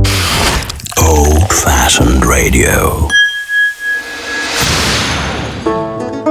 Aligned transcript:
Old 0.00 1.50
Fashioned 1.64 2.24
Radio. 2.24 3.08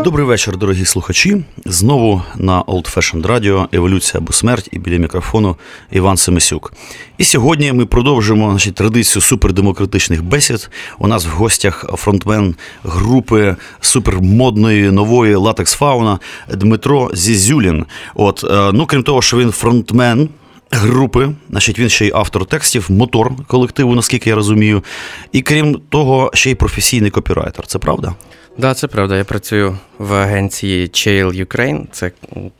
Добрий 0.04 0.26
вечір, 0.26 0.58
дорогі 0.58 0.86
слухачі. 0.86 1.44
Знову 1.66 2.22
на 2.36 2.62
Old 2.62 2.96
Fashioned 2.96 3.22
Radio 3.28 3.68
Еволюція 3.72 4.22
або 4.22 4.34
смерть 4.34 4.70
і 4.72 4.80
біля 4.80 4.98
мікрофону 4.98 5.56
Іван 5.92 6.18
Семисюк. 6.18 6.74
І 7.18 7.24
сьогодні 7.24 7.74
ми 7.74 7.86
продовжуємо 7.86 8.50
значить, 8.50 8.76
традицію 8.76 9.22
супердемократичних 9.22 10.24
бесід. 10.24 10.70
У 11.00 11.08
нас 11.08 11.26
в 11.26 11.30
гостях 11.30 11.86
фронтмен 11.94 12.56
групи 12.84 13.56
супермодної 13.82 14.92
нової 14.92 15.36
латекс 15.36 15.74
фауна 15.74 16.20
Дмитро 16.54 17.12
Зізюлін. 17.14 17.86
От, 18.16 18.46
е, 18.50 18.72
ну 18.74 18.86
крім 18.86 19.04
того, 19.04 19.22
що 19.22 19.38
він 19.38 19.52
фронтмен. 19.52 20.30
Групи, 20.72 21.30
значить, 21.50 21.80
він 21.80 21.90
ще 21.90 22.06
й 22.06 22.12
автор 22.16 22.46
текстів, 22.46 22.92
мотор 22.92 23.46
колективу, 23.48 23.96
наскільки 23.96 24.30
я 24.30 24.36
розумію. 24.36 24.84
І 25.32 25.42
крім 25.42 25.82
того, 25.90 26.32
ще 26.34 26.52
й 26.52 26.56
професійний 26.56 27.12
копірайтер. 27.12 27.68
Це 27.68 27.80
правда? 27.80 28.08
Так, 28.08 28.16
да, 28.58 28.74
це 28.74 28.88
правда. 28.88 29.18
Я 29.18 29.24
працюю 29.24 29.78
в 29.98 30.14
агенції 30.14 30.88
Chail 30.88 31.46
Ukraine. 31.46 31.86
Це 31.92 32.12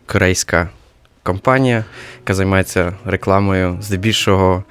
корейська 0.06 0.70
компанія, 1.24 1.86
яка 2.20 2.34
займається 2.34 2.94
рекламою 3.06 3.78
здебільшого 3.82 4.64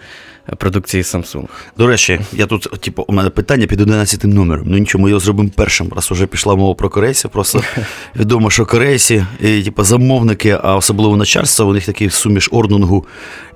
продукції 0.56 1.02
Samsung. 1.02 1.44
До 1.78 1.86
речі, 1.86 2.20
я 2.32 2.46
тут, 2.46 2.80
типу, 2.80 3.04
у 3.08 3.12
мене 3.12 3.30
питання 3.30 3.66
під 3.66 3.80
11 3.80 4.24
номером. 4.24 4.66
Ну 4.70 4.78
нічого, 4.78 5.04
ми 5.04 5.10
його 5.10 5.20
зробимо 5.20 5.50
першим, 5.56 5.92
раз 5.96 6.10
вже 6.10 6.26
пішла 6.26 6.56
мова 6.56 6.74
про 6.74 6.88
корейців. 6.88 7.30
Просто 7.30 7.62
відомо, 8.16 8.50
що 8.50 8.66
корейці, 8.66 9.24
і, 9.40 9.62
типу, 9.62 9.84
замовники, 9.84 10.58
а 10.62 10.76
особливо 10.76 11.16
начальство, 11.16 11.66
у 11.66 11.72
них 11.72 11.86
такий 11.86 12.10
суміш 12.10 12.48
ордунгу 12.52 13.06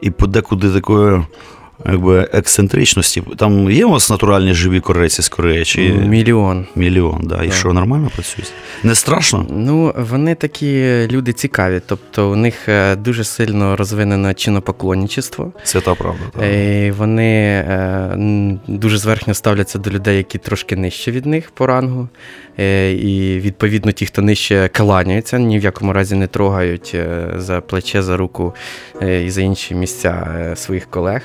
і 0.01 0.11
подекуди 0.11 0.71
такої 0.71 1.23
якби 1.87 2.29
ексцентричності. 2.33 3.23
Там 3.37 3.71
є 3.71 3.87
у 3.87 3.91
вас 3.91 4.11
натуральні 4.11 4.55
живі 4.55 4.81
корейці 4.81 5.23
з 5.23 5.29
Кореї? 5.29 5.65
Чи... 5.65 5.93
Мільйон. 5.93 6.67
Мільйон, 6.77 7.21
да. 7.25 7.45
І 7.45 7.51
що 7.51 7.73
нормально 7.73 8.11
працюють? 8.15 8.53
Не 8.83 8.95
страшно? 8.95 9.47
Ну, 9.51 9.95
вони 9.97 10.35
такі 10.35 10.83
люди 11.11 11.33
цікаві. 11.33 11.81
Тобто 11.87 12.31
у 12.31 12.37
них 12.37 12.69
е, 12.69 12.97
дуже 12.97 13.25
сильно 13.25 13.77
розвинено 13.77 14.35
чинопоклонничество. 14.35 15.53
Свята 15.65 15.95
правда. 15.95 16.25
Так. 16.33 16.53
І 16.53 16.91
Вони 16.91 17.65
е, 17.69 18.17
дуже 18.67 18.99
зверхньо 18.99 19.35
ставляться 19.35 19.79
до 19.79 19.91
людей, 19.91 20.17
які 20.17 20.39
трошки 20.39 20.77
нижче 20.77 21.11
від 21.11 21.27
них 21.27 21.51
по 21.51 21.67
рангу. 21.67 22.09
Е, 22.59 22.93
і 22.93 23.41
відповідно 23.41 23.93
ті, 23.93 24.07
хто 24.07 24.23
нижче 24.23 24.71
кланяються, 24.73 25.39
ні 25.39 25.59
в 25.59 25.63
якому 25.63 25.93
разі 25.93 26.15
не 26.15 26.27
трогають 26.27 26.97
за 27.37 27.61
плече, 27.61 28.03
за 28.03 28.17
руку 28.17 28.55
і 29.25 29.31
за 29.31 29.41
інші 29.43 29.75
місця 29.75 30.27
своїх 30.57 30.87
колег. 30.91 31.23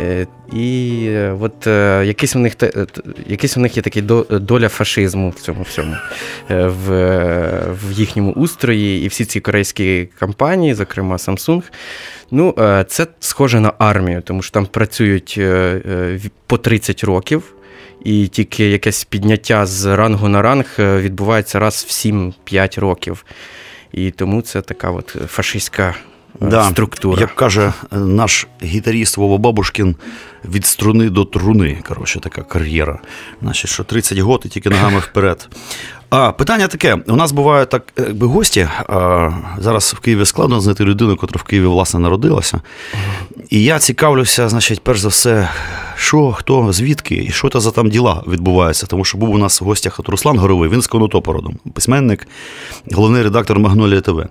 Е, 0.00 0.26
і 0.52 1.02
е, 1.08 1.36
от 1.40 1.66
е, 1.66 2.02
якийсь 2.06 2.36
у 2.36 2.38
них 2.38 2.56
якийсь 3.26 3.56
у 3.56 3.60
них 3.60 3.76
є 3.76 3.82
такий 3.82 4.02
доля 4.30 4.68
фашизму 4.68 5.30
в 5.30 5.34
цьому 5.40 5.62
всьому 5.62 5.96
в 6.48 6.90
в 7.70 7.92
їхньому 7.92 8.32
устрої, 8.32 9.04
і 9.04 9.08
всі 9.08 9.24
ці 9.24 9.40
корейські 9.40 10.08
компанії, 10.20 10.74
зокрема 10.74 11.16
Samsung, 11.16 11.62
ну 12.30 12.54
це 12.88 13.06
схоже 13.20 13.60
на 13.60 13.72
армію, 13.78 14.22
тому 14.22 14.42
що 14.42 14.52
там 14.52 14.66
працюють 14.66 15.40
по 16.46 16.58
30 16.58 17.04
років. 17.04 17.52
І 18.04 18.28
тільки 18.28 18.70
якесь 18.70 19.04
підняття 19.04 19.66
з 19.66 19.96
рангу 19.96 20.28
на 20.28 20.42
ранг 20.42 20.66
відбувається 20.78 21.58
раз 21.58 21.86
в 21.88 21.92
7-5 21.92 22.80
років. 22.80 23.24
І 23.92 24.10
тому 24.10 24.42
це 24.42 24.62
така 24.62 24.90
от 24.90 25.16
фашистська 25.26 25.94
да, 26.40 26.64
структура. 26.64 27.20
Як 27.20 27.34
каже 27.34 27.72
наш 27.90 28.46
гітаріст 28.62 29.16
Вова 29.16 29.38
Бабушкін, 29.38 29.96
від 30.44 30.66
струни 30.66 31.10
до 31.10 31.24
труни. 31.24 31.78
Коротше, 31.88 32.20
така 32.20 32.42
кар'єра. 32.42 33.00
Значить, 33.42 33.70
що 33.70 33.84
30 33.84 34.18
років 34.18 34.46
і 34.46 34.48
тільки 34.48 34.70
ногами 34.70 34.98
вперед. 34.98 35.48
А 36.10 36.32
питання 36.32 36.68
таке: 36.68 36.98
у 37.06 37.16
нас 37.16 37.32
бувають 37.32 37.68
так, 37.68 37.92
якби 37.96 38.26
гості. 38.26 38.68
А, 38.88 39.30
Зараз 39.58 39.94
в 39.96 40.00
Києві 40.00 40.24
складно 40.24 40.60
знайти 40.60 40.84
людину, 40.84 41.10
яка 41.10 41.26
в 41.38 41.42
Києві 41.42 41.66
власне 41.66 42.00
народилася. 42.00 42.60
І 43.50 43.64
я 43.64 43.78
цікавлюся, 43.78 44.48
значить, 44.48 44.80
перш 44.80 45.00
за 45.00 45.08
все, 45.08 45.48
що, 45.96 46.32
хто, 46.32 46.72
звідки 46.72 47.14
і 47.14 47.30
що 47.30 47.48
це 47.48 47.60
за 47.60 47.70
там 47.70 47.90
діла 47.90 48.22
відбуваються. 48.28 48.86
Тому 48.86 49.04
що 49.04 49.18
був 49.18 49.30
у 49.30 49.38
нас 49.38 49.60
в 49.60 49.64
гостях 49.64 50.00
от 50.00 50.08
Руслан 50.08 50.38
Горовий, 50.38 50.70
він 50.70 50.82
з 50.82 50.86
Конотопородом, 50.86 51.56
письменник, 51.74 52.28
головний 52.92 53.22
редактор 53.22 53.58
Магнолія 53.58 54.00
ТВ. 54.00 54.26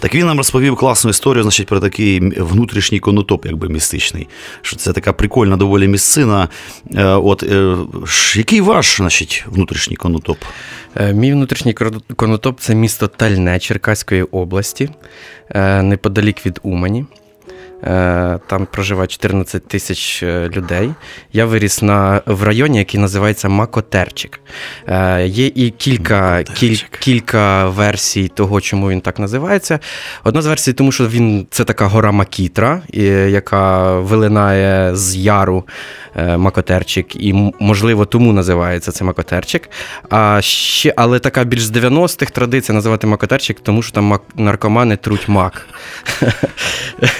Так 0.00 0.14
він 0.14 0.26
нам 0.26 0.36
розповів 0.36 0.76
класну 0.76 1.10
історію, 1.10 1.42
значить, 1.42 1.66
про 1.66 1.80
такий 1.80 2.20
внутрішній 2.40 3.00
конотоп, 3.00 3.46
якби 3.46 3.68
містичний. 3.68 4.28
Що 4.62 4.76
це 4.76 4.92
така 4.92 5.12
прикольна 5.12 5.56
доволі 5.56 5.88
місцина. 5.88 6.48
Е, 6.94 7.04
от 7.04 7.42
е, 7.42 7.76
який 8.36 8.60
ваш, 8.60 8.96
значить, 8.96 9.44
внутрішній 9.48 9.96
конотоп? 9.96 10.38
Е, 11.16 11.18
мій 11.18 11.32
внутрішній 11.32 11.74
конотоп 12.16 12.60
це 12.60 12.74
місто 12.74 13.06
Тальне 13.08 13.58
Черкаської 13.58 14.22
області, 14.22 14.90
неподалік 15.82 16.46
від 16.46 16.60
Умані. 16.62 17.04
Е, 17.84 18.38
там 18.46 18.66
проживає 18.66 19.06
14 19.06 19.68
тисяч 19.68 20.22
е, 20.22 20.50
людей. 20.56 20.90
Я 21.32 21.46
виріс 21.46 21.82
на, 21.82 22.22
в 22.26 22.42
районі, 22.42 22.78
який 22.78 23.00
називається 23.00 23.48
Макотерчик. 23.48 24.40
Е, 24.88 25.26
є 25.26 25.46
і 25.46 25.70
кілька 25.70 26.42
кіль, 26.42 26.76
кілька 27.00 27.68
версій 27.68 28.28
того, 28.28 28.60
чому 28.60 28.90
він 28.90 29.00
так 29.00 29.18
називається. 29.18 29.78
Одна 30.24 30.42
з 30.42 30.46
версій, 30.46 30.72
тому 30.72 30.92
що 30.92 31.08
він 31.08 31.46
це 31.50 31.64
така 31.64 31.86
гора 31.86 32.12
Макітра, 32.12 32.82
яка 33.28 33.92
вилинає 34.00 34.96
з 34.96 35.16
яру 35.16 35.64
Макотерчик, 36.36 37.16
і, 37.16 37.52
можливо, 37.60 38.04
тому 38.04 38.32
називається 38.32 38.92
це 38.92 39.04
Макотерчик. 39.04 39.70
А 40.10 40.40
ще, 40.42 40.94
Але 40.96 41.18
така 41.18 41.44
більш 41.44 41.64
з 41.64 41.70
90-х 41.70 42.32
традиція 42.32 42.74
називати 42.74 43.06
Макотерчик, 43.06 43.60
тому 43.60 43.82
що 43.82 43.92
там 43.92 44.18
наркомани 44.36 44.96
труть 44.96 45.28
мак. 45.28 45.68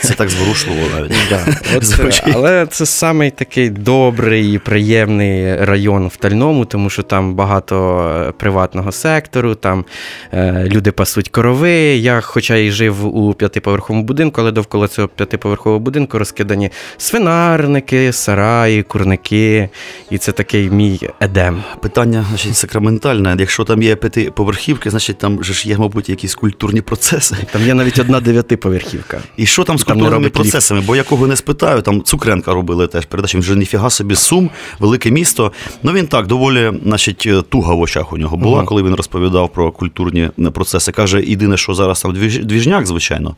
Це 0.02 0.14
так 0.14 0.28
зворушно 0.28 0.55
зворушливо 0.56 0.88
навіть. 0.94 1.12
Да. 1.30 1.46
От, 1.76 2.22
але 2.34 2.66
це 2.66 2.86
самий 2.86 3.30
такий 3.30 3.70
добрий 3.70 4.54
і 4.54 4.58
приємний 4.58 5.64
район 5.64 6.08
в 6.08 6.16
Тальному, 6.16 6.64
тому 6.64 6.90
що 6.90 7.02
там 7.02 7.34
багато 7.34 8.00
е, 8.28 8.32
приватного 8.32 8.92
сектору, 8.92 9.54
там 9.54 9.84
е, 10.32 10.68
люди 10.72 10.92
пасуть 10.92 11.28
корови. 11.28 11.72
Я, 11.96 12.20
хоча 12.20 12.56
і 12.56 12.70
жив 12.70 13.16
у 13.16 13.34
п'ятиповерховому 13.34 14.04
будинку, 14.04 14.40
але 14.40 14.52
довкола 14.52 14.88
цього 14.88 15.08
п'ятиповерхового 15.08 15.80
будинку 15.80 16.18
розкидані 16.18 16.70
свинарники, 16.96 18.12
сараї, 18.12 18.82
курники. 18.82 19.68
І 20.10 20.18
це 20.18 20.32
такий 20.32 20.70
мій 20.70 21.00
едем. 21.20 21.62
Питання 21.80 22.24
значить, 22.28 22.56
сакраментальне. 22.56 23.36
Якщо 23.38 23.64
там 23.64 23.82
є 23.82 23.96
п'ятиповерхівки, 23.96 24.90
значить 24.90 25.18
там 25.18 25.44
ж 25.44 25.68
є, 25.68 25.78
мабуть, 25.78 26.08
якісь 26.08 26.34
культурні 26.34 26.80
процеси. 26.80 27.36
Там 27.52 27.62
є 27.62 27.74
навіть 27.74 27.98
одна 27.98 28.20
дев'ятиповерхівка. 28.20 29.20
І 29.36 29.46
що 29.46 29.64
там 29.64 29.78
з 29.78 29.84
культурними 29.84 30.28
процесами, 30.36 30.80
бо 30.80 30.96
я 30.96 31.02
кого 31.02 31.26
не 31.26 31.36
спитаю, 31.36 31.82
там 31.82 32.02
Цукренка 32.02 32.54
робили 32.54 32.86
теж 32.86 33.06
передачі, 33.06 33.36
він 33.36 33.42
вже 33.42 33.56
ніфіга 33.56 33.90
собі 33.90 34.14
сум, 34.14 34.50
велике 34.78 35.10
місто. 35.10 35.52
Ну 35.82 35.92
він 35.92 36.06
так 36.06 36.26
доволі, 36.26 36.72
значить, 36.84 37.28
туга 37.48 37.74
в 37.74 37.80
очах 37.80 38.12
у 38.12 38.18
нього 38.18 38.36
була, 38.36 38.60
uh 38.60 38.64
коли 38.64 38.82
він 38.82 38.94
розповідав 38.94 39.52
про 39.52 39.72
культурні 39.72 40.30
процеси. 40.52 40.92
Каже, 40.92 41.22
єдине, 41.22 41.56
що 41.56 41.74
зараз 41.74 42.02
там 42.02 42.12
двіжняк, 42.42 42.86
звичайно. 42.86 43.36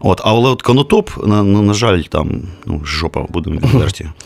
От, 0.00 0.20
але 0.24 0.50
от 0.50 0.62
конотоп, 0.62 1.10
на, 1.26 1.42
на 1.42 1.74
жаль, 1.74 2.00
там 2.00 2.42
ну, 2.66 2.80
жопа, 2.84 3.26
будемо 3.28 3.60
відверті. 3.60 4.06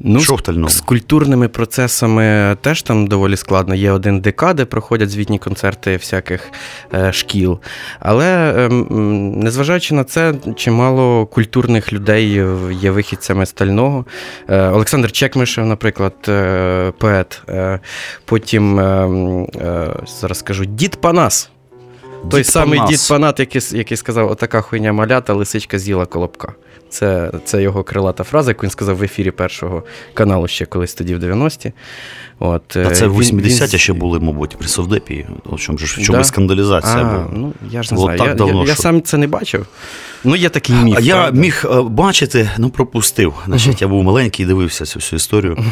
Ну, 0.00 0.20
З 0.68 0.80
культурними 0.80 1.48
процесами 1.48 2.56
теж 2.60 2.82
там 2.82 3.06
доволі 3.06 3.36
складно. 3.36 3.74
Є 3.74 3.92
один 3.92 4.20
ДК, 4.20 4.54
де 4.54 4.64
проходять 4.64 5.10
звітні 5.10 5.38
концерти 5.38 5.96
всяких 5.96 6.50
е, 6.94 7.12
шкіл. 7.12 7.58
Але 8.00 8.54
е, 8.56 8.68
незважаючи 8.68 9.94
на 9.94 10.04
це, 10.04 10.34
чимало 10.56 11.26
культурних 11.26 11.92
людей 11.92 12.30
є 12.80 12.90
вихідцями 12.90 13.46
стального. 13.46 14.04
Е, 14.48 14.68
Олександр 14.68 15.12
Чекмишев, 15.12 15.66
наприклад, 15.66 16.14
е, 16.28 16.92
поет. 16.98 17.42
Е, 17.48 17.80
потім 18.24 18.80
е, 18.80 19.08
зараз 20.20 20.38
скажу 20.38 20.64
Дід 20.64 20.96
Панас. 20.96 21.50
Той 22.30 22.40
Дід 22.40 22.46
самий 22.46 22.80
дід 22.88 23.06
Панат, 23.08 23.40
який, 23.40 23.62
який 23.72 23.96
сказав, 23.96 24.30
отака 24.30 24.60
хуйня 24.60 24.92
малята, 24.92 25.32
лисичка 25.34 25.78
з'їла 25.78 26.06
колобка. 26.06 26.52
Це, 26.88 27.30
це 27.44 27.62
його 27.62 27.82
крилата 27.84 28.24
фраза, 28.24 28.50
яку 28.50 28.62
він 28.62 28.70
сказав 28.70 28.96
в 28.96 29.02
ефірі 29.02 29.30
першого 29.30 29.82
каналу 30.14 30.48
ще 30.48 30.66
колись 30.66 30.94
тоді 30.94 31.14
в 31.14 31.18
90-ті. 31.24 31.72
От, 32.38 32.62
Та 32.68 32.80
е, 32.80 32.90
це 32.90 33.08
він- 33.08 33.18
80 33.18 33.72
він- 33.72 33.78
ще 33.80 33.92
були, 33.92 34.20
мабуть, 34.20 34.56
при 34.58 34.68
Совдепі. 34.68 35.26
В 35.44 35.58
чому 35.60 35.78
ж 35.78 35.84
в 36.00 36.04
чому 36.04 36.18
Да? 36.18 36.24
скандалізація 36.24 36.94
А, 36.96 37.04
була? 37.04 37.26
ну, 37.32 37.52
я 37.70 37.82
ж 37.82 37.92
не 37.92 37.96
було 37.96 38.06
знаю. 38.06 38.18
так 38.18 38.28
Я, 38.28 38.34
давно, 38.34 38.62
я, 38.62 38.68
я 38.68 38.74
що- 38.74 38.82
сам 38.82 39.02
це 39.02 39.16
не 39.18 39.26
бачив. 39.26 39.66
Ну, 40.24 40.36
є 40.36 40.48
такий 40.48 40.76
міф. 40.76 40.96
А 40.98 41.00
я 41.00 41.30
міг 41.30 41.64
е, 41.64 41.82
бачити, 41.82 42.50
ну 42.58 42.70
пропустив. 42.70 43.34
Значить, 43.46 43.82
я 43.82 43.88
був 43.88 44.04
маленький 44.04 44.44
і 44.44 44.46
дивився 44.48 44.84
цю 44.84 44.98
всю 44.98 45.16
історію. 45.16 45.56
Е, 45.58 45.64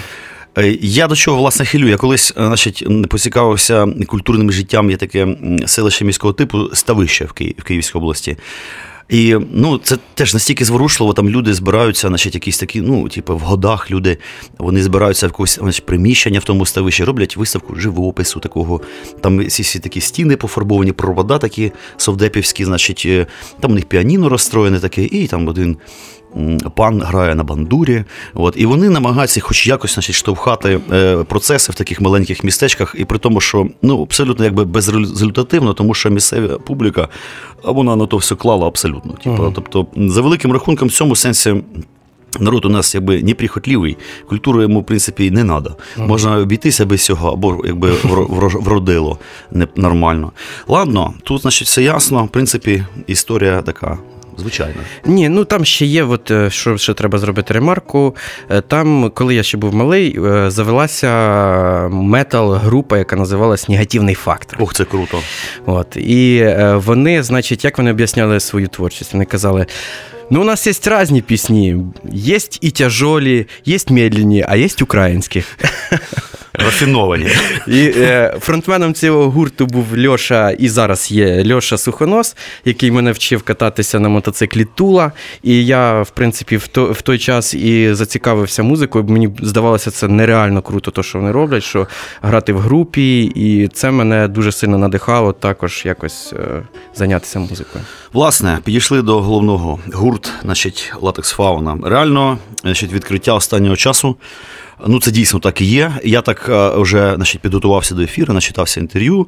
Я 0.80 1.08
до 1.08 1.16
чого 1.16 1.36
власне 1.36 1.64
хилю? 1.64 1.88
Я 1.88 1.96
колись 1.96 2.30
е, 2.36 2.46
значить, 2.46 2.84
поцікавився 3.08 3.86
культурним 4.06 4.52
життям. 4.52 4.90
Є 4.90 4.96
таке 4.96 5.36
селище 5.66 6.04
міського 6.04 6.32
типу 6.32 6.74
Ставище 6.74 7.24
в, 7.24 7.32
Ки- 7.32 7.54
в 7.58 7.62
Київській 7.62 7.98
області. 7.98 8.36
І 9.08 9.36
ну, 9.52 9.78
це 9.78 9.98
теж 10.14 10.34
настільки 10.34 10.64
зворушливо, 10.64 11.12
там 11.12 11.28
люди 11.28 11.54
збираються, 11.54 12.08
значить, 12.08 12.34
якісь 12.34 12.58
такі, 12.58 12.80
ну, 12.80 13.08
типу, 13.08 13.36
в 13.36 13.40
годах 13.40 13.90
люди, 13.90 14.18
вони 14.58 14.82
збираються 14.82 15.26
в 15.26 15.28
якогось 15.28 15.58
значить, 15.62 15.86
приміщення 15.86 16.38
в 16.38 16.44
тому 16.44 16.66
ставищі, 16.66 17.04
роблять 17.04 17.36
виставку 17.36 17.76
живопису 17.76 18.40
такого. 18.40 18.80
Там 19.20 19.46
всі, 19.46 19.62
всі 19.62 19.78
такі 19.78 20.00
стіни 20.00 20.36
пофарбовані, 20.36 20.92
провода 20.92 21.38
такі 21.38 21.72
совдепівські, 21.96 22.64
значить, 22.64 23.02
е, 23.06 23.26
там 23.60 23.70
у 23.70 23.74
них 23.74 23.84
піаніно 23.84 24.28
розстроєне 24.28 24.80
таке, 24.80 25.04
і 25.04 25.26
там 25.26 25.48
один 25.48 25.76
пан 26.75 27.02
грає 27.02 27.34
на 27.34 27.44
бандурі. 27.44 28.04
От, 28.34 28.54
і 28.58 28.66
вони 28.66 28.90
намагаються 28.90 29.40
хоч 29.40 29.66
якось 29.66 29.94
значить, 29.94 30.14
штовхати 30.16 30.81
е, 30.92 31.16
процеси 31.25 31.72
в 31.72 31.75
таких 31.75 32.00
маленьких 32.00 32.44
містечках, 32.44 32.94
і 32.98 33.04
при 33.04 33.19
тому, 33.19 33.40
що 33.40 33.66
ну, 33.82 34.02
абсолютно 34.02 34.44
якби 34.44 34.64
безрезультативно, 34.64 35.75
тому 35.75 35.94
що 35.94 36.10
місцева 36.10 36.58
публіка, 36.58 37.08
а 37.64 37.70
вона 37.70 37.96
на 37.96 38.06
то 38.06 38.16
все 38.16 38.34
клала 38.34 38.66
абсолютно. 38.66 39.12
Типу, 39.12 39.52
Тобто, 39.54 39.86
за 39.96 40.20
великим 40.20 40.52
рахунком, 40.52 40.88
в 40.88 40.92
цьому 40.92 41.16
сенсі. 41.16 41.54
Народ 42.40 42.64
у 42.64 42.69
нас 42.69 42.94
якби 42.94 43.22
неприхотливий, 43.22 43.96
культури 44.28 44.62
йому, 44.62 44.81
в 44.81 44.86
принципі, 44.86 45.31
не 45.31 45.44
треба. 45.44 45.75
Можна 45.96 46.36
обійтися 46.36 46.86
без 46.86 47.04
цього, 47.04 47.28
або 47.32 47.62
якби 47.64 47.90
вро- 47.90 48.26
вро- 48.26 48.62
вродило 48.62 49.19
не- 49.50 49.69
нормально. 49.76 50.32
Ладно, 50.69 51.14
тут, 51.22 51.42
значить, 51.42 51.69
все 51.69 51.82
ясно. 51.82 52.25
В 52.25 52.28
принципі, 52.28 52.84
історія 53.06 53.62
така 53.62 53.98
звичайна. 54.38 54.75
Ні, 55.04 55.28
ну 55.28 55.44
там 55.44 55.64
ще 55.64 55.86
є, 55.86 56.04
от, 56.04 56.31
е, 56.31 56.50
що 56.50 56.78
ще 56.78 56.94
треба 56.94 57.19
зробити 57.19 57.54
ремарку. 57.54 58.16
Е, 58.50 58.60
Там, 58.60 59.10
коли 59.14 59.34
я 59.34 59.42
ще 59.42 59.56
був 59.56 59.75
малий, 59.75 60.19
е, 60.25 60.50
завелася 60.50 61.08
метал-група, 61.88 62.98
яка 62.98 63.16
називалась 63.16 63.69
Негативний 63.69 64.14
фактор. 64.14 64.58
Ох, 64.62 64.75
це 64.75 64.84
круто. 64.84 65.20
От. 65.66 65.96
І 65.96 66.54
вони, 66.75 67.22
значить, 67.22 67.64
як 67.64 67.78
вони 67.78 67.90
об'ясняли 67.90 68.40
свою 68.40 68.69
творчість? 68.69 69.12
Вони 69.12 69.25
казали. 69.25 69.66
Ну, 70.31 70.40
у 70.40 70.44
нас 70.44 70.66
есть 70.66 70.86
разные 70.86 71.22
песни. 71.22 71.76
Есть 72.14 72.58
и 72.64 72.70
тяжелі, 72.70 73.46
есть 73.69 73.90
медленні, 73.90 74.44
а 74.48 74.56
есть 74.56 74.82
українські. 74.82 75.44
Рафіновані. 76.58 77.28
І 77.66 77.92
е, 77.96 78.36
фронтменом 78.40 78.94
цього 78.94 79.30
гурту 79.30 79.66
був 79.66 79.86
Льоша, 80.06 80.50
і 80.50 80.68
зараз 80.68 81.10
є 81.10 81.54
Льоша 81.54 81.78
Сухонос, 81.78 82.36
який 82.64 82.90
мене 82.90 83.12
вчив 83.12 83.42
кататися 83.42 84.00
на 84.00 84.08
мотоциклі 84.08 84.66
Тула. 84.74 85.12
І 85.42 85.66
я, 85.66 86.02
в 86.02 86.10
принципі, 86.10 86.56
в, 86.56 86.68
то, 86.68 86.92
в 86.92 87.02
той 87.02 87.18
час 87.18 87.54
і 87.54 87.94
зацікавився 87.94 88.62
музикою. 88.62 89.04
Мені 89.04 89.30
здавалося, 89.42 89.90
це 89.90 90.08
нереально 90.08 90.62
круто, 90.62 90.90
то, 90.90 91.02
що 91.02 91.18
вони 91.18 91.32
роблять, 91.32 91.62
що 91.62 91.86
грати 92.22 92.52
в 92.52 92.58
групі, 92.58 93.22
і 93.34 93.68
це 93.68 93.90
мене 93.90 94.28
дуже 94.28 94.52
сильно 94.52 94.78
надихало 94.78 95.32
також 95.32 95.82
якось 95.84 96.32
е, 96.32 96.62
зайнятися 96.94 97.38
музикою. 97.38 97.84
Власне, 98.12 98.58
підійшли 98.64 99.02
до 99.02 99.22
головного 99.22 99.78
гурт, 99.92 100.32
значить, 100.42 100.92
латекс 101.00 101.30
фауна. 101.30 101.78
Реально, 101.84 102.38
значить, 102.62 102.92
відкриття 102.92 103.34
останнього 103.34 103.76
часу. 103.76 104.16
Ну, 104.86 105.00
це 105.00 105.10
дійсно 105.10 105.40
так 105.40 105.60
і 105.60 105.64
є. 105.64 105.92
Я 106.04 106.20
так 106.20 106.46
е, 106.48 106.70
вже 106.76 107.12
значить, 107.16 107.40
підготувався 107.40 107.94
до 107.94 108.02
ефіру, 108.02 108.34
начитався 108.34 108.81
інтерв'ю, 108.81 109.26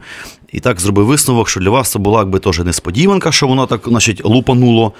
і 0.53 0.61
так 0.61 0.81
зробив 0.81 1.06
висновок, 1.06 1.49
що 1.49 1.61
для 1.61 1.70
вас 1.70 1.91
це 1.91 1.99
була 1.99 2.19
якби 2.19 2.38
теж 2.38 2.58
несподіванка, 2.58 3.32
що 3.32 3.47
воно 3.47 3.67
так 3.67 3.81
значить, 3.87 4.25
лупануло 4.25 4.93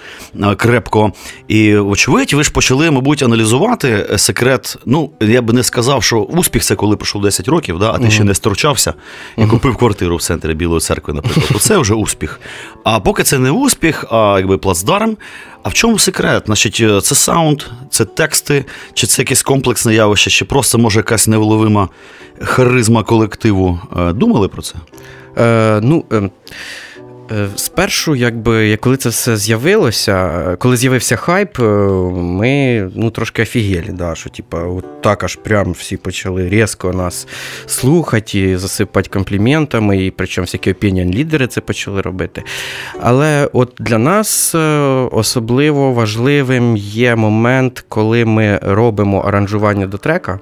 е, 0.43 0.55
крепко. 0.55 1.13
І, 1.49 1.77
вочевидь, 1.77 2.33
ви 2.33 2.45
ж 2.45 2.53
почали, 2.53 2.91
мабуть, 2.91 3.23
аналізувати 3.23 4.07
е, 4.11 4.19
секрет. 4.19 4.79
Ну, 4.87 5.11
я 5.21 5.43
би 5.43 5.53
не 5.53 5.63
сказав, 5.63 6.03
що 6.03 6.19
успіх 6.19 6.63
це 6.63 6.75
коли 6.75 6.97
пройшло 6.97 7.21
10 7.21 7.49
років, 7.49 7.79
да, 7.79 7.93
а 7.93 7.99
ти 7.99 8.11
ще 8.11 8.25
не 8.25 8.35
сторчався 8.35 8.95
і 9.39 9.47
купив 9.47 9.77
квартиру 9.77 10.17
в 10.17 10.23
центрі 10.23 10.55
Білої 10.55 10.81
церкви, 10.81 11.15
наприклад. 11.15 11.49
То 11.53 11.59
це 11.59 11.79
вже 11.79 11.95
успіх. 11.95 12.41
А 12.85 13.01
поки 13.01 13.23
це 13.23 13.39
не 13.39 13.51
успіх, 13.51 14.05
а 14.11 14.35
якби 14.39 14.59
плацдарм. 14.59 15.17
А 15.67 15.69
в 15.69 15.75
чому 15.75 15.99
секрет? 15.99 16.43
Значить, 16.47 16.81
е, 16.81 17.01
це 17.01 17.15
саунд, 17.15 17.63
це 17.91 18.05
тексти, 18.05 18.65
чи 18.95 19.07
це 19.07 19.23
якесь 19.23 19.43
комплексне 19.43 19.95
явище, 19.95 20.31
чи 20.31 20.45
просто 20.45 20.79
може 20.79 20.99
якась 20.99 21.27
невловима 21.29 21.89
харизма 22.41 23.03
колективу. 23.03 23.81
Е, 23.99 24.13
Думали 24.13 24.49
про 24.49 24.63
це? 24.63 24.75
Е, 25.39 25.81
ну, 25.83 26.05
е, 26.13 26.31
спершу, 27.57 28.15
якби, 28.15 28.69
як 28.69 28.81
коли 28.81 28.97
це 28.97 29.09
все 29.09 29.37
з'явилося, 29.37 30.45
е, 30.53 30.57
коли 30.57 30.77
з'явився 30.77 31.17
хайп, 31.17 31.59
е, 31.61 31.63
ми 32.13 32.91
ну, 32.95 33.11
трошки 33.11 33.43
офігели, 33.43 33.93
да, 33.93 34.15
що 34.15 34.31
типа, 34.31 34.63
от 34.63 35.03
так 35.03 35.25
аж 35.25 35.37
прям 35.37 35.73
всі 35.73 35.97
почали 35.97 36.49
різко 36.49 36.93
нас 36.93 37.29
слухати 37.67 38.39
і 38.39 38.57
засипати 38.57 39.11
компліментами, 39.13 40.05
і 40.05 40.11
причому 40.11 40.45
всякі 40.45 40.71
опініон 40.71 41.11
лідери 41.11 41.47
це 41.47 41.61
почали 41.61 42.01
робити. 42.01 42.43
Але 43.01 43.49
от 43.53 43.73
для 43.79 43.99
нас 43.99 44.55
е, 44.55 44.59
особливо 45.13 45.93
важливим 45.93 46.77
є 46.77 47.17
момент, 47.17 47.85
коли 47.89 48.25
ми 48.25 48.59
робимо 48.63 49.21
аранжування 49.21 49.87
до 49.87 49.99
трека. 49.99 50.41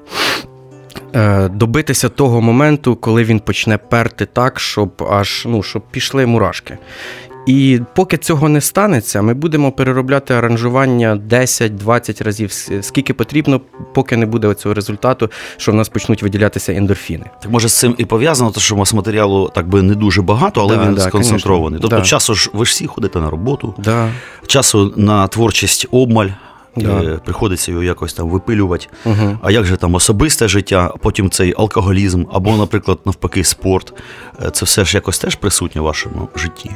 Е, 1.15 1.49
добитися 1.49 2.09
того 2.09 2.41
моменту, 2.41 2.97
коли 2.97 3.25
він 3.25 3.39
почне 3.41 3.79
перти 3.79 4.27
так, 4.27 4.61
щоб 4.61 5.09
аж 5.11 5.45
ну, 5.49 5.63
щоб 5.63 5.83
пішли 5.91 6.27
мурашки. 6.27 6.79
І 7.47 7.81
поки 7.95 8.17
цього 8.17 8.49
не 8.49 8.61
станеться, 8.61 9.23
ми 9.23 9.35
будемо 9.35 9.73
переробляти 9.73 10.35
аранжування 10.35 11.21
10-20 11.31 12.25
разів, 12.25 12.51
скільки 12.83 13.15
потрібно, 13.15 13.61
поки 13.95 14.17
не 14.17 14.27
буде 14.27 14.55
цього 14.55 14.75
результату, 14.75 15.31
що 15.57 15.73
в 15.73 15.75
нас 15.75 15.89
почнуть 15.89 16.23
виділятися 16.23 16.73
ендорфіни. 16.73 17.25
Так 17.43 17.51
може 17.51 17.69
з 17.69 17.79
цим 17.79 17.95
і 17.99 18.05
пов'язано, 18.05 18.51
те, 18.51 18.61
що 18.61 18.75
у 18.75 18.79
вас 18.79 18.95
матеріалу 18.95 19.51
так 19.55 19.69
би 19.69 19.83
не 19.83 19.95
дуже 19.95 20.23
багато, 20.23 20.61
але 20.61 20.77
Да, 20.77 20.87
він 20.87 20.95
да, 20.95 21.01
сконцентрований. 21.01 21.65
конечно. 21.65 21.81
Тобто 21.83 21.97
Да. 21.97 22.03
часу 22.03 22.35
ж 22.35 22.51
ви 22.53 22.65
ж 22.65 22.71
всі 22.71 22.87
ходите 22.87 23.21
на 23.21 23.31
роботу, 23.31 23.75
Да. 23.79 24.09
часу 24.47 24.93
на 24.97 25.29
творчість 25.29 25.87
обмаль. 25.91 26.29
Да. 26.77 27.03
е, 27.03 27.19
Приходиться 27.25 27.71
його 27.73 27.83
якось 27.85 28.13
там 28.15 28.29
випилювати. 28.31 28.87
Угу. 29.05 29.39
А 29.43 29.51
як 29.51 29.65
же 29.65 29.77
там 29.77 29.95
особисте 29.95 30.49
життя, 30.49 30.93
потім 31.03 31.31
цей 31.31 31.55
алкоголізм, 31.59 32.25
або, 32.33 32.57
наприклад, 32.57 32.99
навпаки, 33.05 33.45
спорт. 33.45 33.93
Е, 34.45 34.51
Це 34.51 34.65
все 34.65 34.85
ж 34.85 34.97
якось 34.97 35.19
теж 35.19 35.35
присутнє 35.35 35.81
в 35.81 35.85
вашому 35.85 36.29
житті. 36.37 36.71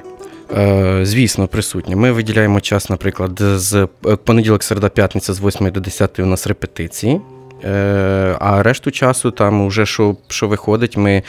Е, 0.57 1.00
Звісно, 1.02 1.47
присутні. 1.47 1.97
Ми 1.97 2.12
виділяємо 2.12 2.61
час, 2.61 2.90
наприклад, 2.90 3.38
з 3.40 3.75
е, 4.07 4.17
понеділок, 4.17 4.62
середа, 4.62 4.88
п'ятниця 4.88 5.33
з 5.35 5.40
8 5.40 5.71
до 5.71 5.81
10 5.81 6.19
у 6.19 6.26
нас 6.26 6.47
репетиції. 6.47 7.21
Е, 7.65 8.37
А 8.41 8.62
решту 8.62 8.91
часу, 8.91 9.31
там 9.31 9.69
вже 9.69 9.87
що, 9.87 10.17
що 10.29 10.49
виходить, 10.49 10.97
ми 10.97 11.23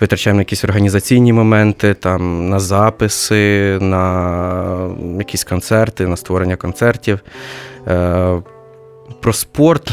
витрачаємо 0.00 0.40
якісь 0.40 0.64
організаційні 0.64 1.32
моменти, 1.32 1.94
там, 1.94 2.48
на 2.48 2.60
записи, 2.60 3.78
на 3.80 4.90
якісь 5.18 5.44
концерти, 5.44 6.06
на 6.06 6.16
створення 6.16 6.56
концертів. 6.56 7.20
Про 9.20 9.32
спорт. 9.32 9.90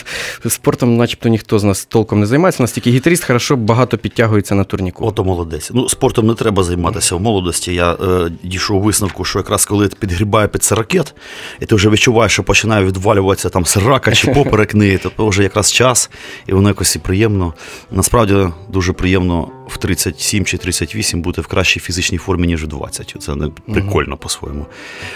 Спортом, 0.48 0.96
начебто, 0.96 1.28
ніхто 1.28 1.58
з 1.58 1.64
нас 1.64 1.84
толком 1.84 2.20
не 2.20 2.26
займається. 2.26 2.62
У 2.62 2.64
нас 2.64 2.72
тільки 2.72 2.90
гітаріст 2.90 3.24
хорошо 3.24 3.56
багато 3.56 3.98
підтягується 3.98 4.54
на 4.54 4.64
турніку. 4.64 5.06
Ото 5.06 5.24
молодець. 5.24 5.70
Ну, 5.74 5.88
спортом 5.88 6.26
не 6.26 6.34
треба 6.34 6.62
займатися 6.62 7.16
в 7.16 7.20
молодості. 7.20 7.74
Я 7.74 7.92
е, 7.92 8.30
дійшов 8.42 8.82
висновку, 8.82 9.24
що 9.24 9.38
якраз 9.38 9.64
коли 9.64 9.88
ти 9.88 9.96
підгрібає 10.00 10.48
під 10.48 10.68
ракет, 10.70 11.14
і 11.60 11.66
ти 11.66 11.74
вже 11.74 11.90
відчуваєш, 11.90 12.32
що 12.32 12.42
починає 12.42 12.84
відвалюватися 12.84 13.48
там 13.48 13.66
срака 13.66 14.12
чи 14.12 14.26
поперек 14.34 14.74
неї, 14.74 15.00
то 15.16 15.28
вже 15.28 15.42
якраз 15.42 15.72
час, 15.72 16.10
і 16.46 16.52
воно 16.52 16.68
якось 16.68 16.96
і 16.96 16.98
приємно. 16.98 17.54
Насправді 17.90 18.48
дуже 18.68 18.92
приємно 18.92 19.48
в 19.68 19.76
37 19.76 20.44
чи 20.44 20.58
38 20.58 21.22
бути 21.22 21.40
в 21.40 21.46
кращій 21.46 21.80
фізичній 21.80 22.18
формі, 22.18 22.46
ніж 22.46 22.64
в 22.64 22.66
20. 22.66 23.16
Це 23.18 23.34
не 23.34 23.48
прикольно 23.48 24.16
по-своєму. 24.16 24.66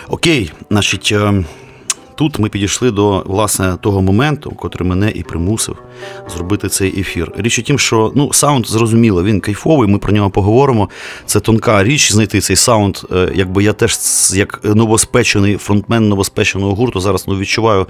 Окей, 0.08 0.52
значить. 0.70 1.12
е, 1.12 1.44
тут 2.16 2.38
ми 2.38 2.48
підійшли 2.48 2.90
до 2.90 3.22
власне 3.26 3.76
того 3.80 4.02
моменту, 4.02 4.50
котрий 4.50 4.88
мене 4.88 5.10
і 5.14 5.22
примусив 5.22 5.76
зробити 6.34 6.68
цей 6.68 7.00
ефір. 7.00 7.32
Річ 7.36 7.58
у 7.58 7.62
тім, 7.62 7.78
що 7.78 8.12
ну, 8.14 8.32
саунд 8.32 8.66
зрозуміло, 8.66 9.24
він 9.24 9.40
кайфовий, 9.40 9.88
ми 9.88 9.98
про 9.98 10.12
нього 10.12 10.30
поговоримо. 10.30 10.88
Це 11.26 11.40
тонка 11.40 11.84
річ 11.84 12.12
знайти 12.12 12.40
цей 12.40 12.56
саунд. 12.56 12.98
Е, 13.12 13.32
якби 13.34 13.64
я 13.64 13.72
теж 13.72 13.98
як 14.34 14.60
новоспечений 14.64 15.56
фронтмен 15.56 16.08
новоспеченого 16.08 16.74
гурту 16.74 17.00
зараз 17.00 17.24
ну, 17.28 17.38
відчуваю, 17.38 17.86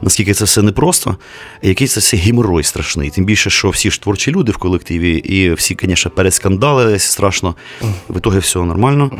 наскільки 0.00 0.34
це 0.34 0.44
все 0.44 0.62
непросто, 0.62 1.16
який 1.62 1.86
це 1.86 2.00
все 2.00 2.16
геморой 2.16 2.62
страшний. 2.62 3.10
Тим 3.10 3.24
більше, 3.24 3.50
що 3.50 3.70
всі 3.70 3.90
ж 3.90 4.02
творчі 4.02 4.32
люди 4.32 4.52
в 4.52 4.56
колективі, 4.56 5.16
і 5.16 5.52
всі, 5.52 5.76
звісно, 5.82 6.10
перескандали 6.10 6.98
страшно. 6.98 7.54
В 8.08 8.18
ітогі 8.18 8.38
все 8.38 8.58
нормально. 8.58 9.10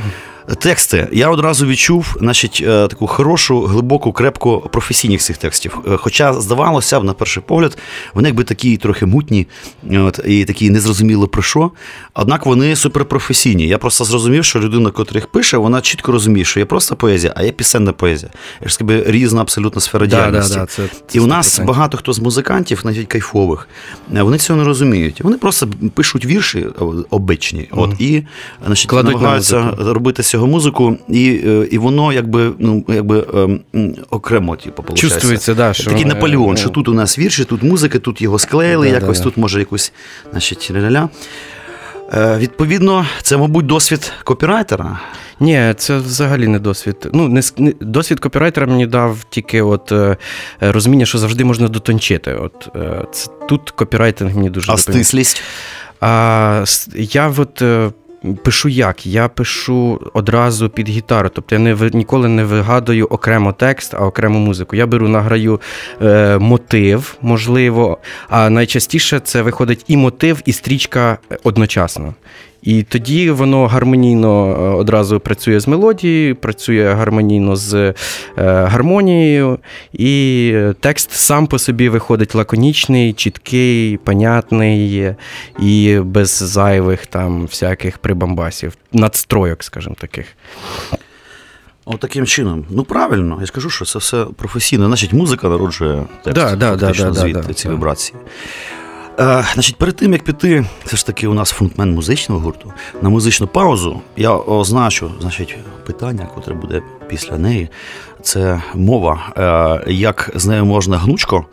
Тексти. 0.55 1.09
Я 1.12 1.29
одразу 1.29 1.67
відчув 1.67 2.17
значить, 2.21 2.65
е, 2.67 2.88
таку 2.88 3.07
хорошу, 3.07 3.62
глибоку, 3.62 4.12
крепку 4.12 4.71
професійність 4.73 5.26
цих 5.26 5.37
текстів. 5.37 5.79
Е, 5.88 5.97
хоча, 5.97 6.33
здавалося 6.35 7.00
б, 7.00 7.05
на 7.05 7.12
перший 7.12 7.43
погляд, 7.47 7.79
вони 8.15 8.29
якби 8.29 8.45
такі 8.45 8.76
трохи 8.76 9.07
мутні 9.07 9.47
от, 9.93 10.21
і 10.26 10.45
такі 10.45 10.71
незрозуміло 10.71 11.29
про 11.29 11.43
що. 11.43 11.71
Однак 12.15 12.47
вони 12.47 12.76
суперпрофесійні. 12.76 13.69
Я 13.69 13.79
просто 13.79 14.05
зрозумів, 14.05 14.45
що 14.45 14.61
людина, 14.61 14.91
котра 14.91 15.19
їх 15.19 15.26
пише, 15.26 15.57
вона 15.57 15.81
чітко 15.81 16.12
розуміє, 16.12 16.45
що 16.45 16.61
є 16.61 16.67
просто 16.67 16.97
поезія, 16.97 17.33
а 17.37 17.43
є 17.43 17.53
пісенна 17.53 17.93
поезія. 17.93 18.33
Я 18.62 18.69
ж 18.69 18.75
сказав, 18.75 19.03
різна 19.07 19.41
абсолютно 19.41 19.81
сфера 19.81 20.07
да, 20.07 20.17
діяльності. 20.17 20.55
Да, 20.55 20.61
да, 20.61 20.67
це, 20.67 20.83
це 21.07 21.19
і 21.19 21.21
у 21.21 21.26
нас 21.26 21.61
багато 21.65 21.99
хто 21.99 22.12
з 22.12 22.19
музикантів, 22.19 22.81
навіть 22.85 23.07
кайфових, 23.07 23.69
е, 24.17 24.23
вони 24.23 24.38
цього 24.38 24.59
не 24.59 24.65
розуміють. 24.65 25.21
Вони 25.21 25.38
просто 25.38 25.69
пишуть 25.95 26.26
вірші 26.26 26.67
обичні, 27.11 27.69
от, 27.71 28.00
і 28.00 28.23
значить, 28.67 28.93
намагаються 28.93 29.75
робити 29.79 30.23
цього 30.37 30.47
музику, 30.47 30.97
і 31.09 31.25
і 31.71 31.78
воно 31.78 32.12
якби 32.12 32.52
ну, 32.59 32.85
якби 32.88 33.26
ем, 33.35 33.61
окремо 34.11 34.57
типу, 34.57 34.95
Чувствується, 34.95 35.55
да, 35.55 35.73
що... 35.73 35.90
Такий 35.90 36.05
Наполеон, 36.05 36.57
що 36.57 36.69
тут 36.69 36.88
у 36.88 36.95
нас 36.95 37.19
вірші, 37.19 37.45
тут 37.45 37.62
музика, 37.62 37.99
тут 37.99 38.23
його 38.23 38.38
склеїли, 38.38 38.88
да, 38.88 38.95
якось 38.95 39.19
да, 39.19 39.25
тут 39.25 39.37
може 39.37 39.59
якусь 39.59 39.93
значить, 40.31 40.71
ля-ля-ля. 40.71 41.09
Е, 42.14 42.38
Відповідно, 42.38 43.07
це, 43.23 43.37
мабуть, 43.37 43.66
досвід 43.66 44.12
копірайтера. 44.25 45.00
Ні, 45.40 45.75
це 45.76 45.97
взагалі 45.97 46.47
не 46.49 46.59
досвід. 46.59 47.09
Ну, 47.12 47.28
не, 47.28 47.43
не 47.59 47.73
Досвід 47.81 48.21
копірайтера 48.21 48.66
мені 48.66 48.87
дав 48.87 49.25
тільки 49.31 49.62
от 49.62 49.93
е, 49.93 50.16
розуміння, 50.61 51.07
що 51.07 51.19
завжди 51.19 51.45
можна 51.45 51.69
дотончити. 51.69 52.35
От 52.35 52.69
е, 52.76 53.05
це, 53.12 53.31
Тут 53.49 53.71
копірайтинг 53.71 54.37
мені 54.37 54.50
дуже 54.50 54.73
А 54.73 54.76
стислість? 54.76 55.43
А, 56.00 56.64
Я 56.95 57.33
от 57.37 57.62
Пишу 58.43 58.69
як? 58.69 59.07
Я 59.07 59.29
пишу 59.29 60.01
одразу 60.15 60.69
під 60.69 60.89
гітару. 60.89 61.29
Тобто 61.29 61.55
я 61.55 61.59
не 61.59 61.91
ніколи 61.93 62.29
не 62.29 62.45
вигадую 62.45 63.07
окремо 63.07 63.53
текст, 63.53 63.95
а 63.95 64.07
окрему 64.07 64.39
музику. 64.39 64.77
Я 64.77 64.87
беру, 64.87 65.09
награю 65.09 65.61
е, 66.03 66.39
мотив, 66.39 67.17
можливо, 67.23 67.99
а 68.29 68.51
найчастіше 68.51 69.21
це 69.21 69.43
виходить 69.43 69.85
і 69.89 69.97
мотив, 69.97 70.43
і 70.45 70.53
стрічка 70.53 71.19
одночасно. 71.43 72.15
І 72.67 72.83
тоді 72.83 73.31
воно 73.31 73.67
гармонійно 73.67 74.49
е, 74.49 74.77
одразу 74.77 75.21
працює 75.21 75.61
з 75.61 75.69
мелодією, 75.69 76.37
працює 76.37 76.95
гармонійно 76.95 77.57
з 77.57 77.75
е, 77.75 77.95
гармонією, 78.37 79.59
і 79.93 80.55
текст 80.81 81.13
сам 81.13 81.47
по 81.47 81.59
собі 81.59 81.89
виходить 81.89 82.35
лаконічний, 82.35 83.13
чіткий, 83.13 83.97
понятний 83.97 85.15
і 85.59 85.99
без 86.05 86.29
зайвих 86.29 87.07
там 87.07 87.43
всяких 87.47 87.99
прибамбасів, 87.99 88.77
надстройок, 88.93 89.65
скажімо 89.65 89.97
таких. 89.99 90.27
От 91.85 92.01
таким 92.01 92.27
чином. 92.27 92.67
Ну 92.71 92.85
правильно, 92.85 93.39
я 93.41 93.47
скажу, 93.47 93.71
що 93.71 93.85
це 93.85 93.99
все 93.99 94.25
професійно. 94.37 94.87
Значить, 94.87 95.13
музика 95.13 95.49
народжує 95.49 96.05
текст, 96.25 96.35
да, 96.35 96.57
да, 96.57 96.77
да, 96.77 96.93
да, 96.93 97.13
звідти 97.13 97.43
да, 97.47 97.55
ці 97.55 97.69
да. 97.69 97.75
вібрації. 97.75 98.19
Е, 99.21 99.45
значить, 99.55 99.77
Перед 99.77 99.97
тим, 99.97 100.13
як 100.13 100.23
піти, 100.23 100.67
все 100.85 100.97
ж 100.97 101.07
таки 101.07 101.27
у 101.27 101.35
нас 101.35 101.51
фронтмен 101.51 101.95
музичного 101.95 102.41
гурту, 102.41 102.73
на 103.03 103.09
музичну 103.09 103.47
паузу 103.47 104.01
я 104.17 104.35
означу 104.35 105.11
значить, 105.21 105.57
питання, 105.87 106.29
котре 106.35 106.55
буде 106.55 106.83
після 107.09 107.39
неї. 107.39 107.69
Це 108.23 108.63
мова. 108.75 109.21
Е, 109.87 109.93
як 109.93 110.31
з 110.35 110.47
нею 110.47 110.65
можна 110.65 110.99
гнучко, 110.99 111.45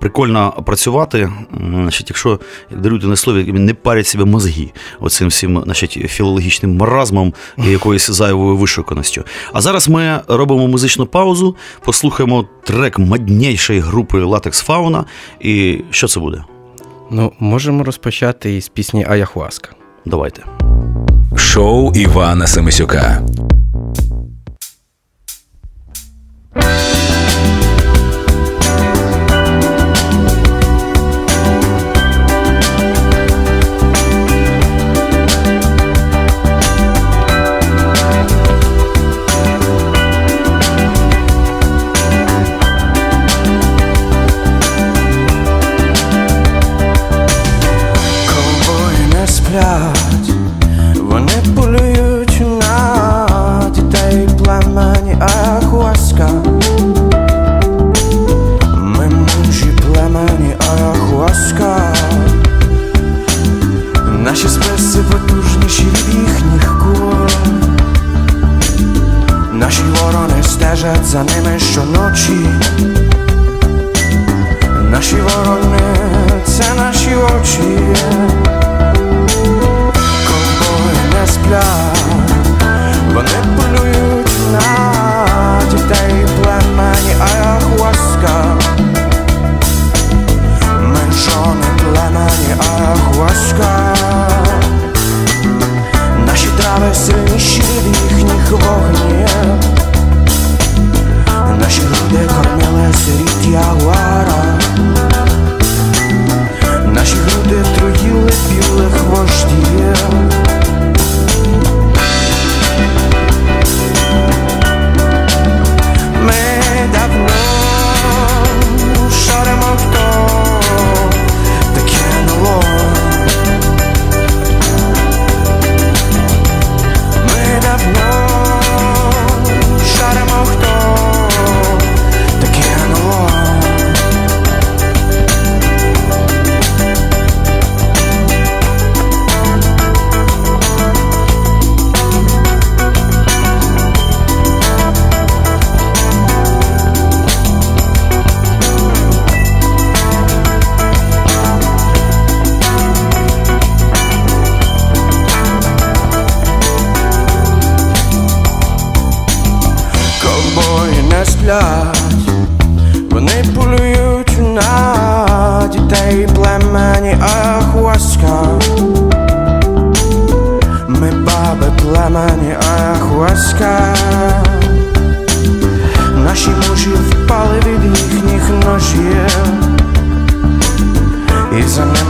прикольно 0.00 0.62
працювати, 0.66 1.32
значить, 1.60 2.10
якщо, 2.10 2.40
як 2.70 2.80
даруйте 2.80 3.06
на 3.06 3.16
слові, 3.16 3.52
не 3.52 3.74
парять 3.74 4.06
себе 4.06 4.24
мозги 4.24 4.70
оцим 5.00 5.28
всім 5.28 5.62
значить, 5.64 5.92
філологічним 5.92 6.76
маразмом 6.76 7.34
і 7.58 7.70
якоюсь 7.70 8.10
зайвою 8.10 8.56
вишуканістю. 8.56 9.24
А 9.52 9.60
зараз 9.60 9.88
ми 9.88 10.20
робимо 10.28 10.68
музичну 10.68 11.06
паузу, 11.06 11.56
послухаємо 11.84 12.48
трек 12.64 12.98
моднішої 12.98 13.80
групи 13.80 14.22
Латекс 14.22 14.60
Фауна. 14.60 15.04
І 15.40 15.80
що 15.90 16.08
це 16.08 16.20
буде? 16.20 16.44
Ну, 17.14 17.32
можемо 17.38 17.84
розпочати 17.84 18.56
із 18.56 18.68
пісні 18.68 19.06
Аяхуаска. 19.08 19.70
Давайте. 20.06 20.42
Шоу 21.36 21.92
Івана 21.94 22.46
Семисюка. 22.46 23.22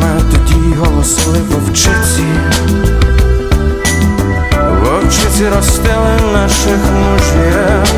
І 0.03 0.05
за 0.05 0.09
ними 0.09 0.23
тоді 0.31 0.75
голосили 0.75 1.39
вовчиці 1.51 2.25
Вовчиці 4.83 5.49
ростили 5.57 6.33
наших 6.33 6.79
мужів 6.93 7.93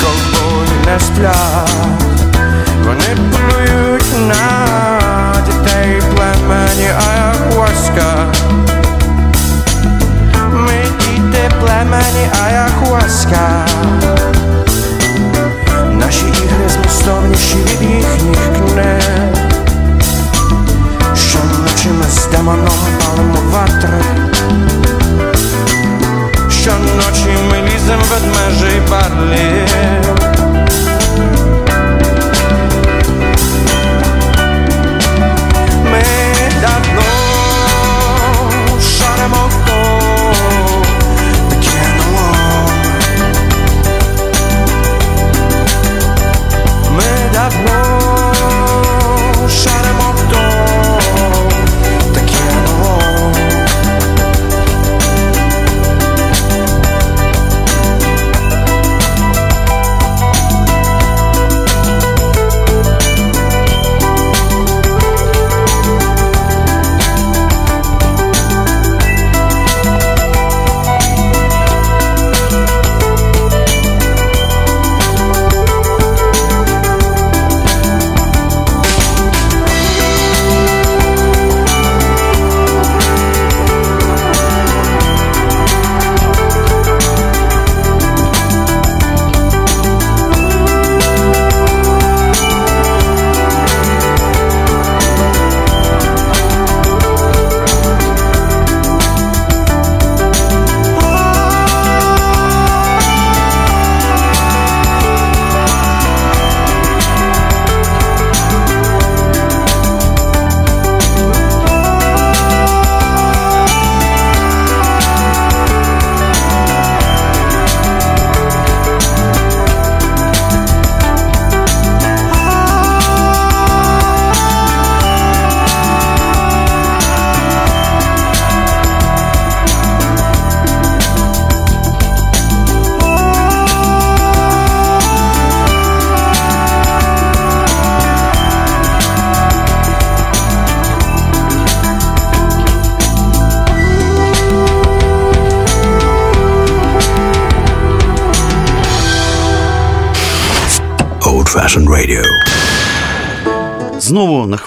Ковбої 0.00 0.68
не 0.86 1.00
сплять 1.00 1.84
вони 2.84 3.16
плюють 3.30 4.28
на 4.28 5.34
дітей 5.46 6.02
племені 6.14 6.88
Аяхуаска 7.08 8.32
Ми 10.52 10.84
діти 11.00 11.50
племені 11.60 12.30
Аяхуаска 12.46 13.66
Наші 15.92 16.26
ігри 16.26 16.68
змістовніші 16.68 17.56
від 17.56 17.90
їхніх 17.90 18.38
книг 18.56 19.33
ми 22.43 22.43
з 22.43 22.43
демоном 22.43 22.79
палимо 22.99 23.39
ватри 23.51 24.03
Щоночі 26.49 27.37
ми 27.49 27.57
лізем 27.61 27.99
ведмежий 28.11 28.81
барлів 28.89 30.22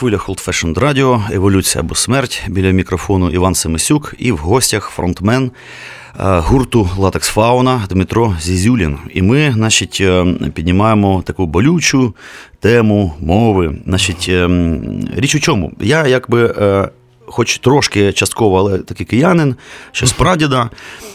хвилях 0.07 0.29
Old 0.29 0.47
Fashioned 0.47 0.73
Radio, 0.73 1.35
еволюція 1.35 1.83
або 1.83 1.95
смерть 1.95 2.43
біля 2.47 2.71
мікрофону 2.71 3.29
Іван 3.29 3.55
Семисюк 3.55 4.15
і 4.17 4.31
в 4.31 4.37
гостях 4.37 4.89
фронтмен 4.89 5.45
е, 5.45 5.49
гурту 6.19 6.89
Латекс 6.97 7.27
Фауна 7.27 7.81
Дмитро 7.89 8.35
Зізюлін. 8.41 8.97
І 9.13 9.21
ми, 9.21 9.51
значить, 9.53 9.97
е, 10.01 10.25
піднімаємо 10.53 11.23
таку 11.25 11.45
болючу 11.45 12.15
тему 12.59 13.13
мови. 13.19 13.75
Значить, 13.85 14.25
е, 14.29 14.49
річ 15.15 15.35
у 15.35 15.39
чому? 15.39 15.71
Я 15.79 16.07
якби 16.07 16.53
хоч 17.25 17.57
трошки 17.57 18.13
частково, 18.13 18.59
але 18.59 18.77
такий 18.77 19.05
киянин, 19.05 19.55
ще 19.91 20.05
з 20.05 20.11
прадіда. 20.13 20.69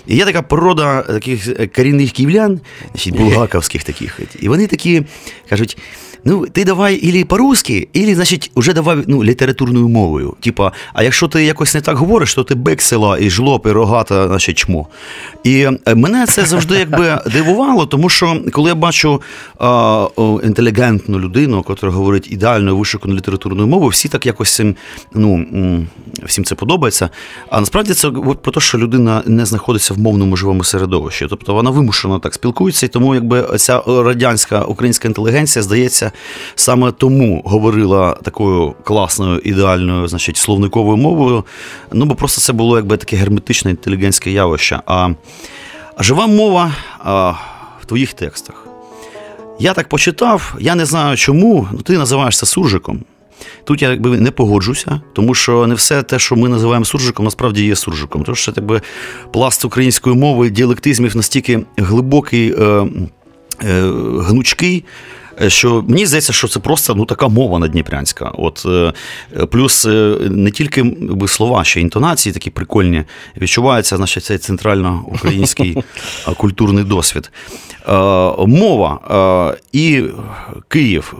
І 0.06 0.16
є 0.16 0.24
така 0.24 0.42
порода 0.42 1.02
таких 1.02 1.72
корінних 1.72 2.12
київлян, 2.12 2.60
значить, 2.90 3.16
булгаковських 3.16 3.84
таких. 3.84 4.20
І 4.40 4.48
вони 4.48 4.66
такі 4.66 5.02
кажуть. 5.48 5.78
Ну, 6.24 6.46
ти 6.46 6.64
давай 6.64 6.94
ілі 6.94 7.24
по-русски, 7.24 7.88
ілі, 7.92 8.14
значить, 8.14 8.50
вже 8.56 8.72
давай 8.72 8.98
ну, 9.06 9.24
літературною 9.24 9.88
мовою. 9.88 10.34
Типа, 10.40 10.72
а 10.94 11.02
якщо 11.02 11.28
ти 11.28 11.44
якось 11.44 11.74
не 11.74 11.80
так 11.80 11.96
говориш, 11.96 12.34
то 12.34 12.44
ти 12.44 12.54
бексела 12.54 13.18
і 13.18 13.30
жлоб, 13.30 13.62
і 13.66 13.70
рогата, 13.70 14.28
значить, 14.28 14.58
чмо. 14.58 14.86
І 15.44 15.68
е, 15.86 15.94
мене 15.94 16.26
це 16.26 16.44
завжди 16.44 16.74
якби 16.78 17.18
дивувало, 17.32 17.86
тому 17.86 18.08
що 18.08 18.42
коли 18.52 18.68
я 18.68 18.74
бачу 18.74 19.22
а, 19.58 20.06
інтелігентну 20.44 21.18
людину, 21.18 21.64
яка 21.68 21.90
говорить 21.90 22.32
ідеальною 22.32 22.76
вишуканою 22.76 23.18
літературною 23.18 23.68
мовою, 23.68 23.90
всі 23.90 24.08
так 24.08 24.26
якось 24.26 24.60
ну, 25.14 25.46
всім 26.24 26.44
це 26.44 26.54
подобається. 26.54 27.10
А 27.50 27.60
насправді 27.60 27.94
це 27.94 28.10
про 28.10 28.52
те, 28.52 28.60
що 28.60 28.78
людина 28.78 29.22
не 29.26 29.46
знаходиться 29.46 29.91
в 29.92 29.98
мовному 29.98 30.36
живому 30.36 30.64
середовищі. 30.64 31.26
Тобто 31.30 31.54
вона 31.54 31.70
вимушено 31.70 32.18
так 32.18 32.34
спілкується, 32.34 32.86
і 32.86 32.88
тому 32.88 33.14
якби 33.14 33.58
ця 33.58 33.82
радянська 33.86 34.62
українська 34.62 35.08
інтелігенція 35.08 35.62
здається 35.62 36.12
саме 36.54 36.92
тому 36.92 37.42
говорила 37.44 38.14
такою 38.22 38.74
класною, 38.84 39.38
ідеальною, 39.38 40.08
значить, 40.08 40.36
словниковою 40.36 40.96
мовою. 40.96 41.44
Ну, 41.92 42.04
бо 42.04 42.14
просто 42.14 42.40
це 42.40 42.52
було 42.52 42.76
якби 42.76 42.96
таке 42.96 43.16
герметичне 43.16 43.70
інтелігентське 43.70 44.30
явище. 44.30 44.80
А, 44.86 45.08
жива 45.98 46.26
мова 46.26 46.72
а, 46.98 47.30
в 47.80 47.86
твоїх 47.86 48.12
текстах. 48.12 48.66
Я 49.58 49.74
так 49.74 49.88
почитав, 49.88 50.54
я 50.60 50.74
не 50.74 50.84
знаю 50.84 51.16
чому, 51.16 51.68
ну 51.72 51.78
ти 51.78 51.98
називаєшся 51.98 52.46
суржиком. 52.46 53.00
Тут 53.64 53.82
я 53.82 53.90
якби 53.90 54.20
не 54.20 54.30
погоджуся, 54.30 55.00
тому 55.12 55.34
що 55.34 55.66
не 55.66 55.74
все 55.74 56.02
те, 56.02 56.18
що 56.18 56.36
ми 56.36 56.48
називаємо 56.48 56.84
суржиком, 56.84 57.24
насправді 57.24 57.64
є 57.64 57.76
суржиком. 57.76 58.22
Тому 58.22 58.36
що 58.36 58.52
якби, 58.56 58.80
пласт 59.32 59.64
української 59.64 60.16
мови, 60.16 60.50
діалектизмів 60.50 61.16
настільки 61.16 61.64
глибокий, 61.76 62.54
е, 62.58 62.86
е, 63.64 63.82
гнучкий, 64.20 64.84
Е, 65.40 65.50
що 65.50 65.84
мені 65.88 66.06
здається, 66.06 66.32
що 66.32 66.48
це 66.48 66.60
просто 66.60 66.94
ну, 66.94 67.04
така 67.04 67.28
мова 67.28 67.58
надніпрянська. 67.58 68.32
От, 68.34 68.66
е, 68.66 68.92
Плюс 69.46 69.84
е, 69.84 70.16
не 70.30 70.50
тільки 70.50 70.80
якби, 70.80 71.28
слова, 71.28 71.64
ще 71.64 71.80
інтонації 71.80 72.32
такі 72.32 72.50
прикольні, 72.50 73.04
відчувається 73.36 73.96
значить, 73.96 74.24
цей 74.24 74.38
центрально-український 74.38 75.76
культурний 76.36 76.84
досвід. 76.84 77.30
Мова 78.46 79.56
і 79.72 80.02
Київ. 80.68 81.14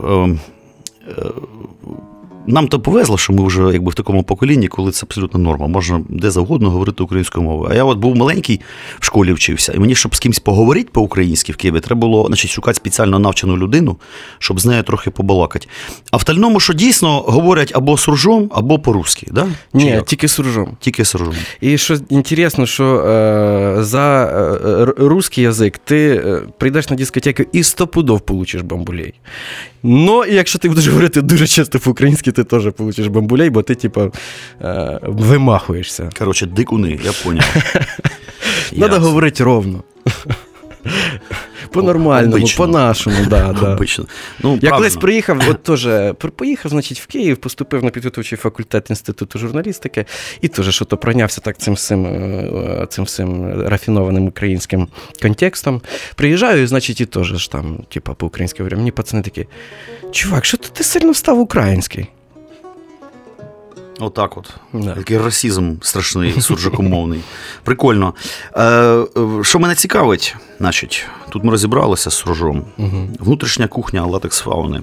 呃 1.05 2.12
нам 2.47 2.69
то 2.69 2.81
повезло, 2.81 3.19
що 3.19 3.33
ми 3.33 3.47
вже 3.47 3.63
якби 3.63 3.91
в 3.91 3.95
такому 3.95 4.23
поколінні, 4.23 4.69
коли 4.69 4.91
це 4.93 5.07
абсолютно 5.07 5.41
норма. 5.41 5.67
Можна 5.67 6.01
де 6.09 6.31
завгодно 6.31 6.71
говорити 6.71 7.03
українською 7.03 7.45
мовою. 7.45 7.71
А 7.73 7.75
я 7.75 7.85
от 7.85 7.99
був 7.99 8.17
маленький 8.17 8.61
в 9.01 9.05
школі 9.05 9.33
вчився, 9.33 9.73
і 9.73 9.79
мені, 9.79 9.95
щоб 9.95 10.15
з 10.15 10.21
кимось 10.21 10.39
поговорити 10.39 10.89
по-українськи 10.93 11.53
в 11.53 11.57
Києві, 11.57 11.81
треба 11.81 12.01
було 12.01 12.27
значить, 12.27 12.51
шукати 12.51 12.75
спеціально 12.75 13.19
навчену 13.19 13.57
людину, 13.57 13.97
щоб 14.39 14.61
з 14.61 14.67
нею 14.67 14.83
трохи 14.83 15.11
побалакати. 15.11 15.69
А 16.11 16.17
в 16.17 16.25
тальному, 16.25 16.61
що 16.61 16.73
дійсно 16.73 17.21
говорять 17.21 17.73
або 17.75 17.97
суржом, 17.97 18.51
або 18.55 18.79
по-русски, 18.79 19.27
да? 19.31 19.47
Ні, 19.75 19.87
як? 19.87 20.07
тільки 20.07 20.29
суржом. 20.29 20.77
тільки 20.81 21.05
суржом. 21.05 21.35
І 21.61 21.79
що 21.79 21.97
інтересно, 22.09 22.67
що 22.67 22.85
е, 22.85 23.85
за 23.85 24.25
е, 24.25 24.69
р- 24.83 24.95
русский 24.99 25.45
язик 25.45 25.79
ти 25.79 26.23
е, 26.27 26.43
прийдеш 26.59 26.91
на 26.91 26.97
дискотеку 26.97 27.43
і 27.53 27.63
стопудов 27.63 28.21
получиш 28.21 28.63
бамбулей. 28.63 29.15
Ну, 29.83 30.25
якщо 30.25 30.59
ти 30.59 30.69
будеш 30.69 30.87
говорити 30.87 31.23
дуже 31.23 31.47
часто 31.47 31.79
по-українськи, 31.79 32.32
ти 32.33 32.45
теж 32.45 32.73
получиш 32.73 33.07
бамбулей, 33.07 33.51
бо 33.51 33.63
ти, 33.63 33.75
типа, 33.75 34.11
е, 34.61 35.01
вимахуєшся. 35.03 36.11
Коротше, 36.19 36.47
дикуни, 36.47 37.01
я 37.05 37.13
поняв. 37.25 37.55
Треба 38.71 38.95
Ясно. 38.95 39.01
говорити 39.01 39.45
ровно. 39.45 39.83
По-нормальному, 41.73 42.47
по-нашому, 42.57 43.17
да, 43.27 43.53
да. 43.61 43.75
Обично. 43.75 44.07
Ну, 44.43 44.59
Я 44.63 44.71
колись 44.71 44.97
приїхав, 44.97 45.41
от 45.51 45.63
теж 45.63 45.89
поїхав, 46.37 46.71
значить, 46.71 47.01
в 47.01 47.07
Київ, 47.07 47.37
поступив 47.37 47.85
на 47.85 47.91
підготовчий 47.91 48.39
факультет 48.39 48.91
інституту 48.91 49.39
журналістики, 49.39 50.05
і 50.41 50.49
теж 50.49 50.75
що 50.75 50.85
то 50.85 50.97
пройнявся 50.97 51.41
так 51.41 51.59
цим 51.59 51.75
всім, 51.75 52.07
е, 52.07 52.87
цим 52.91 53.05
всім 53.05 53.53
рафінованим 53.67 54.27
українським 54.27 54.89
контекстом. 55.23 55.81
Приїжджаю, 56.15 56.63
і, 56.63 56.67
значить, 56.67 57.01
і 57.01 57.07
теж 57.07 57.49
там, 57.49 57.79
типа, 57.89 58.15
по-українськи 58.15 58.63
говорю. 58.63 58.77
Мені 58.77 58.91
пацани 58.91 59.23
такі, 59.23 59.47
чувак, 60.11 60.45
що 60.45 60.57
ти 60.57 60.85
сильно 60.85 61.15
став 61.15 61.41
український? 61.41 62.07
Отак 64.03 64.37
от. 64.37 64.51
Да. 64.73 64.95
Такий 64.95 65.19
расізм 65.19 65.75
страшний, 65.83 66.41
суржикомовний. 66.41 67.21
Прикольно. 67.65 68.15
Е, 68.55 68.65
е, 68.65 69.07
що 69.43 69.59
мене 69.59 69.75
цікавить, 69.75 70.37
значить, 70.59 71.07
тут 71.29 71.45
ми 71.45 71.51
розібралися 71.51 72.11
з 72.11 72.15
суржом. 72.15 72.65
Внутрішня 73.21 73.69
кухня 73.69 74.07
латекс 74.07 74.41
фауни. 74.41 74.83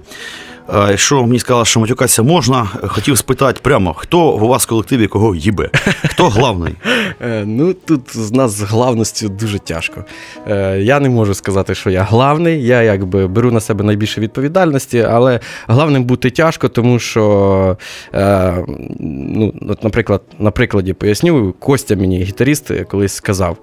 Якщо 0.73 1.21
мені 1.21 1.39
сказали, 1.39 1.65
що 1.65 1.79
матюкатися 1.79 2.23
можна, 2.23 2.67
хотів 2.87 3.17
спитати 3.17 3.59
прямо, 3.63 3.93
хто 3.93 4.31
у 4.31 4.47
вас 4.47 4.65
в 4.65 4.69
колективі 4.69 5.07
кого 5.07 5.35
їбе? 5.35 5.69
Хто 6.09 6.29
главний? 6.29 6.75
Е, 7.21 7.43
Ну, 7.45 7.73
тут 7.73 8.17
з 8.17 8.31
нас 8.31 8.51
з 8.51 8.61
главністю 8.61 9.29
дуже 9.29 9.59
тяжко. 9.59 10.05
Е, 10.47 10.79
Я 10.79 10.99
не 10.99 11.09
можу 11.09 11.33
сказати, 11.33 11.75
що 11.75 11.89
я 11.89 12.03
главний. 12.03 12.65
Я 12.65 12.81
якби 12.81 13.27
беру 13.27 13.51
на 13.51 13.59
себе 13.59 13.83
найбільше 13.83 14.21
відповідальності, 14.21 14.99
але 15.09 15.39
главним 15.67 16.03
бути 16.03 16.29
тяжко, 16.29 16.67
тому 16.69 16.99
що, 16.99 17.77
е, 18.13 18.53
ну, 18.99 19.53
от, 19.69 19.83
наприклад, 19.83 20.21
на 20.39 20.51
прикладі 20.51 20.93
поясню, 20.93 21.53
Костя 21.59 21.95
мені, 21.95 22.23
гітаріст, 22.23 22.71
колись 22.89 23.13
сказав: 23.13 23.57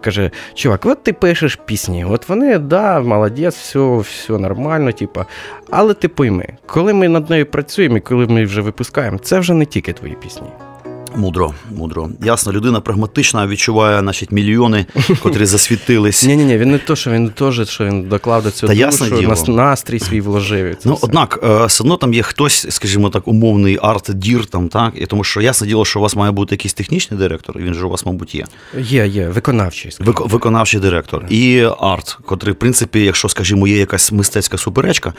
каже: 0.00 0.30
Чувак, 0.54 0.86
от 0.86 1.02
ти 1.02 1.12
пишеш 1.12 1.58
пісні, 1.66 2.04
от 2.04 2.28
вони, 2.28 2.58
да, 2.58 3.00
молодець, 3.00 3.56
все, 3.56 3.96
все 3.96 4.38
нормально, 4.38 4.92
типа. 4.92 5.26
Але 5.70 5.94
ти 5.94 6.08
пойми, 6.08 6.47
коли 6.66 6.94
ми 6.94 7.08
над 7.08 7.30
нею 7.30 7.46
працюємо 7.46 7.96
і 7.96 8.00
коли 8.00 8.26
ми 8.26 8.44
вже 8.44 8.60
випускаємо, 8.60 9.18
це 9.18 9.38
вже 9.38 9.54
не 9.54 9.66
тільки 9.66 9.92
твої 9.92 10.14
пісні. 10.14 10.48
Мудро, 11.16 11.54
мудро. 11.76 12.10
Ясно, 12.24 12.52
людина 12.52 12.80
прагматична, 12.80 13.46
відчуває 13.46 14.00
значить, 14.00 14.32
мільйони, 14.32 14.86
котрі 15.22 15.46
засвітились. 15.46 16.24
Ні, 16.24 16.36
ні, 16.36 16.44
ні, 16.44 16.58
він 16.58 16.70
не 16.70 16.78
то, 16.78 16.96
що 16.96 17.10
він 17.10 17.28
теж, 17.30 17.68
що 17.68 17.84
він 17.84 18.02
доклав 18.02 18.42
до 18.42 18.50
цього 18.50 18.68
Та 18.72 18.74
душу, 18.74 19.04
ясне 19.04 19.18
діло. 19.20 19.34
настрій 19.56 19.98
свій 20.00 20.20
вложив. 20.20 20.76
це 20.76 20.88
Ну, 20.88 20.94
все. 20.94 21.06
однак, 21.06 21.40
е, 21.42 21.66
все 21.66 21.82
одно 21.84 21.96
там 21.96 22.14
є 22.14 22.22
хтось, 22.22 22.66
скажімо 22.70 23.10
так, 23.10 23.28
умовний 23.28 23.78
арт-дір, 23.82 24.46
там, 24.46 24.68
так? 24.68 24.92
І 24.96 25.06
тому 25.06 25.24
що 25.24 25.40
ясне 25.40 25.66
діло, 25.66 25.84
що 25.84 25.98
у 25.98 26.02
вас 26.02 26.16
має 26.16 26.32
бути 26.32 26.54
якийсь 26.54 26.74
технічний 26.74 27.20
директор, 27.20 27.58
він 27.58 27.74
же 27.74 27.86
у 27.86 27.90
вас, 27.90 28.06
мабуть, 28.06 28.34
є. 28.34 28.44
Є, 28.78 29.06
є, 29.06 29.28
виконавчий. 29.28 29.90
Вик- 30.00 30.28
виконавчий 30.28 30.80
директор 30.80 31.24
і 31.30 31.66
арт, 31.80 32.18
котрий, 32.24 32.52
в 32.54 32.58
принципі, 32.58 33.00
якщо, 33.04 33.28
скажімо, 33.28 33.66
є 33.66 33.76
якась 33.78 34.12
мистецька 34.12 34.58
суперечка, 34.58 35.12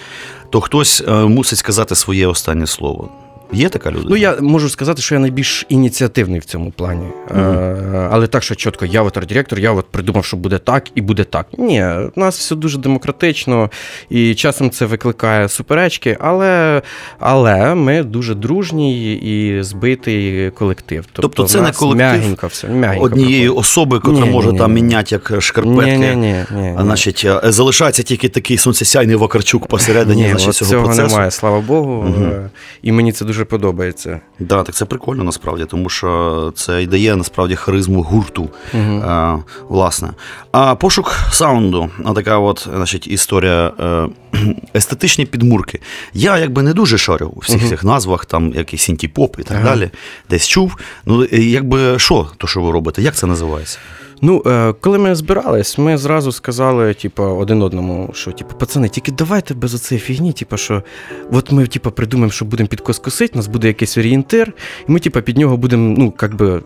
то 0.50 0.62
хтось 0.62 1.04
е, 1.08 1.12
мусить 1.14 1.60
сказати 1.60 1.96
своє 1.96 2.28
останнє 2.28 2.68
слово. 2.68 3.10
Є 3.54 3.70
така 3.70 3.92
людина? 3.92 4.08
Ну, 4.10 4.16
я 4.16 4.36
можу 4.42 4.70
сказати, 4.70 5.02
що 5.02 5.16
я 5.16 5.22
найбільш 5.22 5.66
ініціативний 5.70 6.40
в 6.40 6.46
цьому 6.46 6.72
плані. 6.72 7.06
Е, 7.32 8.08
але 8.12 8.28
так, 8.28 8.44
що 8.44 8.56
чітко, 8.56 8.86
я 8.86 9.02
от 9.02 9.18
арт-директор, 9.18 9.60
я 9.60 9.72
от 9.72 9.86
придумав, 9.86 10.26
що 10.26 10.38
буде 10.38 10.58
так 10.58 10.84
і 10.96 11.02
буде 11.02 11.24
так. 11.24 11.46
Ні, 11.58 11.86
у 12.16 12.20
нас 12.20 12.40
все 12.40 12.56
дуже 12.56 12.78
демократично, 12.78 13.70
і 14.10 14.36
часом 14.36 14.70
це 14.70 14.86
викликає 14.86 15.50
суперечки, 15.50 16.18
але, 16.20 16.82
але 17.20 17.76
ми 17.76 18.04
дуже 18.04 18.36
дружній 18.36 19.14
і 19.14 19.64
збитий 19.64 20.50
колектив. 20.50 21.06
Тобто 21.14 21.44
це 21.44 21.62
не 21.62 21.72
колектив 21.72 21.98
м'ягенько 21.98 22.48
все, 22.48 22.68
м'ягенько 22.68 23.06
Однієї 23.06 23.46
проходить. 23.46 23.62
особи, 23.62 24.00
котра 24.00 24.26
Ні, 24.26 24.32
може 24.32 24.52
ні, 24.52 24.58
там 24.58 24.74
ні. 24.74 24.82
міняти 24.82 25.16
як 25.16 25.42
шкарпетки. 25.42 25.98
Ні, 25.98 25.98
ні, 25.98 26.16
ні, 26.16 26.36
ні, 26.62 26.74
А 26.78 26.84
значить, 26.84 27.26
е, 27.26 27.52
залишається 27.52 28.04
тільки 28.04 28.30
такий 28.30 28.58
сонцесяйний 28.58 29.16
Вакарчук 29.16 29.68
посередині 29.68 30.22
Ні, 30.22 30.30
значить, 30.30 30.54
цього 30.54 30.72
цього 30.72 30.84
процесу. 30.86 31.08
немає, 31.08 31.32
слава 31.32 31.60
Богу. 31.62 32.06
Е, 32.24 32.50
І 32.82 32.92
мені 32.92 33.12
це 33.12 33.26
дуже 33.26 33.39
подобається. 33.46 34.20
Да, 34.40 34.64
так 34.64 34.76
це 34.76 34.86
прикольно 34.86 35.24
насправді, 35.24 35.66
тому 35.66 35.90
що 35.90 36.52
це 36.56 36.84
і 36.84 36.88
дає 36.88 37.16
насправді 37.16 37.56
харизму 37.56 38.02
гурту. 38.04 38.50
Мгм. 38.74 39.02
Е, 39.02 39.44
власне. 39.70 40.10
А 40.52 40.76
пошук 40.76 41.16
саунду, 41.32 41.90
а 42.06 42.14
така 42.14 42.38
от 42.38 42.68
значить, 42.76 43.08
історія 43.08 43.72
е, 43.80 44.08
естетичні 44.76 45.26
підмурки. 45.26 45.80
Я 46.14 46.38
якби 46.38 46.64
не 46.64 46.74
дуже 46.74 46.98
шарю 46.98 47.34
у 47.36 47.40
всіх 47.40 47.70
цих 47.70 47.84
назвах, 47.84 48.26
там 48.26 48.54
якийсь 48.54 48.82
синті-поп 48.82 49.40
і 49.40 49.44
так 49.44 49.58
Ага. 49.58 49.70
далі. 49.70 49.90
Десь 50.30 50.48
чув. 50.48 50.78
Ну, 51.06 51.26
якби 51.32 52.00
що, 52.00 52.28
то, 52.38 52.48
що 52.48 52.62
ви 52.62 52.72
робите? 52.72 53.02
Як 53.02 53.16
це 53.16 53.28
називається? 53.28 53.80
Ну, 54.22 54.44
е, 54.46 54.74
коли 54.82 54.98
ми 54.98 55.16
збирались, 55.16 55.78
ми 55.78 55.98
зразу 55.98 56.32
сказали, 56.32 56.94
типу, 56.94 57.24
один 57.24 57.62
одному, 57.62 58.10
що 58.14 58.32
типу, 58.32 58.56
пацани, 58.56 58.90
тільки 58.90 59.12
давайте 59.12 59.54
без 59.54 59.74
оцеї 59.76 60.02
фігні, 60.02 60.34
типу, 60.34 60.58
що 60.58 60.84
от 61.32 61.52
ми 61.52 61.68
типу, 61.68 61.92
придумаємо, 61.92 62.32
що 62.32 62.46
будемо 62.46 62.68
під 62.68 62.79
когось 62.79 63.00
косити, 63.00 63.34
у 63.34 63.38
нас 63.38 63.48
буде 63.48 63.68
якийсь 63.68 63.98
орієнтир, 63.98 64.54
і 64.88 64.92
ми, 64.92 65.00
типу, 65.00 65.22
під 65.22 65.38
нього 65.38 65.58
будемо, 65.58 65.96
ну, 65.98 66.14
як 66.22 66.36
би, 66.36 66.62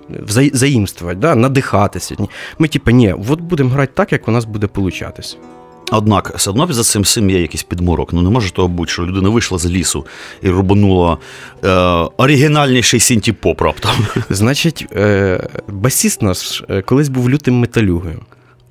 заїмствувати, 0.53 1.19
да, 1.19 1.35
надихатися. 1.35 2.15
Ми, 2.59 2.67
типу, 2.67 2.91
ні, 2.91 3.15
от 3.29 3.41
будемо 3.41 3.69
грати 3.69 3.91
так, 3.95 4.11
як 4.11 4.27
у 4.27 4.31
нас 4.31 4.45
буде 4.45 4.67
получатись. 4.67 5.37
Однак, 5.91 6.33
все 6.37 6.49
одно 6.49 6.67
за 6.69 6.83
цим 6.83 7.01
всім 7.01 7.29
є 7.29 7.41
якийсь 7.41 7.63
підмурок. 7.63 8.13
Ну 8.13 8.21
не 8.21 8.29
може 8.29 8.51
того 8.51 8.67
бути, 8.67 8.91
що 8.91 9.05
людина 9.05 9.29
вийшла 9.29 9.57
з 9.57 9.65
лісу 9.65 10.05
і 10.41 10.49
рубанула 10.49 11.17
е, 11.63 11.69
оригінальніший 12.17 12.99
синті-поп 12.99 13.61
раптом. 13.61 13.91
Значить, 14.29 14.87
е, 14.95 15.47
басіст 15.67 16.21
наш 16.21 16.63
е, 16.69 16.81
колись 16.81 17.09
був 17.09 17.29
лютим 17.29 17.59
металюгою. 17.59 18.19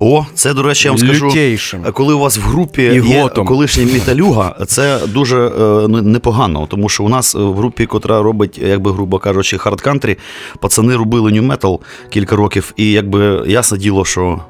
О, 0.05 0.25
це, 0.33 0.53
до 0.53 0.63
речі, 0.63 0.87
я 0.87 0.91
вам 0.91 0.97
скажу. 0.97 1.27
Лютейшим. 1.27 1.83
Коли 1.93 2.13
у 2.13 2.19
вас 2.19 2.37
в 2.37 2.41
групі 2.41 2.81
І 2.81 3.09
є 3.09 3.21
готом. 3.21 3.47
колишній 3.47 3.85
металюга, 3.85 4.55
це 4.67 4.99
дуже 5.07 5.37
е, 5.47 5.51
ну, 5.87 6.01
непогано, 6.01 6.67
тому 6.71 6.89
що 6.89 7.03
у 7.03 7.09
нас 7.09 7.35
е, 7.35 7.39
в 7.39 7.55
групі, 7.55 7.85
котра 7.85 8.21
робить, 8.21 8.57
якби 8.57 8.91
грубо 8.91 9.19
кажучи, 9.19 9.57
хард-кантрі, 9.57 10.17
пацани 10.59 10.95
робили 10.95 11.31
нью-метал 11.31 11.79
кілька 12.09 12.35
років, 12.35 12.73
і 12.75 12.91
якби 12.91 13.43
ясне 13.47 13.77
діло, 13.77 14.05
що 14.05 14.41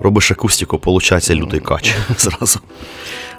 робиш 0.00 0.30
акустику, 0.30 0.78
получається 0.78 1.34
лютий 1.34 1.60
кач 1.60 1.94
зразу. 2.18 2.60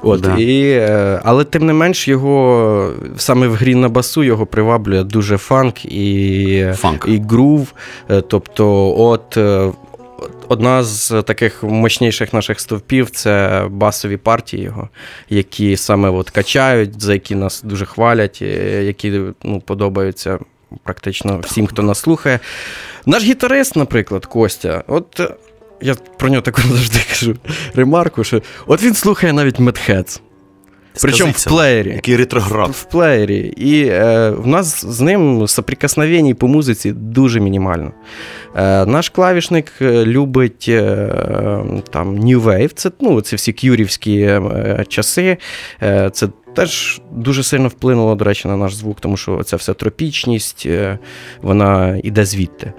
От, 0.03 0.21
Да. 0.21 0.35
і, 0.37 0.71
е, 0.71 1.21
але 1.23 1.43
тим 1.43 1.65
не 1.65 1.73
менш, 1.73 2.07
його 2.07 2.93
саме 3.17 3.47
в 3.47 3.53
грі 3.55 3.75
на 3.75 3.89
басу 3.89 4.23
його 4.23 4.45
приваблює 4.45 5.03
дуже 5.03 5.37
фанк 5.37 5.85
і, 5.85 6.65
Фанк. 6.75 7.05
і 7.07 7.17
грув. 7.29 7.73
Е, 8.09 8.21
Тобто, 8.21 8.95
от. 8.97 9.37
е, 9.37 9.71
Одна 10.47 10.83
з 10.83 11.21
таких 11.21 11.63
мощніших 11.63 12.33
наших 12.33 12.59
стовпів 12.59 13.09
це 13.09 13.63
басові 13.69 14.17
партії 14.17 14.63
його, 14.63 14.89
які 15.29 15.77
саме 15.77 16.09
от 16.09 16.29
качають, 16.29 17.01
за 17.01 17.13
які 17.13 17.35
нас 17.35 17.61
дуже 17.63 17.85
хвалять, 17.85 18.41
які 18.81 19.21
ну, 19.43 19.61
подобаються 19.65 20.39
практично 20.83 21.39
всім, 21.39 21.67
хто 21.67 21.81
нас 21.81 21.99
слухає. 21.99 22.39
Наш 23.05 23.23
гітарист, 23.23 23.75
наприклад, 23.75 24.25
Костя, 24.25 24.83
от 24.87 25.21
я 25.81 25.95
про 26.17 26.29
нього 26.29 26.41
таку 26.41 26.61
завжди 26.61 26.99
кажу 27.09 27.35
ремарку, 27.75 28.23
що 28.23 28.41
от 28.67 28.83
він 28.83 28.93
слухає 28.93 29.33
навіть 29.33 29.59
Медхедс. 29.59 30.21
Причому 31.01 31.31
в 31.35 31.45
плеєрі. 31.45 31.89
Який 31.89 32.15
ретроград. 32.15 32.69
В 32.69 32.83
плеєрі. 32.83 33.37
І 33.57 33.85
е, 33.85 34.29
в 34.29 34.47
нас 34.47 34.85
з 34.85 35.01
ним 35.01 35.47
соприкосновень 35.47 36.35
по 36.35 36.47
музиці 36.47 36.91
дуже 36.91 37.39
мінімально. 37.39 37.91
Е, 38.55 38.85
наш 38.85 39.09
клавішник 39.09 39.71
е, 39.81 40.05
любить 40.05 40.65
е, 40.69 41.09
там 41.89 42.19
New 42.19 42.43
Wave, 42.43 42.71
це, 42.73 42.91
ну, 43.01 43.21
це 43.21 43.35
всі 43.35 43.53
к'юрівські 43.53 44.19
е, 44.21 44.85
часи. 44.87 45.37
Е, 45.83 46.09
це 46.13 46.27
теж 46.55 47.01
дуже 47.11 47.43
сильно 47.43 47.67
вплинуло, 47.67 48.15
до 48.15 48.25
речі, 48.25 48.47
на 48.47 48.57
наш 48.57 48.75
звук, 48.75 49.01
тому 49.01 49.17
що 49.17 49.43
ця 49.43 49.55
вся 49.55 49.73
тропічність, 49.73 50.63
е, 50.65 50.99
вона 51.41 51.99
іде 52.03 52.25
звідти. 52.25 52.73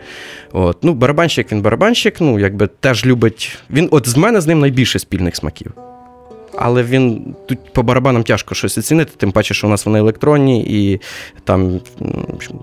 От. 0.52 0.84
Ну, 0.84 0.94
барабанщик, 0.94 1.52
він 1.52 1.62
барабанщик, 1.62 2.20
ну, 2.20 2.38
якби 2.38 2.66
теж 2.66 3.06
любить. 3.06 3.58
Він, 3.70 3.88
от 3.90 4.08
з 4.08 4.16
мене 4.16 4.40
з 4.40 4.46
ним 4.46 4.60
найбільше 4.60 4.98
спільних 4.98 5.36
смаків. 5.36 5.72
Але 6.58 6.82
він 6.82 7.34
тут 7.48 7.58
по 7.72 7.82
барабанам 7.82 8.22
тяжко 8.22 8.54
щось 8.54 8.78
оцінити, 8.78 9.12
тим 9.16 9.32
паче, 9.32 9.54
що 9.54 9.66
у 9.66 9.70
нас 9.70 9.86
вони 9.86 9.98
електронні, 9.98 10.62
і 10.62 11.00
там 11.44 11.80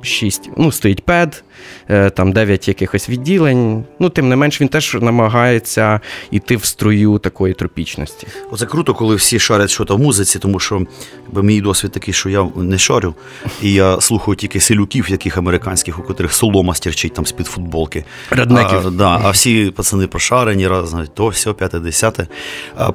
6, 0.01 0.49
ну, 0.57 0.71
стоїть 0.71 1.05
пед, 1.05 1.43
е, 1.89 2.09
там 2.09 2.31
9 2.31 2.67
якихось 2.67 3.09
відділень. 3.09 3.83
Ну, 3.99 4.09
тим 4.09 4.29
не 4.29 4.35
менш, 4.35 4.61
він 4.61 4.67
теж 4.67 4.97
намагається 5.01 5.99
йти 6.31 6.55
в 6.55 6.65
струю 6.65 7.17
такої 7.17 7.53
тропічності. 7.53 8.27
Оце 8.51 8.65
круто, 8.65 8.93
коли 8.93 9.15
всі 9.15 9.39
шарять 9.39 9.69
щось 9.69 9.89
в 9.89 9.97
музиці, 9.97 10.39
тому 10.39 10.59
що 10.59 10.81
якби, 11.25 11.43
мій 11.43 11.61
досвід 11.61 11.91
такий, 11.91 12.13
що 12.13 12.29
я 12.29 12.47
не 12.55 12.77
шарю, 12.77 13.15
і 13.61 13.73
я 13.73 14.01
слухаю 14.01 14.35
тільки 14.35 14.59
селюків, 14.59 15.09
яких 15.09 15.37
американських, 15.37 15.99
у 15.99 16.03
котрих 16.03 16.33
солома 16.33 16.73
стірчить 16.73 17.13
там 17.13 17.25
з-під 17.25 17.47
футболки. 17.47 18.05
Реднеків. 18.29 18.87
А, 18.87 18.89
да, 18.89 19.21
а 19.23 19.29
всі 19.29 19.71
пацани 19.75 20.07
прошарені, 20.07 20.67
раз, 20.67 20.95
то, 21.13 21.27
все, 21.27 21.53
п'яте, 21.53 21.79
десяте. 21.79 22.27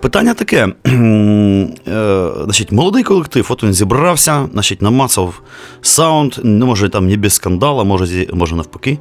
Питання 0.00 0.34
таке: 0.34 0.68
значить, 2.44 2.72
молодий 2.72 3.02
колектив, 3.02 3.46
от 3.50 3.62
він 3.64 3.72
зібрався, 3.72 4.48
значить, 4.52 4.82
намацав 4.82 5.42
саунд, 5.82 6.34
не 6.42 6.64
може 6.64 6.88
там 6.88 7.06
не 7.08 7.16
без 7.16 7.34
скандала, 7.34 7.84
може, 7.84 8.26
може 8.32 8.56
навпаки. 8.56 8.98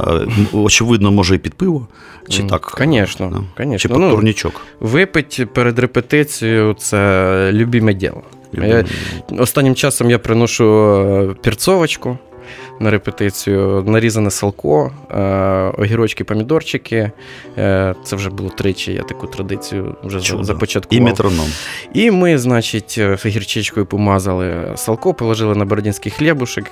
Е, 0.00 0.26
очевидно, 0.52 1.10
може 1.12 1.34
і 1.34 1.38
під 1.38 1.54
пиво. 1.54 1.86
Чи 2.28 2.42
так? 2.42 2.60
конечно, 2.62 3.30
Да. 3.30 3.40
конечно. 3.62 3.78
Чи 3.78 3.88
під 3.94 3.98
Ну, 4.02 4.10
турнічок. 4.10 4.60
Випить 4.80 5.46
перед 5.52 5.78
репетицією 5.78 6.74
це 6.74 7.50
любіме 7.52 7.94
діло. 7.94 8.22
Я, 8.52 8.84
останнім 9.38 9.74
часом 9.74 10.10
я 10.10 10.18
приношу 10.18 10.64
е, 10.64 11.34
перцовочку 11.42 12.18
на 12.80 12.90
репетицію, 12.90 13.84
нарізане 13.86 14.30
салко, 14.30 14.90
е, 15.10 15.20
огірочки, 15.78 16.24
помідорчики. 16.24 17.10
Е, 17.58 17.94
Це 18.04 18.16
вже 18.16 18.30
було 18.30 18.48
тричі, 18.48 18.92
я 18.92 19.02
таку 19.02 19.26
традицію 19.26 19.94
вже 20.04 20.20
Чудо. 20.20 20.44
започаткував. 20.44 21.00
І 21.02 21.04
метроном. 21.04 21.46
І 21.94 22.10
ми, 22.10 22.38
значить, 22.38 22.94
е, 22.98 23.18
гірчичкою 23.26 23.86
помазали 23.86 24.72
салко, 24.76 25.14
положили 25.14 25.54
на 25.54 25.64
бородінський 25.64 26.12
хлібушек, 26.12 26.64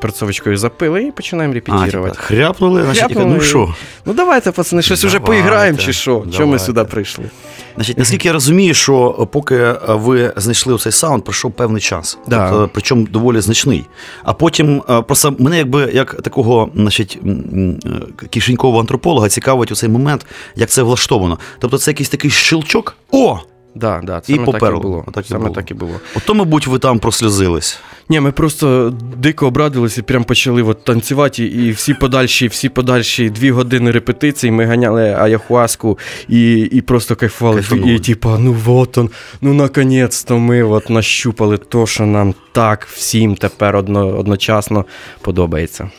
перцовочкою 0.00 0.56
запили 0.56 1.02
і 1.02 1.10
починаємо 1.10 1.52
А, 1.52 1.54
репетувати. 1.54 2.18
хряпнули, 2.18 2.82
значить, 2.82 3.04
Хряпнули. 3.04 3.34
ну 3.34 3.40
що? 3.40 3.74
Ну 4.06 4.12
давайте, 4.12 4.52
пацани, 4.52 4.82
щось 4.82 5.04
уже 5.04 5.18
Давайте, 5.18 5.42
поіграємо 5.42 5.78
чи 5.78 5.92
що? 5.92 6.24
Чому 6.36 6.52
ми 6.52 6.58
сюди 6.58 6.84
прийшли? 6.84 7.24
Значить, 7.74 7.98
наскільки 7.98 8.28
я 8.28 8.34
розумію, 8.34 8.74
що 8.74 9.28
поки 9.32 9.74
ви 9.88 10.32
знайшли 10.36 10.78
цей 10.78 10.92
саунд, 10.92 11.24
пройшов 11.24 11.52
певний 11.52 11.80
час. 11.80 12.18
Да. 12.26 12.50
Тобто, 12.50 12.70
причому 12.72 13.06
доволі 13.06 13.40
значний. 13.40 13.84
А 14.24 14.32
потім 14.32 14.82
е, 14.90 15.02
просто 15.02 15.34
мене, 15.38 15.58
якби 15.58 15.90
як 15.94 16.22
такого, 16.22 16.70
значить, 16.74 17.18
е, 17.26 18.28
кишенькового 18.30 18.80
антрополога 18.80 19.28
цікавить 19.28 19.72
у 19.72 19.74
цей 19.74 19.88
момент, 19.88 20.26
як 20.56 20.70
це 20.70 20.82
влаштовано. 20.82 21.38
Тобто, 21.58 21.78
це 21.78 21.90
якийсь 21.90 22.08
такий 22.08 22.30
щелчок. 22.30 22.96
О! 23.10 23.40
Да, 23.74 24.00
да, 24.04 24.22
І 24.28 24.34
саме 24.34 24.52
так 24.52 24.62
і 24.78 24.82
було. 24.82 25.04
Отак 25.06 25.24
і 25.24 25.28
Саме 25.28 25.40
було. 25.40 25.54
так 25.54 25.70
і 25.70 25.74
було. 25.74 25.92
Ото, 26.16 26.34
мабуть, 26.34 26.66
ви 26.66 26.78
там 26.78 26.98
прослізились. 26.98 27.80
Ні, 28.08 28.20
ми 28.20 28.32
просто 28.32 28.94
дико 29.16 29.46
обрадилися 29.46 30.00
і 30.00 30.04
прям 30.04 30.24
почали 30.24 30.62
от 30.62 30.84
танцювати, 30.84 31.44
і 31.44 31.70
всі 31.70 31.94
подальші, 31.94 32.46
всі 32.46 32.68
подальші 32.68 33.30
дві 33.30 33.50
години 33.50 33.90
репетицій 33.90 34.50
ми 34.50 34.64
ганяли 34.64 35.16
аяхуаску 35.18 35.98
і, 36.28 36.52
і 36.60 36.80
просто 36.80 37.16
кайфували. 37.16 37.56
Кайфанули. 37.56 37.94
І 37.94 37.98
типа, 37.98 38.38
ну 38.38 38.52
вот 38.52 38.98
он, 38.98 39.10
ну 39.40 39.54
наконець-то 39.54 40.38
ми 40.38 40.62
от 40.62 40.90
нащупали 40.90 41.56
то, 41.56 41.86
що 41.86 42.06
нам 42.06 42.34
так 42.52 42.86
всім 42.92 43.36
тепер 43.36 43.76
одно, 43.76 44.18
одночасно 44.18 44.84
подобається. 45.20 45.90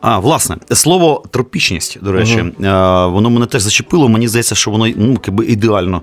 А, 0.00 0.18
власне, 0.18 0.56
слово 0.72 1.24
тропічність, 1.30 1.98
до 2.02 2.12
речі, 2.12 2.38
е, 2.38 2.52
воно 3.06 3.30
мене 3.30 3.46
теж 3.46 3.62
зачепило. 3.62 4.08
Мені 4.08 4.28
здається, 4.28 4.54
що 4.54 4.70
воно 4.70 4.86
ну, 4.96 5.18
якби 5.26 5.46
ідеально 5.46 6.02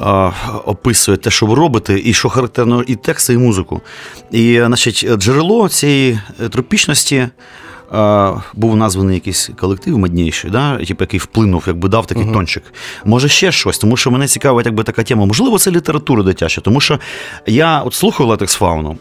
е, 0.00 0.32
описує 0.64 1.16
те, 1.16 1.30
що 1.30 1.46
ви 1.46 1.54
робите, 1.54 2.00
і 2.04 2.12
що 2.12 2.28
характерно 2.28 2.82
і 2.86 2.96
тексти, 2.96 3.32
і 3.34 3.38
музику. 3.38 3.80
І, 4.30 4.62
значить, 4.66 5.06
джерело 5.16 5.68
цієї 5.68 6.18
е, 6.44 6.48
тропічності. 6.48 7.16
е, 7.16 8.30
Був 8.54 8.76
названий 8.76 9.14
якийсь 9.14 9.50
колектив 9.60 9.98
модніший, 9.98 10.50
да? 10.50 10.76
типу, 10.84 11.04
який 11.04 11.20
вплинув, 11.20 11.64
якби 11.66 11.88
дав 11.88 12.06
такий 12.06 12.24
тончик. 12.32 12.62
Може, 13.04 13.28
ще 13.28 13.52
щось, 13.52 13.78
тому 13.78 13.96
що 13.96 14.10
мене 14.10 14.26
цікавить 14.28 14.66
якби, 14.66 14.82
така 14.82 15.02
тема. 15.02 15.26
Можливо, 15.26 15.58
це 15.58 15.70
література 15.70 16.22
дитяча, 16.22 16.60
тому 16.60 16.80
що 16.80 16.98
я 17.46 17.80
от 17.80 17.94
слухаю 17.94 18.28
латекс 18.28 18.54
фауну, 18.54 18.96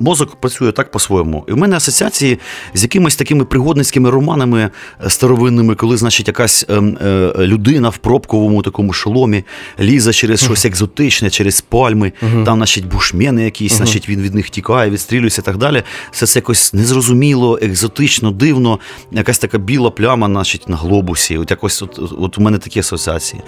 Мозок 0.00 0.36
працює 0.36 0.72
так 0.72 0.90
по-своєму. 0.90 1.44
І 1.48 1.52
в 1.52 1.56
мене 1.56 1.76
асоціації 1.76 2.38
з 2.74 2.82
якимись 2.82 3.16
такими 3.16 3.44
пригодницькими 3.44 4.10
романами 4.10 4.70
е, 5.04 5.10
старовинними, 5.10 5.74
коли, 5.74 5.96
значить, 5.96 6.28
якась 6.28 6.66
ем, 6.68 6.98
е, 7.04 7.32
людина 7.38 7.88
в 7.88 7.96
пробковому 7.96 8.62
такому 8.62 8.92
шоломі 8.92 9.44
лізе 9.80 10.12
через 10.12 10.44
щось 10.44 10.64
екзотичне, 10.64 11.30
через 11.30 11.60
пальми, 11.60 12.12
там, 12.44 12.56
значить, 12.56 12.86
бушмени 12.86 13.44
якісь, 13.44 13.72
значить, 13.72 14.08
він 14.08 14.20
від 14.20 14.34
них 14.34 14.50
тікає, 14.50 14.90
відстрілюється 14.90 15.42
і 15.42 15.44
так 15.44 15.56
далі. 15.56 15.82
Все 16.10 16.26
це 16.26 16.38
якось 16.38 16.72
незрозуміло, 16.74 17.58
екзотично, 17.62 18.30
дивно, 18.30 18.78
якась 19.12 19.38
така 19.38 19.58
біла 19.58 19.90
пляма, 19.90 20.26
значить, 20.26 20.68
на 20.68 20.76
глобусі. 20.76 21.38
От 21.38 21.50
якось 21.50 21.82
от, 21.82 22.00
от 22.18 22.38
у 22.38 22.40
мене 22.40 22.58
такі 22.58 22.80
асоціації. 22.80 23.42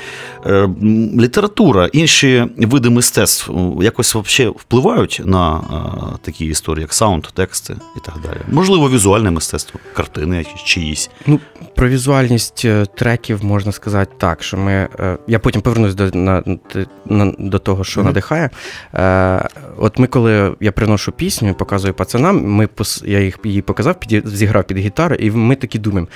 Е, 0.47 0.69
література, 1.19 1.89
інші 1.93 2.47
види 2.57 2.91
мистецтв 2.91 3.51
якось 3.83 4.15
взагалі 4.15 4.55
впливають 4.59 5.21
на 5.25 5.57
е, 5.57 6.19
такі 6.43 6.51
історії, 6.51 6.83
як 6.83 6.93
саунд, 6.93 7.27
тексти 7.35 7.77
і 7.97 8.01
так 8.07 8.15
далі. 8.23 8.41
Можливо, 8.49 8.91
візуальне 8.91 9.31
мистецтво, 9.31 9.81
картини 9.95 10.45
чиїсь. 10.65 11.11
Ну, 11.27 11.41
про 11.77 11.89
візуальність 11.89 12.63
е, 12.65 12.87
треків 12.95 13.45
можна 13.45 13.73
сказати 13.73 14.13
так, 14.19 14.43
що 14.43 14.57
ми. 14.57 14.73
е, 15.01 15.19
Я 15.27 15.39
потім 15.39 15.63
повернусь 15.63 15.95
до, 15.95 16.11
на, 16.11 16.43
на, 17.07 17.33
до 17.39 17.59
того, 17.59 17.85
що 17.85 18.01
Мгм. 18.01 18.07
надихає. 18.09 18.51
Е, 18.95 19.49
От 19.79 19.99
ми, 19.99 20.07
коли 20.07 20.55
я 20.61 20.73
приношу 20.73 21.13
пісню 21.13 21.55
показую 21.55 21.95
пацанам, 21.95 22.45
ми 22.45 22.69
я 23.05 23.21
їх 23.21 23.39
її 23.45 23.63
показав, 23.63 24.01
під, 24.01 24.29
зіграв 24.29 24.65
під 24.65 24.79
гітару, 24.79 25.15
і 25.15 25.31
ми 25.31 25.57
такі 25.57 25.79
думаємо: 25.79 26.09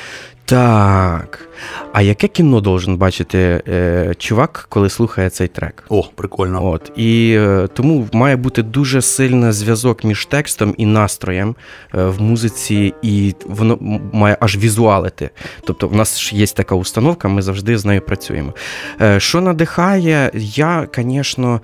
так, 0.47 1.49
а 1.93 2.03
яке 2.03 2.29
кіно 2.29 2.61
должен 2.61 2.97
бачити 2.97 3.63
е, 3.69 4.15
чувак, 4.19 4.67
коли 4.69 4.91
слухає 4.91 5.31
цей 5.31 5.49
трек? 5.49 5.85
О, 5.89 6.05
прикольно. 6.15 6.67
От 6.71 6.93
і 6.97 7.37
е, 7.39 7.69
тому 7.75 8.09
має 8.13 8.37
бути 8.37 8.63
дуже 8.63 9.03
сильний 9.03 9.53
зв'язок 9.53 10.05
між 10.05 10.27
текстом 10.27 10.75
і 10.79 10.87
настроєм 10.87 11.57
е, 11.95 12.05
в 12.05 12.23
музиці, 12.23 12.95
і 13.03 13.35
воно 13.47 13.79
має 14.13 14.37
аж 14.41 14.57
візуалити. 14.57 15.31
Тобто, 15.65 15.89
в 15.89 15.95
нас 15.95 16.21
ж 16.21 16.37
є 16.37 16.47
така 16.47 16.75
установка, 16.75 17.29
ми 17.29 17.43
завжди 17.43 17.79
з 17.79 17.85
нею 17.85 18.01
працюємо. 18.01 18.53
Е, 19.01 19.21
Що 19.21 19.41
надихає, 19.41 20.31
я, 20.35 20.89
звісно, 20.97 21.61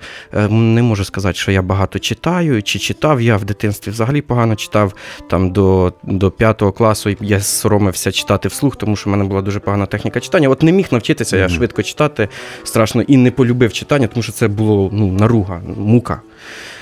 не 0.49 0.81
можу 0.81 1.05
сказати, 1.05 1.35
що 1.39 1.51
я 1.51 1.61
багато 1.61 1.99
читаю 1.99 2.63
чи 2.63 2.79
читав. 2.79 3.21
Я 3.21 3.37
в 3.37 3.45
дитинстві 3.45 3.91
взагалі 3.91 4.21
погано 4.21 4.55
читав. 4.55 4.93
Там 5.29 5.51
до, 5.51 5.93
до 6.03 6.31
п'ятого 6.31 6.71
класу 6.71 7.15
я 7.21 7.39
соромився 7.39 8.11
читати 8.11 8.47
вслух, 8.47 8.72
тому 8.75 8.95
що 8.95 9.09
в 9.09 9.11
мене 9.11 9.23
була 9.23 9.41
дуже 9.41 9.59
погана 9.59 9.85
техніка 9.85 10.19
читання. 10.19 10.49
От 10.49 10.63
не 10.63 10.71
міг 10.71 10.87
навчитися 10.91 11.37
я 11.37 11.49
швидко 11.49 11.83
читати 11.83 12.29
страшно 12.63 13.01
і 13.01 13.17
не 13.17 13.31
полюбив 13.31 13.73
читання, 13.73 14.07
тому 14.07 14.23
що 14.23 14.31
це 14.31 14.47
було 14.47 14.89
ну, 14.93 15.11
наруга, 15.11 15.61
мука. 15.77 16.21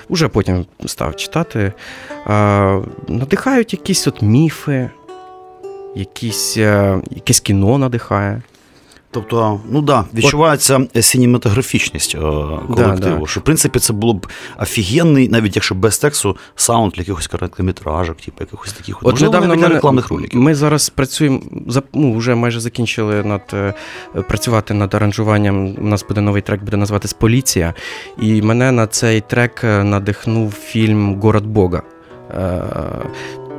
Уже 0.09 0.27
потім 0.27 0.65
став 0.85 1.15
читати. 1.15 1.73
А, 2.25 2.81
надихають 3.07 3.73
якісь 3.73 4.07
от 4.07 4.21
міфи, 4.21 4.89
якісь, 5.95 6.57
е, 6.57 7.01
якесь 7.11 7.39
кіно 7.39 7.77
надихає. 7.77 8.41
Тобто, 9.13 9.59
ну 9.71 9.81
да, 9.81 10.05
відчувається 10.13 10.87
синематографічність 11.01 12.15
е, 12.15 12.19
колективу. 12.19 13.19
да. 13.19 13.27
Що 13.27 13.39
в 13.39 13.43
принципі 13.43 13.79
це 13.79 13.93
було 13.93 14.13
б 14.13 14.27
офігенний, 14.59 15.29
навіть 15.29 15.55
якщо 15.55 15.75
без 15.75 15.97
тексту, 15.97 16.37
саунд 16.55 16.91
для 16.93 17.01
якихось 17.01 17.27
короткометражок, 17.27 18.17
типу 18.17 18.37
якихось 18.39 18.73
таких. 18.73 18.97
От 18.97 19.03
можливо, 19.11 19.33
недавно 19.33 19.47
навіть 19.55 19.67
для 19.67 19.75
рекламних 19.75 20.09
роликів. 20.09 20.39
Ми 20.41 20.55
зараз 20.55 20.89
працюємо, 20.89 21.41
за- 21.67 21.83
ну, 21.93 22.13
вже 22.17 22.35
майже 22.35 22.59
закінчили 22.59 23.23
над 23.23 23.41
е, 23.53 23.73
працювати 24.27 24.73
над 24.73 24.95
аранжуванням. 24.95 25.75
У 25.77 25.85
нас 25.87 26.05
буде 26.07 26.21
новий 26.21 26.41
трек, 26.41 26.63
буде 26.63 26.77
називатись 26.77 27.13
Поліція. 27.13 27.73
І 28.21 28.41
мене 28.41 28.71
на 28.71 28.87
цей 28.87 29.21
трек 29.21 29.61
е, 29.63 29.83
надихнув 29.83 30.51
фільм 30.53 31.19
Город 31.21 31.45
Бога. 31.45 31.81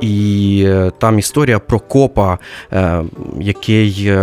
І 0.01 0.67
там 0.97 1.19
історія 1.19 1.59
про 1.59 1.79
копа, 1.79 2.37
який. 3.39 4.13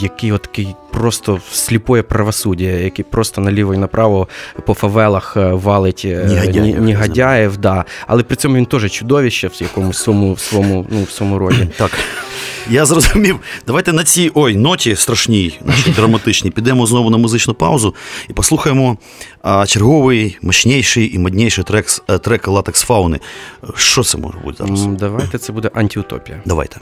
Який 0.00 0.32
от 0.32 0.42
такий 0.42 0.74
просто 0.90 1.40
сліпоє 1.52 2.02
правосуддя, 2.02 2.64
який 2.64 3.04
просто 3.04 3.40
наліво 3.40 3.74
і 3.74 3.78
направо 3.78 4.28
по 4.66 4.74
фавелах 4.74 5.36
е, 5.36 5.52
валить 5.52 6.02
е, 6.04 6.24
Негодяїв, 6.24 6.74
я 6.74 6.80
негодяїв, 6.80 7.56
да. 7.56 7.84
але 8.06 8.22
при 8.22 8.36
цьому 8.36 8.56
він 8.56 8.66
теж 8.66 8.92
чудовище 8.92 9.48
в 9.48 9.62
якомусь 9.62 9.98
своєму, 9.98 10.36
своєму, 10.36 10.86
ну, 10.90 11.02
в 11.02 11.10
своєму 11.10 11.38
роді. 11.38 11.68
Так. 11.78 11.90
Я 12.70 12.86
зрозумів. 12.86 13.40
Давайте 13.66 13.92
на 13.92 14.04
цій 14.04 14.30
ой, 14.34 14.56
ноті 14.56 14.96
страшній, 14.96 15.58
нашій 15.64 15.90
драматичній, 15.96 16.50
підемо 16.50 16.86
знову 16.86 17.10
на 17.10 17.16
музичну 17.16 17.54
паузу 17.54 17.94
і 18.28 18.32
послухаємо 18.32 18.96
а, 19.42 19.66
черговий, 19.66 20.38
мощніший 20.42 21.14
і 21.14 21.18
модніший 21.18 21.64
трек, 21.64 21.86
е, 22.08 22.18
трек 22.18 22.48
латекс 22.48 22.82
фауни. 22.82 23.20
Що 23.76 24.02
це 24.02 24.18
може 24.18 24.38
бути 24.38 24.56
зараз? 24.58 24.86
Давайте 24.86 25.38
це 25.38 25.52
буде 25.52 25.70
антиутопія. 25.74 26.42
Давайте. 26.44 26.80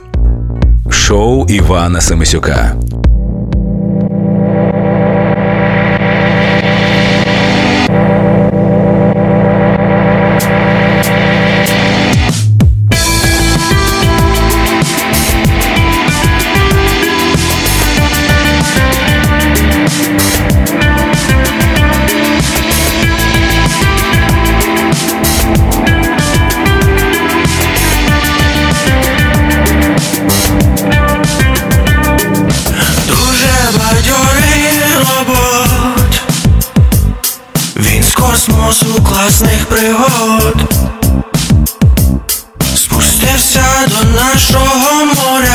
Шоу 0.89 1.45
Івана 1.45 2.01
Семисюка. 2.01 2.75
власних 39.19 39.65
пригод, 39.67 40.55
спустився 42.75 43.63
до 43.87 44.07
нашого 44.07 45.05
моря. 45.05 45.48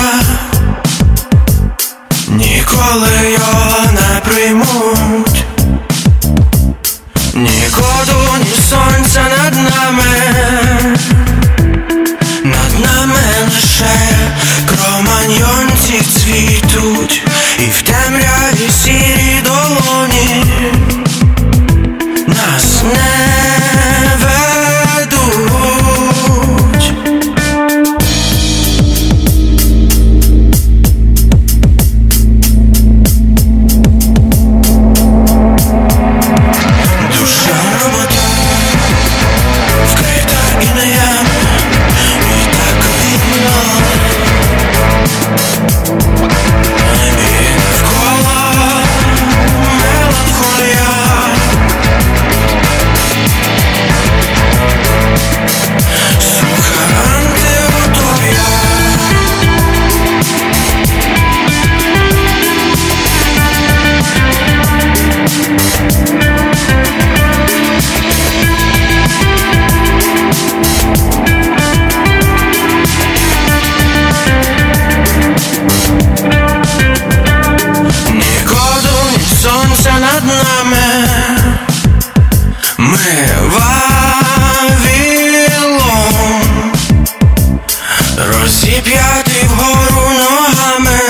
не 89.26 89.48
вгору 89.48 90.10
ногами. 90.10 91.00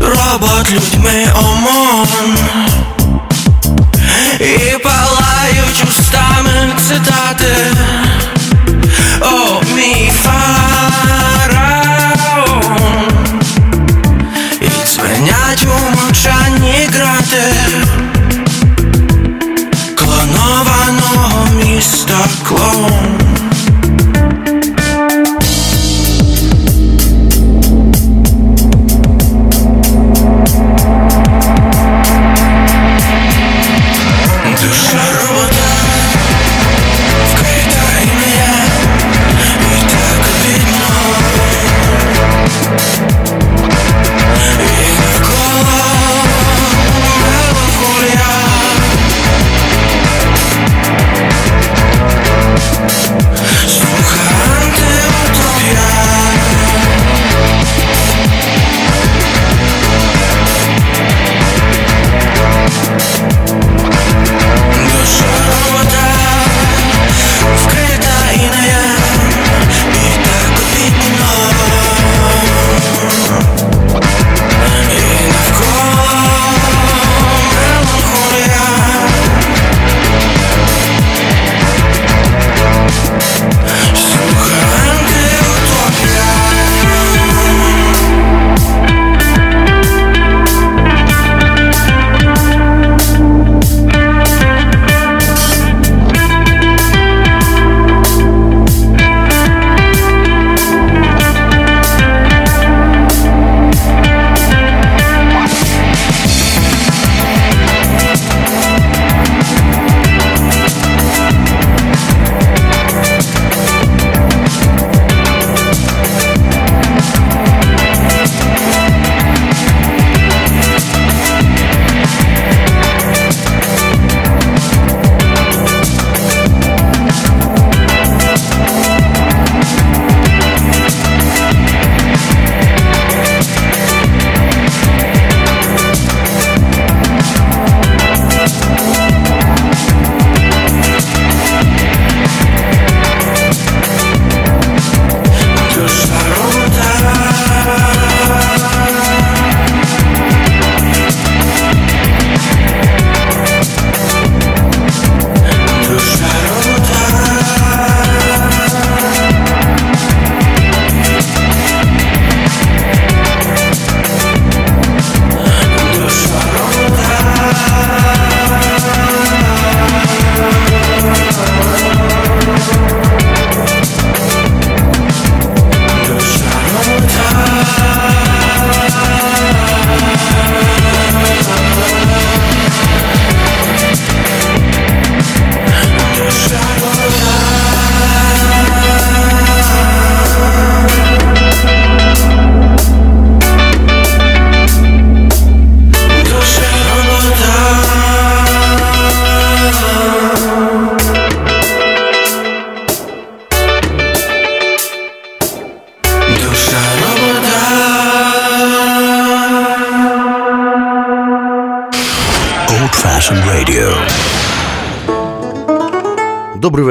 Робот 0.00 0.70
людьми 0.70 1.26
ОМОН. 1.34 2.38
І 4.40 4.78
палають 4.78 5.84
устами 5.88 6.72
цитати. 6.88 7.56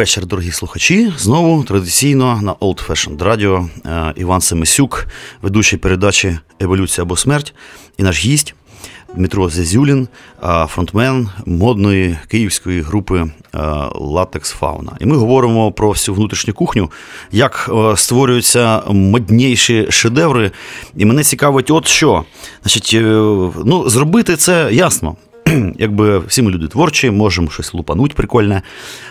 Вечір, 0.10 0.26
дорогі 0.26 0.52
слухачі. 0.52 1.14
Знову 1.18 1.64
традиційно 1.64 2.40
на 2.42 2.54
Old 2.54 2.88
Fashioned 2.88 3.18
Radio 3.18 3.68
е, 3.86 4.14
Іван 4.16 4.42
Семисюк, 4.42 5.08
ведучий 5.42 5.80
передачі 5.80 6.40
Еволюція 6.60 7.04
або 7.04 7.18
смерть, 7.18 7.54
і 7.98 8.04
наш 8.04 8.26
гість 8.26 8.56
Дмитро 9.16 9.50
Зязюлін, 9.50 10.08
е, 10.44 10.66
фронтмен 10.70 11.30
модної 11.46 12.18
київської 12.28 12.82
групи 12.82 13.20
е, 13.20 13.30
Латекс 13.96 14.52
Фауна. 14.52 14.92
І 15.00 15.06
ми 15.06 15.18
говоримо 15.18 15.72
про 15.72 15.90
всю 15.90 16.16
внутрішню 16.16 16.54
кухню, 16.54 16.92
як 17.32 17.70
створюються 17.96 18.82
модніші 18.88 19.88
шедеври. 19.90 20.52
І 20.96 21.06
мене 21.06 21.24
цікавить, 21.24 21.72
от 21.72 21.88
що. 21.88 22.24
Значить, 22.62 22.98
ну, 23.66 23.90
зробити 23.90 24.36
це 24.36 24.70
ясно. 24.72 25.16
Якби 25.80 26.20
всі 26.20 26.42
ми 26.42 26.52
люди 26.52 26.68
творчі, 26.68 27.12
можемо 27.12 27.50
щось 27.50 27.74
лупануть 27.74 28.14
прикольне. 28.14 28.62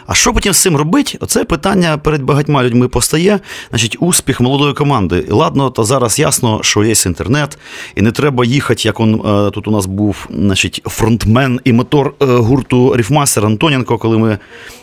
А 0.06 0.14
що 0.14 0.32
потім 0.32 0.52
з 0.52 0.62
цим 0.62 0.76
робити? 0.76 1.18
Оце 1.20 1.44
питання 1.44 1.98
перед 1.98 2.22
багатьма 2.22 2.64
людьми 2.64 2.88
постає. 2.88 3.40
Значить, 3.70 3.96
успіх 4.00 4.40
молодої 4.40 4.74
команди. 4.74 5.24
І 5.28 5.32
ладно, 5.32 5.70
то 5.70 5.84
зараз 5.84 6.18
ясно, 6.18 6.60
що 6.62 6.84
є 6.84 6.94
інтернет, 7.06 7.58
і 7.94 8.02
не 8.02 8.12
треба 8.12 8.44
їхати, 8.44 8.82
як 8.84 9.00
он 9.00 9.14
е, 9.14 9.50
тут 9.50 9.68
у 9.68 9.70
нас 9.70 9.86
був 9.86 10.28
значить, 10.30 10.82
фронтмен 10.84 11.60
і 11.64 11.72
мотор 11.72 12.14
е, 12.22 12.24
гурту 12.26 12.96
Ріфмастер 12.96 13.46
Антоненко, 13.46 13.98
коли 13.98 14.18
ми. 14.18 14.38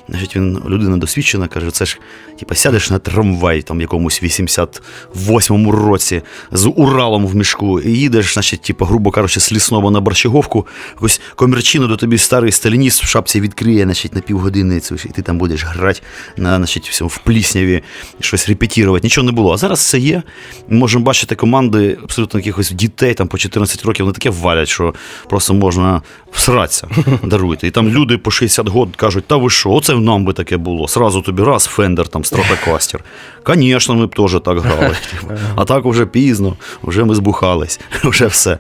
Значить, 0.09 0.35
він 0.35 0.61
людина 0.67 0.97
досвідчена, 0.97 1.47
каже, 1.47 1.71
це 1.71 1.85
ж 1.85 1.99
типа 2.39 2.55
сядеш 2.55 2.89
на 2.89 2.99
трамвай 2.99 3.61
там 3.61 3.81
якомусь 3.81 4.23
88-му 4.23 5.71
році 5.71 6.21
з 6.51 6.69
Уралом 6.75 7.27
в 7.27 7.35
мішку 7.35 7.79
і 7.79 7.91
їдеш, 7.91 8.33
значить, 8.33 8.61
типа, 8.61 8.85
грубо 8.85 9.11
кажучи, 9.11 9.39
з 9.39 9.51
лісного 9.51 9.91
на 9.91 10.01
Борщаговку, 10.01 10.67
якусь 10.95 11.21
комірчину 11.45 11.87
до 11.87 11.97
тобі 11.97 12.17
старий 12.17 12.51
сталініст 12.51 13.03
в 13.03 13.07
шапці 13.07 13.41
відкриє, 13.41 13.83
значить, 13.83 14.15
на 14.15 14.21
півгодини, 14.21 14.81
і 15.05 15.09
ти 15.09 15.21
там 15.21 15.37
будеш 15.37 15.65
грати 15.65 16.01
на, 16.37 16.57
значить, 16.57 16.89
всьому, 16.89 17.09
в 17.09 17.17
плісняві, 17.17 17.83
щось 18.19 18.49
репетірувати. 18.49 19.05
Нічого 19.05 19.25
не 19.25 19.31
було. 19.31 19.53
А 19.53 19.57
зараз 19.57 19.79
це 19.79 19.99
є. 19.99 20.23
Ми 20.69 20.77
можемо 20.77 21.05
бачити 21.05 21.35
команди 21.35 21.97
абсолютно 22.03 22.39
якихось 22.39 22.71
дітей 22.71 23.13
там 23.13 23.27
по 23.27 23.37
14 23.37 23.85
років, 23.85 24.05
вони 24.05 24.13
таке 24.13 24.29
валять, 24.29 24.67
що 24.67 24.93
просто 25.29 25.53
можна 25.53 26.01
всратися, 26.31 26.87
даруйте. 27.23 27.67
І 27.67 27.71
там 27.71 27.89
люди 27.89 28.17
по 28.17 28.31
60 28.31 28.67
років 28.67 28.95
кажуть, 28.95 29.25
та 29.27 29.37
ви 29.37 29.49
що, 29.49 29.71
оце 29.71 29.95
нам 29.95 30.25
би 30.25 30.33
таке 30.33 30.57
було. 30.57 30.87
Сразу 30.87 31.21
тобі 31.21 31.43
раз, 31.43 31.65
Фендер, 31.65 32.07
там, 32.07 32.25
Стратокастер. 32.25 33.03
Звісно, 33.47 33.95
ми 33.95 34.05
б 34.05 34.15
теж 34.15 34.31
так 34.45 34.59
грали. 34.59 34.95
А 35.55 35.65
так 35.65 35.85
вже 35.85 36.05
пізно, 36.05 36.55
вже 36.83 37.03
ми 37.03 37.15
збухались, 37.15 37.79
вже 38.03 38.27
все. 38.27 38.57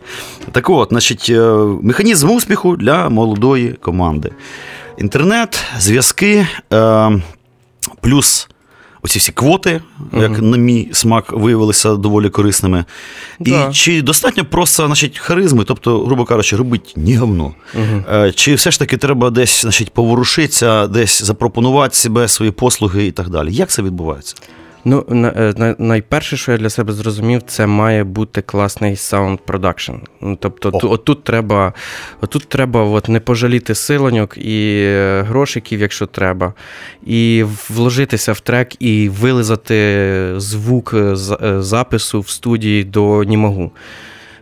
Так 0.51 0.69
от, 0.69 0.89
значить, 0.89 1.27
е, 1.29 1.41
механізм 1.81 2.29
успіху 2.29 2.74
для 2.77 3.09
молодої 3.09 3.73
команди. 3.73 4.31
Інтернет, 4.97 5.63
зв'язки, 5.79 6.47
е, 6.73 7.11
плюс 8.01 8.47
оці 9.05 9.19
всі 9.19 9.31
квоти, 9.31 9.81
як 10.13 10.41
на 10.41 10.57
мій 10.57 10.89
смак, 10.93 11.31
виявилися 11.31 11.95
доволі 11.95 12.29
корисними. 12.29 12.85
Да. 13.39 13.69
І 13.69 13.73
чи 13.73 14.01
достатньо 14.01 14.45
просто 14.45 14.85
значить, 14.85 15.17
харизми, 15.17 15.63
тобто, 15.63 16.05
грубо 16.05 16.25
кажучи, 16.25 16.55
робить 16.55 16.93
ні 16.95 17.15
говно. 17.15 17.53
Е, 17.75 18.31
Чи 18.35 18.55
все 18.55 18.71
ж 18.71 18.79
таки 18.79 18.97
треба 18.97 19.29
десь 19.29 19.61
значить, 19.61 19.93
поворушитися, 19.93 20.87
десь 20.87 21.23
запропонувати 21.23 21.95
себе, 21.95 22.27
свої 22.27 22.51
послуги 22.51 23.05
і 23.05 23.11
так 23.11 23.29
далі? 23.29 23.53
Як 23.53 23.69
це 23.69 23.81
відбувається? 23.81 24.35
Ну, 24.87 25.05
на, 25.09 25.27
е, 25.27 25.53
на, 25.57 25.75
найперше, 25.79 26.37
що 26.37 26.51
я 26.51 26.57
для 26.57 26.69
себе 26.69 26.93
зрозумів, 26.93 27.41
це 27.41 27.67
має 27.67 28.03
бути 28.03 28.41
класний 28.41 28.95
саунд 28.95 29.39
продакшн. 29.39 29.91
Ну, 30.21 30.37
тобто, 30.41 30.69
О. 30.73 30.79
ту, 30.79 30.91
отут 30.91 31.23
треба, 31.23 31.73
отут 32.21 32.49
треба 32.49 32.83
от, 32.83 33.09
не 33.09 33.19
пожаліти 33.19 33.75
силоньок 33.75 34.37
і 34.37 34.77
е, 34.77 35.21
грошиків, 35.27 35.81
якщо 35.81 36.05
треба, 36.05 36.53
і 37.05 37.45
вложитися 37.69 38.33
в 38.33 38.39
трек 38.39 38.81
і 38.81 39.09
вилизати 39.09 40.33
звук 40.37 40.93
е, 40.93 41.15
запису 41.61 42.19
в 42.21 42.29
студії 42.29 42.83
до 42.83 43.23
німагу. 43.23 43.71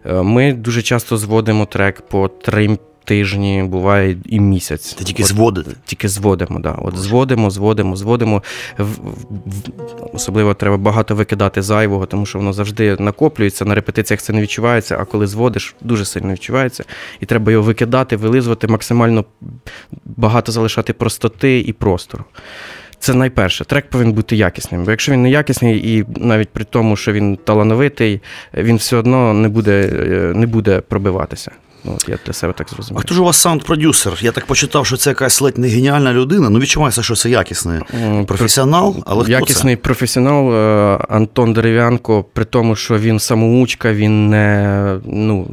Е, 0.05 0.21
Ми 0.21 0.53
дуже 0.53 0.81
часто 0.81 1.17
зводимо 1.17 1.65
трек 1.65 2.01
по 2.01 2.27
три 2.27 2.77
тижні, 3.03 3.63
буває 3.63 4.17
і 4.25 4.39
місяць. 4.39 4.93
Ти 4.93 5.03
тільки 5.03 5.23
От 5.23 5.29
зводити. 5.29 5.71
тільки 5.85 6.09
зводимо, 6.09 6.59
да. 6.59 6.71
От 6.71 6.97
зводимо, 6.97 7.49
зводимо, 7.49 7.95
зводимо. 7.95 8.43
В- 8.77 8.83
в- 8.83 8.95
в- 9.45 10.13
Особливо 10.13 10.53
треба 10.53 10.77
багато 10.77 11.15
викидати 11.15 11.61
зайвого, 11.61 12.05
тому 12.05 12.25
що 12.25 12.37
воно 12.39 12.53
завжди 12.53 12.95
накоплюється. 12.99 13.65
На 13.65 13.75
репетиціях 13.75 14.21
це 14.21 14.33
не 14.33 14.41
відчувається, 14.41 14.97
а 14.99 15.05
коли 15.05 15.27
зводиш, 15.27 15.75
дуже 15.81 16.05
сильно 16.05 16.33
відчувається. 16.33 16.83
І 17.19 17.25
треба 17.25 17.51
його 17.51 17.63
викидати, 17.63 18.15
вилизувати, 18.15 18.67
максимально 18.67 19.25
багато 20.05 20.51
залишати 20.51 20.93
простоти 20.93 21.59
і 21.59 21.73
простору. 21.73 22.23
Це 22.99 23.13
найперше. 23.13 23.65
Трек 23.65 23.89
повинен 23.89 24.13
бути 24.13 24.35
якісним. 24.35 24.83
Бо 24.85 24.91
якщо 24.91 25.11
він 25.11 25.21
не 25.21 25.29
якісний, 25.29 25.97
і 25.97 26.05
навіть 26.17 26.49
при 26.49 26.63
тому, 26.63 26.95
що 26.95 27.11
він 27.13 27.37
талановитий, 27.43 28.21
він 28.53 28.75
все 28.75 28.95
одно 28.97 29.33
не 29.33 29.49
буде, 29.49 29.89
е, 29.93 30.33
не 30.35 30.45
буде 30.47 30.81
пробиватися. 30.81 31.51
Ну, 31.85 31.93
От 31.95 32.09
я 32.09 32.17
для 32.25 32.33
себе 32.33 32.53
так 32.53 32.69
зрозумів. 32.69 32.99
А 32.99 33.01
хто 33.01 33.13
ж 33.13 33.21
у 33.21 33.23
вас 33.23 33.45
саунд-продюсер? 33.45 34.17
Я 34.21 34.31
так 34.31 34.45
почитав, 34.45 34.85
що 34.85 34.97
це 34.97 35.09
якась 35.09 35.41
ледь 35.41 35.57
не 35.57 35.67
геніальна 35.67 36.13
людина. 36.13 36.49
Ну 36.49 36.59
відчувається, 36.59 37.03
що 37.03 37.15
це 37.15 37.29
якісний 37.29 37.79
професіонал, 38.27 38.95
але 39.05 39.23
хто 39.23 39.31
Якісний 39.31 39.75
професіонал 39.75 40.53
е, 40.53 40.97
Антон 41.09 41.53
Дерев'янко, 41.53 42.25
при 42.33 42.45
тому, 42.45 42.75
що 42.75 42.97
він 42.97 43.19
самоучка, 43.19 43.93
він 43.93 44.29
не, 44.29 44.99
ну, 45.05 45.47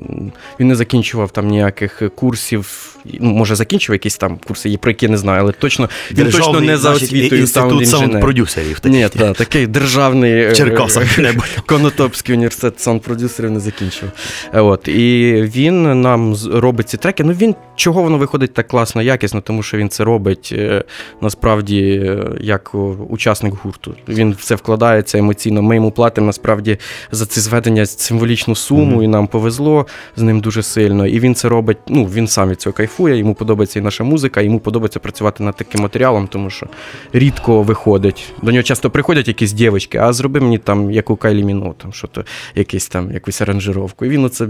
він 0.61 0.69
не 0.69 0.75
закінчував 0.75 1.31
там 1.31 1.49
ніяких 1.49 2.03
курсів. 2.15 2.87
Ну, 3.21 3.31
може, 3.31 3.55
закінчив 3.55 3.93
якісь 3.93 4.17
там 4.17 4.39
курси, 4.47 4.69
є, 4.69 4.79
про 4.79 4.91
які 4.91 5.07
я 5.07 5.11
не 5.11 5.19
знаю, 5.19 5.41
але 5.41 5.53
точно 5.53 5.89
це? 6.09 6.15
він 6.15 6.31
точно 6.31 6.61
не 6.61 6.77
за 6.77 6.91
освітою 6.91 7.41
інститут 7.41 7.87
саунд-продюсерів. 7.87 8.89
Ні, 8.89 9.09
та, 9.09 9.33
такий 9.33 9.67
державний 9.67 10.33
е, 10.33 10.53
Черкасах. 10.55 11.19
Конотопський 11.67 12.35
університет 12.35 12.87
саунд-продюсерів 12.87 13.51
не 13.51 13.61
закінчив. 13.61 14.11
Е, 14.55 14.61
От, 14.61 14.89
і 14.89 15.33
він 15.55 16.01
нам 16.01 16.20
з- 16.35 16.47
робить 16.47 16.89
ці 16.89 16.97
треки. 16.97 17.25
Ну 17.25 17.33
він 17.33 17.55
чого 17.77 18.03
воно 18.03 18.19
виходить 18.19 18.55
так 18.55 18.69
класно, 18.69 19.03
якісно, 19.03 19.41
тому 19.41 19.63
що 19.63 19.77
він 19.77 19.89
це 19.89 20.05
робить 20.05 20.51
е, 20.53 20.85
насправді 21.21 21.83
е, 22.07 22.29
як 22.41 22.75
учасник 23.09 23.55
гурту. 23.63 23.95
Він 24.09 24.33
в 24.33 24.37
це 24.43 24.55
вкладається 24.55 25.19
емоційно. 25.19 25.63
Ми 25.63 25.75
йому 25.75 25.91
платимо 25.91 26.27
насправді 26.27 26.79
за 27.13 27.27
ці 27.27 27.41
зведення 27.41 27.87
символічну 27.87 28.55
суму, 28.55 28.95
Мгм. 28.97 29.03
і 29.03 29.09
нам 29.09 29.27
повезло 29.27 29.87
з 30.17 30.23
ним 30.23 30.41
дуже 30.41 30.63
сильно. 30.63 31.07
І 31.07 31.21
він 31.21 31.35
це 31.35 31.49
робить. 31.49 31.79
Ну 31.89 32.05
він 32.05 32.27
сам 32.29 32.49
від 32.49 32.61
цього 32.61 32.75
кайфує. 32.75 33.17
Йому 33.19 33.35
подобається 33.35 33.79
і 33.79 33.83
наша 33.83 34.05
музика, 34.05 34.41
йому 34.41 34.61
подобається 34.61 34.99
працювати 35.01 35.43
над 35.45 35.57
таким 35.57 35.81
матеріалом, 35.83 36.27
тому 36.27 36.51
що 36.51 36.67
рідко 37.13 37.63
виходить. 37.63 38.33
До 38.43 38.51
нього 38.53 38.63
часто 38.63 38.91
приходять 38.91 39.29
якісь 39.29 39.53
дівчатки, 39.53 39.99
а 39.99 40.13
зроби 40.13 40.41
мені 40.41 40.59
там 40.59 40.91
яку 40.91 41.17
Кайлі 41.17 41.45
Міно, 41.45 41.75
там 41.83 41.93
що 41.93 42.07
то 42.09 42.25
якийсь 42.55 42.89
там 42.89 43.13
якусь 43.13 43.41
аранжировку. 43.41 44.05
І 44.05 44.09
він 44.09 44.25
оце 44.25 44.49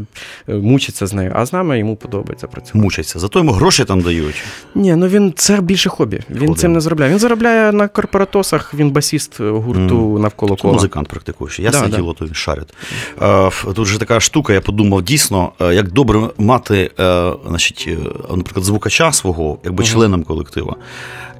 е, 0.48 0.54
мучиться 0.54 1.06
з 1.06 1.12
нею. 1.12 1.32
А 1.34 1.46
з 1.46 1.52
нами 1.60 1.78
йому 1.78 1.96
подобається 1.96 2.46
працювати. 2.46 2.78
Мучаться. 2.78 3.18
Зато 3.18 3.38
йому 3.38 3.52
гроші 3.52 3.84
там 3.84 4.00
дають. 4.00 4.42
Ні, 4.74 4.96
ну 4.96 5.06
він 5.08 5.32
це 5.36 5.60
більше 5.60 5.88
хобі. 5.88 6.20
Він 6.30 6.38
Ходи. 6.48 6.60
цим 6.60 6.72
не 6.72 6.80
заробляє. 6.80 7.10
Він 7.12 7.18
заробляє 7.18 7.72
на 7.72 7.88
корпоратосах, 7.88 8.74
він 8.74 8.90
басіст 8.90 9.40
гурту 9.40 9.60
гурту 9.80 10.18
навколо 10.18 10.56
кола. 10.56 10.74
Музикант 10.74 11.08
практикуючий. 11.08 11.64
Ясне 11.64 11.80
Да, 11.80 11.88
да. 11.88 11.96
діло, 11.96 12.12
то 12.18 12.24
він 12.24 12.34
шарить. 12.34 12.74
Е, 13.22 13.50
Тут 13.74 13.86
же 13.86 13.98
така 13.98 14.20
штука, 14.20 14.52
я 14.52 14.60
подумав, 14.60 15.02
дійсно, 15.02 15.52
е, 15.60 15.74
як 15.74 15.92
добре 15.92 16.20
мати, 16.38 16.90
е, 17.00 17.32
значить, 17.48 17.84
е, 17.88 17.96
наприклад, 18.36 18.64
звукача 18.64 19.12
свого, 19.12 19.58
якби 19.64 19.82
Мгм. 19.84 19.92
членом 19.92 20.22
колектива. 20.22 20.76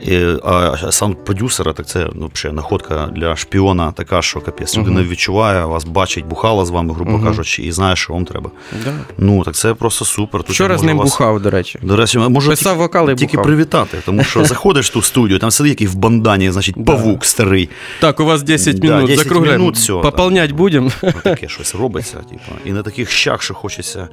І, 0.02 0.16
а 0.44 0.76
саунд-продюсера, 0.90 1.72
так 1.72 1.86
це 1.86 2.08
ну, 2.14 2.30
взагалі 2.34 2.56
находка 2.56 3.06
для 3.16 3.36
шпіона 3.36 3.92
така, 3.92 4.22
що 4.22 4.40
капець. 4.40 4.76
Людина 4.78 5.00
Мгм. 5.00 5.08
відчуває, 5.10 5.64
вас 5.64 5.84
бачить, 5.84 6.24
бухала 6.26 6.64
з 6.64 6.70
вами, 6.70 6.94
грубо 6.94 7.10
Мгм. 7.10 7.24
кажучи, 7.24 7.62
і 7.62 7.72
знає, 7.72 7.96
що 7.96 8.12
вам 8.12 8.24
треба. 8.24 8.50
Да. 8.84 8.92
Ну, 9.18 9.42
так 9.44 9.54
це 9.54 9.74
просто 9.74 10.04
супер. 10.04 10.42
Тут 10.42 10.50
Вчора 10.54 10.78
з 10.78 10.82
ним 10.82 10.98
вас- 10.98 11.10
бухав, 11.10 11.40
до 11.42 11.50
речі. 11.50 11.78
До 11.82 11.96
речі, 11.96 12.18
може 12.18 12.50
Писав 12.50 12.76
вокали 12.76 13.14
тільки 13.14 13.32
бухав. 13.36 13.44
привітати, 13.46 13.98
тому 14.06 14.24
що 14.24 14.44
заходиш 14.44 14.90
в 14.90 14.92
ту 14.92 15.02
студію, 15.02 15.38
там 15.38 15.50
сидить 15.50 15.70
який 15.70 15.86
в 15.86 15.94
бандані, 15.94 16.50
значить, 16.50 16.74
Да. 16.78 16.92
павук 16.92 17.24
старий. 17.24 17.68
Так, 18.00 18.20
у 18.20 18.24
вас 18.24 18.42
10 18.42 18.78
Да, 18.78 18.88
минут, 18.88 19.06
10 19.10 19.24
закругляємо. 19.24 19.72
Пополнять 20.02 20.52
будемо. 20.52 20.90
Таке 21.24 21.48
щось 21.48 21.74
робиться. 21.74 22.16
Типу. 22.16 22.42
І 22.64 22.72
на 22.72 22.82
таких 22.82 23.10
щах, 23.10 23.42
що 23.42 23.54
хочеться 23.54 24.08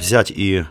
взяти 0.00 0.34
і 0.36 0.62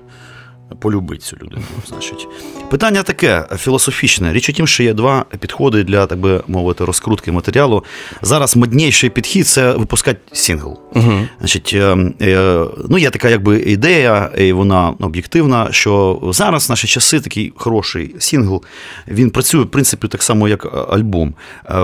полюбити 0.79 1.21
цю 1.21 1.35
людину. 1.35 1.61
Значить. 1.87 2.27
Питання 2.69 3.03
таке 3.03 3.47
філософічне. 3.57 4.33
Річ 4.33 4.49
у 4.49 4.53
тім, 4.53 4.67
що 4.67 4.83
є 4.83 4.93
два 4.93 5.25
підходи 5.39 5.83
для, 5.83 6.05
так 6.05 6.19
би 6.19 6.41
мовити, 6.47 6.85
розкрутки 6.85 7.31
матеріалу. 7.31 7.83
Зараз 8.21 8.55
модніший 8.55 9.09
підхід 9.09 9.47
це 9.47 9.71
випускати 9.71 10.19
сингл. 10.31 10.79
Угу. 10.95 11.11
Значить, 11.39 11.71
е, 11.73 11.97
е, 12.21 12.65
ну, 12.89 12.97
є 12.97 13.09
така 13.09 13.29
якби 13.29 13.59
ідея, 13.59 14.31
і 14.37 14.53
вона 14.53 14.93
об'єктивна, 14.99 15.67
що 15.71 16.19
зараз 16.33 16.67
в 16.67 16.71
наші 16.71 16.87
часи 16.87 17.19
такий 17.19 17.53
хороший 17.55 18.15
сингл, 18.19 18.63
він 19.07 19.29
працює, 19.29 19.63
в 19.63 19.71
принципі, 19.71 20.07
так 20.07 20.23
само, 20.23 20.47
як 20.47 20.89
альбом 20.91 21.33
е, 21.65 21.75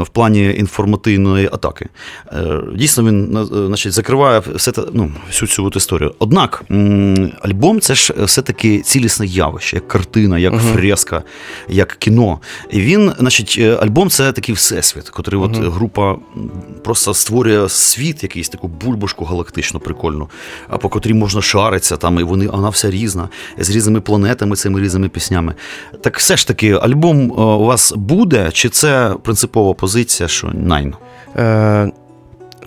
в 0.00 0.08
плані 0.08 0.54
інформативної 0.58 1.46
атаки. 1.46 1.88
Е, 2.32 2.60
Дійсно, 2.76 3.04
він 3.04 3.46
значить, 3.50 3.92
закриває 3.92 4.42
все 4.54 4.72
те, 4.72 4.82
ну, 4.92 5.12
всю 5.28 5.48
цю 5.48 5.64
от 5.64 5.76
історію. 5.76 6.14
Однак, 6.18 6.64
альбом 7.42 7.80
це 7.80 7.94
ж 7.94 8.14
все-таки 8.28 8.80
цілісне 8.80 9.26
явище, 9.26 9.76
як 9.76 9.88
картина, 9.88 10.38
як 10.38 10.54
фреска, 10.54 11.22
як 11.68 11.96
кіно. 11.98 12.38
І 12.70 12.80
він, 12.80 13.12
значить, 13.18 13.56
е, 13.58 13.74
альбом 13.74 14.10
це 14.10 14.32
такий 14.32 14.54
всесвіт, 14.54 15.08
котрий 15.08 15.40
от 15.40 15.56
група 15.56 16.16
просто 16.84 17.14
створює 17.14 17.68
світ, 17.68 18.22
якийсь 18.22 18.48
таку 18.48 18.68
бульбашку 18.68 19.24
галактично 19.24 19.80
прикольну, 19.80 20.28
а 20.68 20.78
по 20.78 20.88
котрій 20.88 21.14
можна 21.14 21.42
шаритися 21.42 21.96
там, 21.96 22.20
і 22.20 22.22
вони, 22.22 22.46
вона 22.46 22.68
вся 22.68 22.90
різна, 22.90 23.28
з 23.58 23.70
різними 23.70 24.00
планетами, 24.00 24.56
цими 24.56 24.80
різними 24.80 25.08
піснями. 25.08 25.54
Так 26.00 26.18
все 26.18 26.36
ж 26.36 26.46
таки, 26.46 26.72
альбом 26.72 27.20
е, 27.20 27.34
у 27.34 27.64
вас 27.64 27.92
буде, 27.96 28.50
чи 28.52 28.68
це 28.68 29.14
принципова 29.22 29.74
позиція, 29.74 30.28
що 30.28 30.48
найн? 30.54 30.94
Е, 31.36 31.90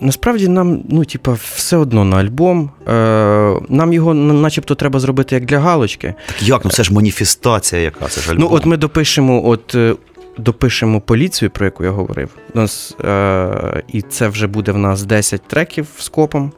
насправді 0.02 0.48
нам, 0.48 0.82
ну, 0.88 1.04
типа, 1.04 1.36
все 1.54 1.76
одно 1.76 2.04
на 2.04 2.16
альбом. 2.16 2.70
Е, 2.88 3.60
нам 3.68 3.92
його 3.92 4.14
начебто 4.14 4.74
треба 4.74 5.00
зробити 5.00 5.34
як 5.34 5.44
для 5.44 5.58
галочки. 5.58 6.14
Так 6.26 6.42
як? 6.42 6.64
Ну 6.64 6.70
це 6.70 6.82
ж 6.84 6.94
маніфестація 6.94 7.82
яка, 7.82 8.06
це 8.08 8.20
ж 8.20 8.30
альбом. 8.30 8.44
Ну, 8.50 8.56
от 8.56 8.66
ми 8.66 8.76
допишемо, 8.76 9.46
от. 9.48 9.74
е, 9.74 9.94
Допишемо 10.38 11.00
поліцію, 11.00 11.50
про 11.50 11.64
яку 11.64 11.84
я 11.84 11.90
говорив. 11.90 12.28
У 12.54 12.58
нас, 12.58 12.96
е, 13.04 13.82
і 13.88 14.02
це 14.02 14.28
вже 14.28 14.46
буде 14.46 14.72
в 14.72 14.78
нас 14.78 15.02
10 15.02 15.42
треків 15.42 15.86
з 15.98 16.08
копом. 16.08 16.52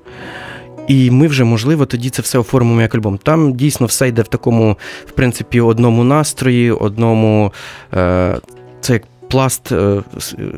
І 0.88 1.10
ми 1.10 1.26
вже, 1.26 1.44
можливо, 1.44 1.86
тоді 1.86 2.10
це 2.10 2.22
все 2.22 2.38
оформимо 2.38 2.80
як 2.82 2.94
альбом. 2.94 3.18
Там 3.18 3.52
дійсно 3.54 3.86
все 3.86 4.08
йде 4.08 4.22
в 4.22 4.28
такому, 4.28 4.76
в 5.06 5.10
принципі, 5.10 5.60
одному 5.60 6.04
настрої, 6.04 6.70
одному. 6.72 7.52
Е, 7.94 8.36
це 8.80 8.92
як 8.92 9.02
пласт 9.28 9.72
е, 9.72 10.02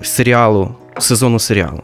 серіалу, 0.02 0.74
сезону 0.98 1.38
серіалу. 1.38 1.82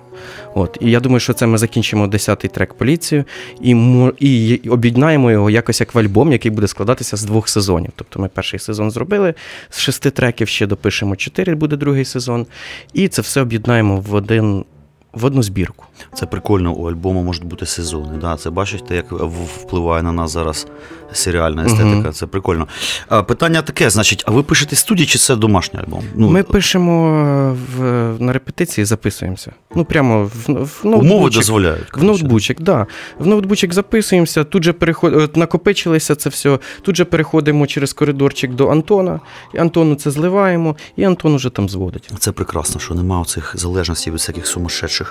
От. 0.55 0.79
І 0.81 0.91
я 0.91 1.01
думаю, 1.01 1.21
що 1.21 1.33
це 1.33 1.47
ми 1.47 1.59
закінчимо 1.59 2.07
10-й 2.07 2.49
трек 2.49 2.75
поліцію 2.75 3.25
і, 3.61 3.71
і 4.19 4.69
об'єднаємо 4.69 5.31
його 5.31 5.51
якось 5.51 5.81
як 5.81 5.95
в 5.95 5.99
альбом, 5.99 6.33
який 6.33 6.51
буде 6.51 6.69
складатися 6.69 7.17
з 7.17 7.25
двох 7.25 7.49
сезонів. 7.49 7.91
Тобто 7.97 8.21
ми 8.21 8.29
перший 8.29 8.59
сезон 8.59 8.91
зробили 8.91 9.35
з 9.71 9.79
шести 9.79 10.11
треків, 10.11 10.49
ще 10.49 10.67
допишемо 10.67 11.17
чотири, 11.17 11.55
буде 11.55 11.77
другий 11.77 12.05
сезон. 12.05 12.47
І 12.93 13.09
це 13.09 13.23
все 13.23 13.41
об'єднаємо 13.41 13.97
в 14.01 14.15
один. 14.15 14.65
В 15.13 15.25
одну 15.25 15.43
збірку. 15.43 15.85
Це 16.15 16.27
прикольно, 16.27 16.73
у 16.73 16.91
альбому 16.91 17.23
можуть 17.23 17.45
бути 17.45 17.67
сезони. 17.67 18.19
Да? 18.21 18.37
Це 18.37 18.51
бачите, 18.51 18.97
як 18.97 19.13
впливає 19.13 20.03
на 20.03 20.13
нас 20.13 20.31
зараз 20.33 20.67
серіальна 21.13 21.65
естетика. 21.65 21.87
Мгм. 21.87 22.13
Це 22.13 22.27
прикольно. 22.27 22.69
А, 23.09 23.23
питання 23.23 23.63
таке: 23.63 23.91
значить, 23.91 24.25
а 24.27 24.31
ви 24.31 24.43
пишете 24.43 24.77
студії 24.77 25.07
чи 25.07 25.19
це 25.19 25.37
домашній 25.37 25.81
альбом? 25.81 26.05
Ну, 26.15 26.29
Ми 26.31 26.43
пишемо 26.43 27.57
в, 27.77 27.83
на 28.19 28.33
репетиції, 28.33 28.85
записуємося. 28.85 29.53
Ну, 29.75 29.85
прямо 29.85 30.25
в, 30.25 30.31
в 30.49 30.81
умови 30.85 31.05
ноутбучик. 31.05 31.41
дозволяють. 31.41 31.97
В 31.97 32.05
ноутбучик. 32.05 32.61
Да. 32.61 32.87
В 33.19 33.27
ноутбучик 33.27 33.73
записуємося, 33.75 34.45
тут 34.45 34.65
же 34.65 34.73
переход... 34.73 35.15
от 35.15 35.37
накопичилося 35.37 36.15
це 36.15 36.29
все, 36.29 36.59
тут 36.83 36.97
же 36.97 37.05
переходимо 37.05 37.67
через 37.67 37.93
коридорчик 37.93 38.55
до 38.55 38.69
Антона, 38.69 39.21
і 39.55 39.59
Антону 39.59 39.95
це 39.95 40.11
зливаємо, 40.11 40.77
і 40.97 41.05
Антон 41.05 41.35
уже 41.35 41.51
там 41.51 41.69
зводить. 41.69 42.11
Це 42.19 42.33
прекрасно, 42.33 42.81
що 42.81 42.95
немає 42.95 43.25
цих 43.25 43.55
залежностей 43.57 44.13
від 44.13 44.19
всяких 44.21 44.47
сумасшедших 44.47 45.02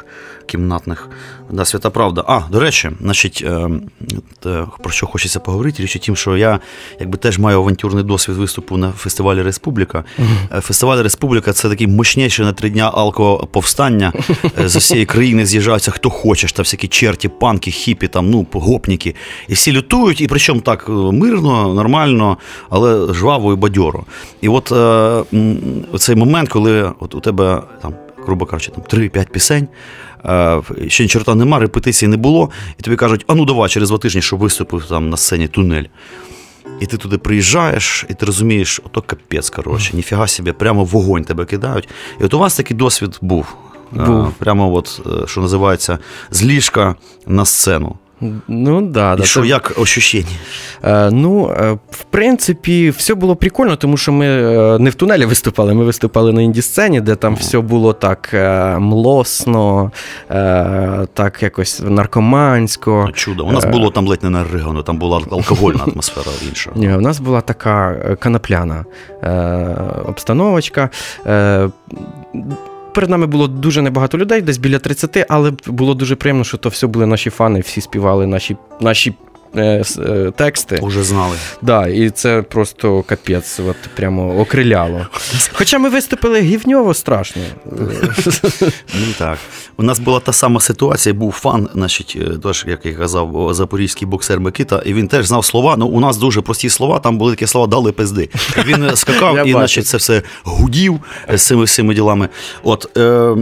кімнатних. 0.45 1.09
Да, 1.49 1.65
свята 1.65 1.89
правда. 1.89 2.23
А, 2.27 2.41
до 2.51 2.59
речі, 2.59 2.91
значить, 3.01 3.43
е, 3.45 3.69
про 4.83 4.91
що 4.91 5.07
хочеться 5.07 5.39
поговорити, 5.39 5.83
річ 5.83 5.95
у 5.95 5.99
тім, 5.99 6.15
що 6.15 6.37
я 6.37 6.59
якби 6.99 7.17
теж 7.17 7.39
маю 7.39 7.57
авантюрний 7.57 8.03
досвід 8.03 8.37
виступу 8.37 8.77
на 8.77 8.91
фестивалі 8.91 9.41
Республіка. 9.41 10.03
Е, 10.53 10.61
Фестиваль 10.61 11.03
Республіка 11.03 11.53
це 11.53 11.69
такий 11.69 11.87
мощніший 11.87 12.45
на 12.45 12.53
три 12.53 12.69
дня 12.69 12.91
алкоповстання. 12.93 14.13
Е, 14.59 14.69
З 14.69 14.75
усієї 14.75 15.05
країни 15.05 15.45
з'їжджаються 15.45 15.91
хто 15.91 16.09
хочеш, 16.09 16.53
там 16.53 16.63
всякі 16.63 16.87
черті, 16.87 17.27
панки, 17.27 17.71
хіпі, 17.71 18.07
там, 18.07 18.29
ну, 18.29 18.47
гопніки. 18.51 19.15
І 19.47 19.53
всі 19.53 19.71
лютують, 19.71 20.21
і 20.21 20.27
причому 20.27 20.61
так 20.61 20.85
е, 20.89 20.91
мирно, 20.91 21.73
нормально, 21.73 22.37
але 22.69 23.13
жваво 23.13 23.53
і 23.53 23.55
бадьоро. 23.55 24.03
І 24.41 24.49
от 24.49 24.71
е, 24.71 25.23
цей 25.97 26.15
момент, 26.15 26.49
коли 26.49 26.91
от 26.99 27.15
у 27.15 27.19
тебе 27.19 27.61
там, 27.81 27.93
грубо 28.25 28.45
кажучи, 28.45 28.71
там 28.71 28.83
3-5 28.99 29.29
пісень. 29.29 29.67
е, 30.25 30.61
Ще 30.87 31.03
ні 31.03 31.09
чорта 31.09 31.35
нема, 31.35 31.59
репетицій 31.59 32.07
не 32.07 32.17
було, 32.17 32.49
і 32.79 32.83
тобі 32.83 32.95
кажуть, 32.97 33.23
а 33.27 33.35
ну 33.35 33.45
давай 33.45 33.69
через 33.69 33.89
два 33.89 33.97
тижні, 33.97 34.21
щоб 34.21 34.39
виступив 34.39 34.85
там 34.85 35.09
на 35.09 35.17
сцені 35.17 35.47
тунель. 35.47 35.83
І 36.79 36.85
ти 36.85 36.97
туди 36.97 37.17
приїжджаєш, 37.17 38.05
і 38.09 38.13
ти 38.13 38.25
розумієш, 38.25 38.81
ото 38.85 39.01
капець, 39.01 39.49
коротше, 39.49 39.95
ніфіга 39.95 40.27
собі, 40.27 40.51
прямо 40.51 40.83
вогонь 40.83 41.23
тебе 41.23 41.45
кидають. 41.45 41.89
І 42.21 42.23
от 42.23 42.33
у 42.33 42.39
вас 42.39 42.55
такий 42.55 42.77
досвід 42.77 43.17
був. 43.21 43.55
Е, 43.99 44.03
Був. 44.05 44.31
Прямо, 44.33 44.73
от, 44.73 45.01
е, 45.23 45.27
що 45.27 45.41
називається, 45.41 45.97
з 46.31 46.43
ліжка 46.43 46.95
на 47.27 47.45
сцену. 47.45 47.95
Ну, 48.47 48.81
да, 48.81 49.13
І 49.13 49.17
да, 49.17 49.23
що, 49.23 49.41
це- 49.41 49.47
як 49.47 49.73
ощущення? 49.77 50.25
Е, 50.83 51.11
ну, 51.11 51.49
е, 51.49 51.71
в 51.91 52.03
принципі, 52.03 52.89
все 52.89 53.13
було 53.15 53.35
прикольно, 53.35 53.75
тому 53.75 53.97
що 53.97 54.11
ми 54.11 54.25
е, 54.25 54.79
не 54.79 54.89
в 54.89 54.95
тунелі 54.95 55.25
виступали, 55.25 55.73
ми 55.73 55.83
виступали 55.83 56.33
на 56.33 56.41
інді-сцені, 56.41 57.01
де 57.01 57.15
там 57.15 57.35
все 57.35 57.59
було 57.59 57.93
так 57.93 58.29
млосно, 58.79 59.91
так 61.13 61.37
якось 61.41 61.81
наркомансько. 61.85 63.09
Чудо. 63.13 63.45
У 63.45 63.51
нас 63.51 63.65
було 63.65 63.89
там 63.89 64.07
ледь 64.07 64.23
не 64.23 64.29
наригано, 64.29 64.83
там 64.83 64.97
була 64.97 65.21
алкогольна 65.31 65.83
атмосфера 65.93 66.31
інша. 66.49 66.71
Ні, 66.75 66.93
у 66.93 67.01
нас 67.01 67.19
була 67.19 67.41
така 67.41 67.95
канапляна 68.19 68.85
обстановочка. 70.05 70.89
Перед 72.93 73.09
нами 73.09 73.27
було 73.27 73.47
дуже 73.47 73.81
небагато 73.81 74.17
людей, 74.17 74.41
десь 74.41 74.57
біля 74.57 74.79
30, 74.79 75.25
але 75.29 75.51
було 75.67 75.93
дуже 75.93 76.15
приємно, 76.15 76.43
що 76.43 76.57
то 76.57 76.69
все 76.69 76.87
були 76.87 77.05
наші 77.05 77.29
фани, 77.29 77.59
всі 77.59 77.81
співали 77.81 78.27
наші, 78.27 78.57
наші 78.81 79.13
е, 79.55 79.83
е, 79.99 80.31
тексти. 80.35 80.77
Уже 80.81 81.03
знали. 81.03 81.35
Да, 81.61 81.87
і 81.87 82.09
це 82.09 82.41
просто 82.41 83.01
капець, 83.03 83.59
от 83.59 83.75
прямо 83.95 84.39
окриляло. 84.39 85.07
Хоча 85.53 85.79
ми 85.79 85.89
виступили 85.89 86.41
гівньово 86.41 86.93
страшно. 86.93 87.41
Ну 88.93 89.07
так. 89.17 89.37
У 89.77 89.83
нас 89.83 89.99
була 89.99 90.19
та 90.19 90.33
сама 90.33 90.59
ситуація, 90.59 91.15
був 91.15 91.31
фан, 91.31 91.69
значить, 91.73 92.17
е, 92.21 92.37
теж, 92.37 92.65
як 92.67 92.85
я 92.85 92.93
казав, 92.93 93.49
запорізький 93.53 94.07
боксер 94.07 94.39
Микита, 94.39 94.81
і 94.85 94.93
він 94.93 95.07
теж 95.07 95.25
знав 95.25 95.45
слова. 95.45 95.75
Ну, 95.77 95.87
у 95.87 95.99
нас 95.99 96.17
дуже 96.17 96.41
прості 96.41 96.69
слова, 96.69 96.99
там 96.99 97.17
були 97.17 97.31
такі 97.31 97.47
слова 97.47 97.67
дали 97.67 97.91
пизди. 97.91 98.29
Він 98.65 98.83
е, 98.83 98.95
скакав 98.95 99.47
і, 99.47 99.51
значить, 99.51 99.87
це 99.87 99.97
все 99.97 100.21
гудів 100.43 100.99
е, 101.29 101.37
з 101.37 101.47
цими 101.47 101.63
всіми 101.63 101.93
ділами. 101.93 102.29
От, 102.63 102.97
е, 102.97 103.35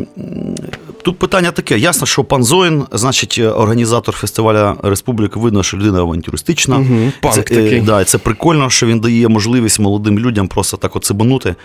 тут 1.03 1.19
питання 1.19 1.51
таке: 1.51 1.77
ясно, 1.77 2.07
що 2.07 2.23
пан 2.23 2.43
Зоїн, 2.43 2.83
значить, 2.91 3.35
е, 3.39 3.47
організатор 3.47 4.15
фестиваля 4.15 4.75
Республіка, 4.83 5.39
видно, 5.39 5.63
що 5.63 5.77
людина 5.77 5.99
авантюристична. 5.99 6.77
Мгм, 6.77 7.13
панк 7.21 7.35
це, 7.35 7.41
такий. 7.41 7.81
да, 7.81 8.03
це 8.03 8.17
прикольно, 8.17 8.69
що 8.69 8.85
він 8.85 8.99
дає 8.99 9.27
можливість 9.27 9.79
молодим 9.79 10.19
людям 10.19 10.47
просто 10.47 10.77
так 10.77 10.95
от 10.95 11.03
цибанути. 11.03 11.55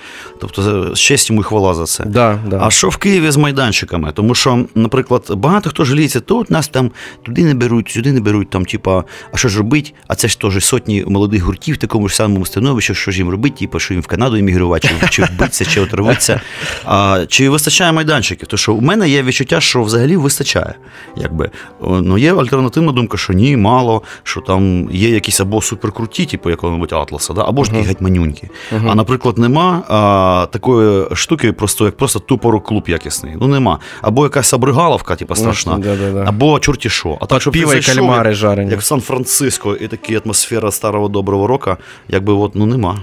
Тобто, 0.40 0.88
е, 0.92 0.94
честь 0.94 1.30
йому 1.30 1.40
і 1.40 1.44
хвала 1.44 1.74
за 1.74 1.84
це. 1.84 2.04
Да, 2.04 2.38
да. 2.46 2.58
А 2.62 2.70
що 2.70 2.88
в 2.88 2.96
Києві 2.96 3.30
з 3.30 3.36
майданчиками? 3.36 4.12
Тому 4.12 4.34
що, 4.34 4.64
наприклад, 4.74 5.30
багато 5.36 5.70
хто 5.70 5.84
жаліється, 5.84 6.20
тут 6.20 6.50
нас 6.50 6.68
там 6.68 6.90
туди 7.22 7.44
не 7.44 7.54
беруть, 7.54 7.90
сюди 7.90 8.12
не 8.12 8.20
беруть, 8.20 8.50
там, 8.50 8.64
типа, 8.64 9.04
а 9.32 9.36
що 9.36 9.48
ж 9.48 9.58
робить? 9.58 9.94
А 10.08 10.14
це 10.14 10.28
ж 10.28 10.40
теж 10.40 10.64
сотні 10.64 11.04
молодих 11.06 11.42
гуртів 11.42 11.74
в 11.74 11.78
такому 11.78 12.08
ж 12.08 12.16
самому 12.16 12.46
становищі, 12.46 12.94
що 12.94 13.10
ж 13.10 13.18
їм 13.18 13.30
робити, 13.30 13.56
типу, 13.58 13.78
що 13.78 13.94
їм 13.94 14.02
в 14.02 14.06
Канаду 14.06 14.36
емігрувати, 14.36 14.88
чи, 15.00 15.08
чи 15.08 15.22
вбитися, 15.22 15.64
чи 15.64 15.80
отравитися. 15.80 16.40
А, 16.86 17.26
чи 17.28 17.48
вистачає 17.48 17.92
майданчиків? 17.92 18.48
Тому 18.48 18.58
що 18.58 18.74
у 18.74 18.80
мене 18.80 19.08
є 19.08 19.22
відчуття, 19.24 19.60
що 19.60 19.82
взагалі 19.82 20.16
вистачає. 20.16 20.74
Якби. 21.16 21.50
Ну, 21.80 22.18
є 22.18 22.34
альтернативна 22.34 22.92
думка, 22.92 23.18
що 23.18 23.32
ні, 23.32 23.56
мало, 23.56 24.02
що 24.22 24.40
там 24.40 24.88
є 24.92 25.08
якісь 25.08 25.40
або 25.40 25.62
суперкруті, 25.62 26.26
типу 26.26 26.50
якого-небудь 26.50 26.92
Атласа, 26.92 27.32
да? 27.32 27.44
або 27.48 27.64
ж 27.64 27.70
такі 27.70 27.82
гетьманюнькі. 27.82 28.48
А, 28.88 28.94
наприклад, 28.94 29.38
нема 29.38 29.82
а, 29.88 30.46
такої 30.50 31.06
штуки, 31.14 31.52
просто 31.52 31.84
як 31.84 31.96
просто 31.96 32.18
тупо 32.18 32.50
рок-клуб 32.50 32.84
якісний. 32.86 33.34
Ну 33.40 33.46
нема. 33.48 33.78
Або 34.02 34.24
якась 34.24 34.54
абригаловка, 34.54 35.16
типу, 35.16 35.34
страшна, 35.34 35.78
да-да-да. 35.78 36.24
або 36.28 36.58
чорті 36.58 36.88
що. 36.88 37.18
А 37.20 37.26
так, 37.26 37.40
щоб 37.40 37.52
Піва 37.52 37.74
і 37.74 37.80
кальмари 37.80 38.34
жарені. 38.34 38.70
Як 38.70 38.80
в 38.80 38.84
Сан-Франциско, 38.84 39.76
і 39.76 39.88
така 39.88 40.20
атмосфера 40.24 40.70
старого 40.70 41.08
доброго 41.08 41.46
рока, 41.46 41.76
якби 42.08 42.32
от, 42.32 42.54
ну 42.54 42.66
нема. 42.66 43.00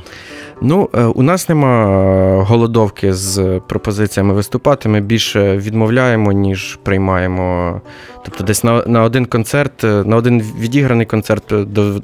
Ну, 0.63 0.89
е, 0.93 1.03
у 1.03 1.23
нас 1.23 1.49
нема 1.49 1.85
е, 1.85 2.41
голодовки 2.41 3.13
з 3.13 3.61
пропозиціями 3.67 4.33
виступати. 4.33 4.89
Ми 4.89 5.01
більше 5.01 5.57
відмовляємо, 5.57 6.31
ніж 6.31 6.79
приймаємо. 6.83 7.81
Тобто, 8.25 8.43
десь 8.43 8.63
на, 8.63 8.83
на 8.85 9.03
один 9.03 9.25
концерт, 9.25 9.83
е, 9.83 9.87
на 9.87 10.15
один 10.15 10.41
відіграний 10.59 11.05
концерт 11.05 11.43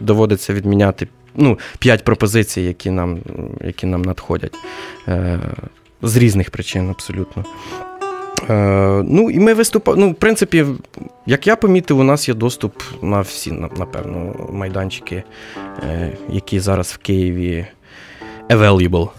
доводиться 0.02 0.54
відміняти 0.54 1.08
ну, 1.36 1.60
5 1.80 2.04
пропозицій, 2.04 2.62
які 2.62 2.92
нам, 2.92 3.20
які 3.66 3.86
нам 3.86 4.02
надходять. 4.02 4.56
З 6.02 6.18
різних 6.18 6.52
причин, 6.52 6.90
абсолютно. 6.90 7.46
Ну, 9.04 9.30
і 9.32 9.40
ми 9.40 9.54
виступаємо. 9.54 10.06
Ну, 10.06 10.12
в 10.12 10.16
принципі, 10.16 10.66
як 11.26 11.48
я 11.48 11.56
помітив, 11.56 12.00
у 12.00 12.04
нас 12.04 12.28
є 12.30 12.34
доступ 12.36 12.74
на 13.02 13.22
всі, 13.22 13.52
напевно, 13.52 14.36
майданчики, 14.52 15.24
які 16.30 16.60
зараз 16.60 16.88
в 16.88 16.98
Києві 16.98 17.66
available. 18.50 19.10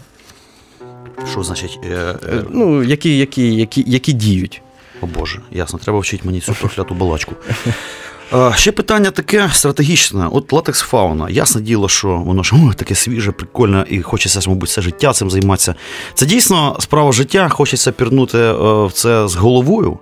Що 1.31 1.43
значить? 1.43 1.79
Е, 1.83 1.87
Е, 1.87 2.15
е, 2.33 2.43
Ну, 2.49 2.83
які, 2.83 3.17
які, 3.17 3.55
які, 3.55 3.83
які 3.87 4.13
діють. 4.13 4.61
О 5.01 5.05
Боже, 5.05 5.39
ясно, 5.51 5.79
треба 5.83 5.99
вчити 5.99 6.23
мені 6.25 6.39
цю 6.39 6.53
прокляту 6.53 6.93
балачку. 6.93 7.35
Е, 8.33 8.53
Ще 8.55 8.71
питання 8.71 9.11
таке 9.11 9.49
стратегічне. 9.53 10.27
От 10.31 10.53
латекс 10.53 10.81
фауна. 10.81 11.29
Ясне 11.29 11.61
діло, 11.61 11.89
що 11.89 12.07
воно 12.07 12.43
ж 12.43 12.55
ой, 12.55 12.73
таке 12.75 12.95
свіже, 12.95 13.31
прикольне, 13.31 13.85
і 13.89 14.01
хочеться, 14.01 14.49
мабуть, 14.49 14.69
все 14.69 14.81
життя 14.81 15.13
цим 15.13 15.29
займатися. 15.29 15.75
Це 16.13 16.25
дійсно 16.25 16.77
справа 16.79 17.11
життя, 17.11 17.49
хочеться 17.49 17.91
пірнути 17.91 18.37
е, 18.37 18.53
в 18.85 18.91
це 18.93 19.27
з 19.27 19.35
головою. 19.35 19.99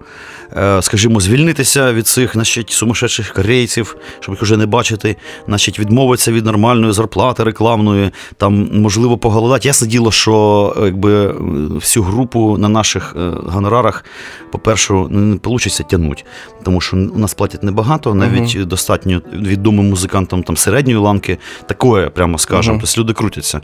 Е, 0.57 0.81
Скажімо, 0.81 1.19
звільнитися 1.19 1.93
від 1.93 2.07
цих 2.07 2.33
значить, 2.33 2.69
сумасшедших 2.69 3.33
корейців, 3.33 3.95
щоб 4.19 4.35
їх 4.35 4.41
вже 4.41 4.57
не 4.57 4.65
бачити, 4.65 5.15
значить, 5.47 5.79
відмовитися 5.79 6.31
від 6.31 6.45
нормальної 6.45 6.93
зарплати 6.93 7.43
рекламної, 7.43 8.11
там 8.37 8.69
можливо 8.73 9.17
поголодати. 9.17 9.67
Ясне 9.67 9.87
діло, 9.87 10.11
що 10.11 10.75
якби 10.85 11.27
всю 11.75 12.03
групу 12.03 12.57
на 12.57 12.69
наших 12.69 13.15
е, 13.19 13.29
гонорарах, 13.45 14.05
по-перше, 14.51 14.93
не 14.93 15.39
вийде 15.43 15.69
тягнути, 15.89 16.23
тому 16.63 16.81
що 16.81 16.97
у 16.97 17.19
нас 17.19 17.33
платять 17.33 17.63
небагато, 17.63 18.13
навіть 18.15 18.67
достатньо 18.67 19.21
відомим 19.33 19.89
музикантам 19.89 20.43
там 20.43 20.57
середньої 20.57 20.97
ланки, 20.97 21.37
такое, 21.65 22.09
прямо 22.09 22.37
скажемо. 22.37 22.75
Мгм. 22.77 22.85
Тобто 22.85 23.01
люди 23.01 23.13
крутяться. 23.13 23.61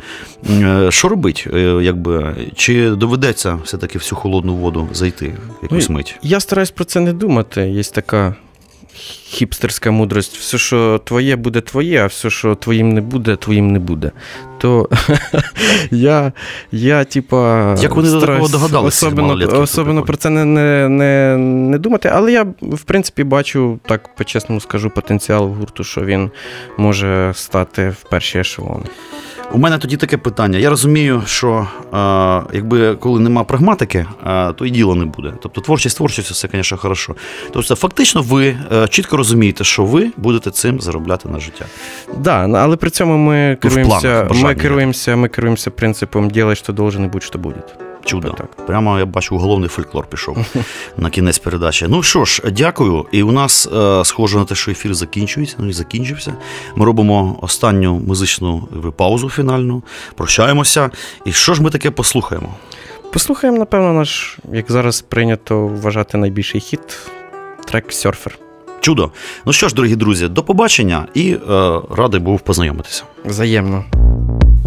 Е, 0.50 0.88
Що 0.92 1.10
робить? 1.10 1.48
Якби 1.82 2.36
чи 2.56 2.90
доведеться 2.90 3.60
все-таки 3.64 3.98
в 3.98 4.04
цю 4.04 4.16
холодну 4.16 4.56
воду 4.56 4.88
зайти 4.94 5.36
якусь 5.62 5.90
Ну, 5.90 5.96
мить? 5.96 6.16
Я 6.22 6.40
стараюсь 6.40 6.72
про 6.76 6.86
це 6.86 7.00
не 7.00 7.14
думати. 7.14 7.70
Є 7.70 7.84
така 7.84 8.36
хіпстерська 9.26 9.92
мудрость. 9.92 10.38
Все, 10.38 10.58
що 10.58 11.02
твоє, 11.04 11.36
буде 11.36 11.62
твоє, 11.62 12.04
а 12.04 12.06
все, 12.06 12.30
що 12.30 12.56
твоїм 12.56 12.90
не 12.90 13.02
буде, 13.02 13.36
твоїм 13.36 13.72
не 13.72 13.80
буде. 13.80 14.12
То 14.58 14.90
я, 15.92 16.34
я 16.72 17.04
типа. 17.04 17.76
Як 17.80 17.96
вони 17.96 18.12
до 18.12 18.22
такого 18.22 18.48
догадалися, 18.48 19.08
Особливо, 19.08 19.62
особливо 19.62 20.02
про 20.02 20.18
це 20.18 20.30
не, 20.30 20.46
не, 20.46 20.90
не, 20.90 21.38
не 21.38 21.78
думати. 21.78 22.10
Але 22.14 22.32
я, 22.32 22.46
в 22.62 22.84
принципі, 22.86 23.24
бачу, 23.24 23.80
так 23.86 24.16
по-чесному 24.16 24.62
скажу, 24.62 24.90
потенціал 24.90 25.48
гурту, 25.48 25.84
що 25.84 26.02
він 26.02 26.32
може 26.78 27.32
стати 27.36 27.90
в 27.90 28.10
перші 28.10 28.40
ешелони. 28.40 28.86
У 29.54 29.58
мене 29.58 29.78
тоді 29.78 29.98
таке 29.98 30.18
питання. 30.18 30.60
Я 30.60 30.70
розумію, 30.70 31.24
що 31.26 31.68
е, 31.94 32.56
якби 32.56 32.96
коли 32.96 33.20
нема 33.20 33.44
прагматики, 33.44 34.06
е, 34.26 34.54
то 34.54 34.66
і 34.66 34.70
діла 34.70 34.96
не 34.96 35.06
буде. 35.06 35.34
Тобто 35.42 35.62
творчість, 35.62 35.98
творчість, 35.98 36.32
все, 36.32 36.50
звісно, 36.52 36.78
хорошо. 36.78 37.16
Тобто, 37.52 37.76
фактично, 37.76 38.22
ви 38.22 38.58
е, 38.72 38.88
чітко 38.88 39.18
розумієте, 39.18 39.64
що 39.64 39.86
ви 39.86 40.12
будете 40.18 40.52
цим 40.52 40.82
заробляти 40.82 41.30
на 41.30 41.40
життя. 41.40 41.66
Да, 42.18 42.50
але 42.54 42.76
при 42.76 42.90
цьому 42.90 43.18
ми 43.18 43.50
Ну, 43.50 43.70
керуємося, 43.70 44.26
планах, 44.26 44.44
ми 44.44 44.56
керуємося, 44.56 45.16
ми 45.16 45.28
керуємося 45.28 45.72
принципом 45.72 46.30
«делай, 46.30 46.56
що 46.56 46.74
должен, 46.74 47.04
і 47.04 47.08
будь, 47.08 47.24
що 47.24 47.40
буде. 47.40 47.60
Чудо. 48.06 48.30
Так. 48.38 48.66
Прямо 48.66 49.00
я 49.00 49.06
бачу, 49.06 49.38
головний 49.38 49.70
фольклор 49.70 50.08
пішов 50.08 50.38
на 50.98 51.10
кінець 51.10 51.40
передачі. 51.40 51.86
Ну 51.90 52.04
що 52.04 52.26
ж, 52.26 52.42
дякую. 52.52 53.06
І 53.12 53.24
у 53.24 53.32
нас 53.32 53.70
е, 53.76 54.06
схоже 54.06 54.38
на 54.38 54.46
те, 54.46 54.56
що 54.56 54.72
ефір 54.72 54.94
закінчується, 54.94 55.56
ну 55.60 55.70
і 55.70 55.74
закінчився. 55.74 56.34
Ми 56.76 56.86
робимо 56.86 57.40
останню 57.42 57.94
музичну 58.08 58.68
паузу 58.98 59.30
фінальну, 59.30 59.84
прощаємося. 60.16 60.90
І 61.26 61.32
що 61.32 61.54
ж 61.54 61.64
ми 61.64 61.70
таке 61.70 61.92
послухаємо? 61.92 62.50
Послухаємо, 63.14 63.60
напевно, 63.60 63.94
наш, 63.94 64.38
як 64.54 64.72
зараз 64.72 65.02
прийнято 65.02 65.68
вважати 65.68 66.18
найбільший 66.18 66.62
хіт 66.62 66.98
трек 67.66 67.94
Серфер. 67.94 68.38
Чудо. 68.82 69.12
Ну 69.46 69.54
що 69.54 69.68
ж, 69.68 69.76
дорогі 69.76 69.96
друзі, 69.96 70.28
до 70.28 70.44
побачення 70.44 71.08
і 71.14 71.32
е, 71.32 71.40
радий 71.92 72.20
був 72.20 72.40
познайомитися. 72.42 73.04
Взаємно. 73.26 73.86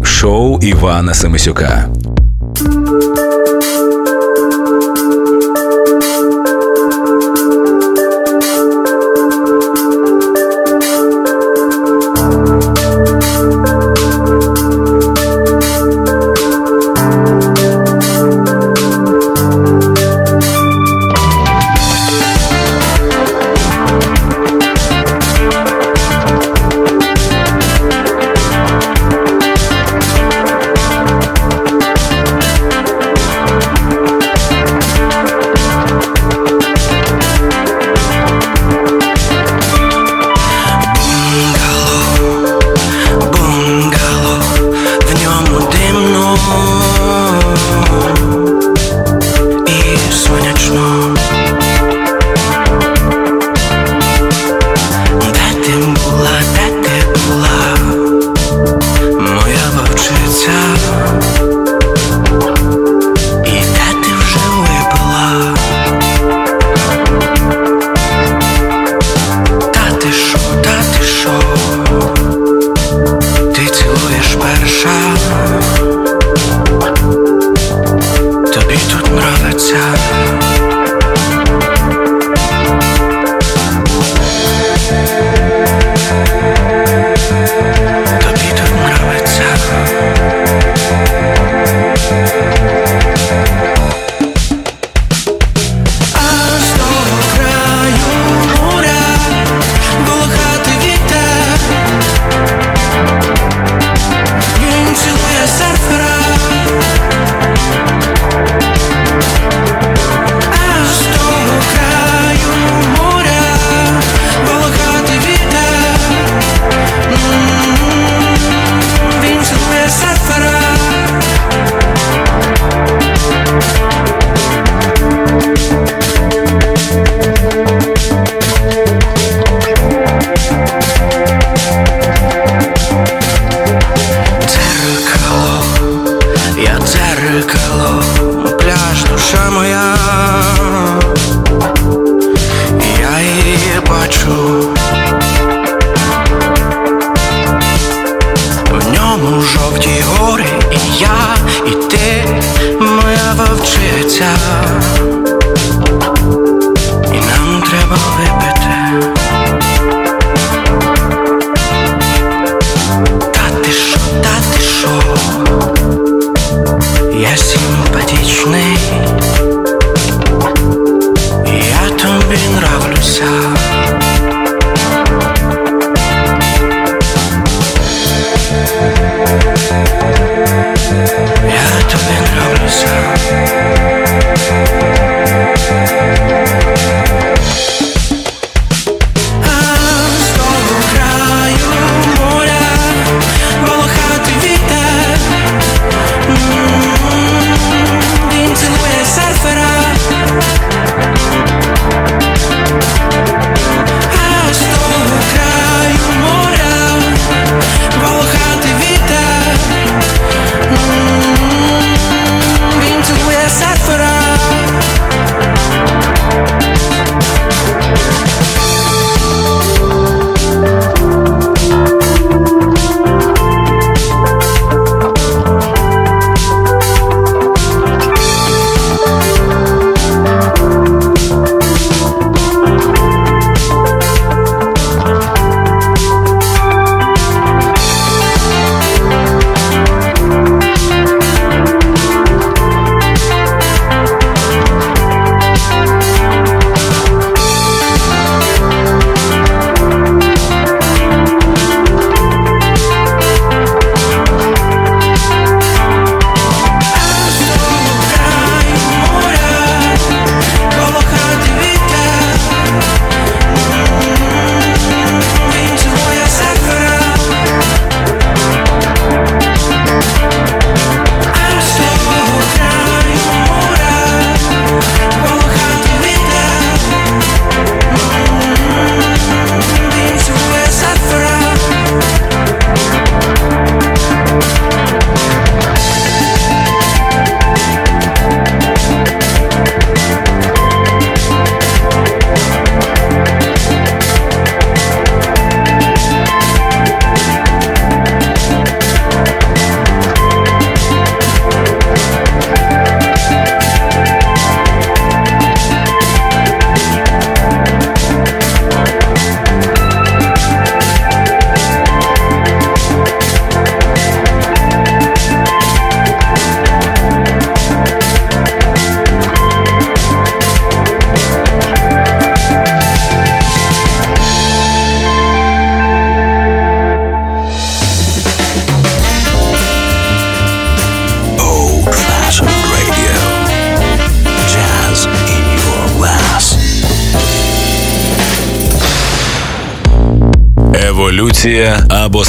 Шоу 0.03 0.59
Івана 0.59 1.13
Семисюка. 1.13 1.89
Thank 3.47 3.63
you. 3.63 3.76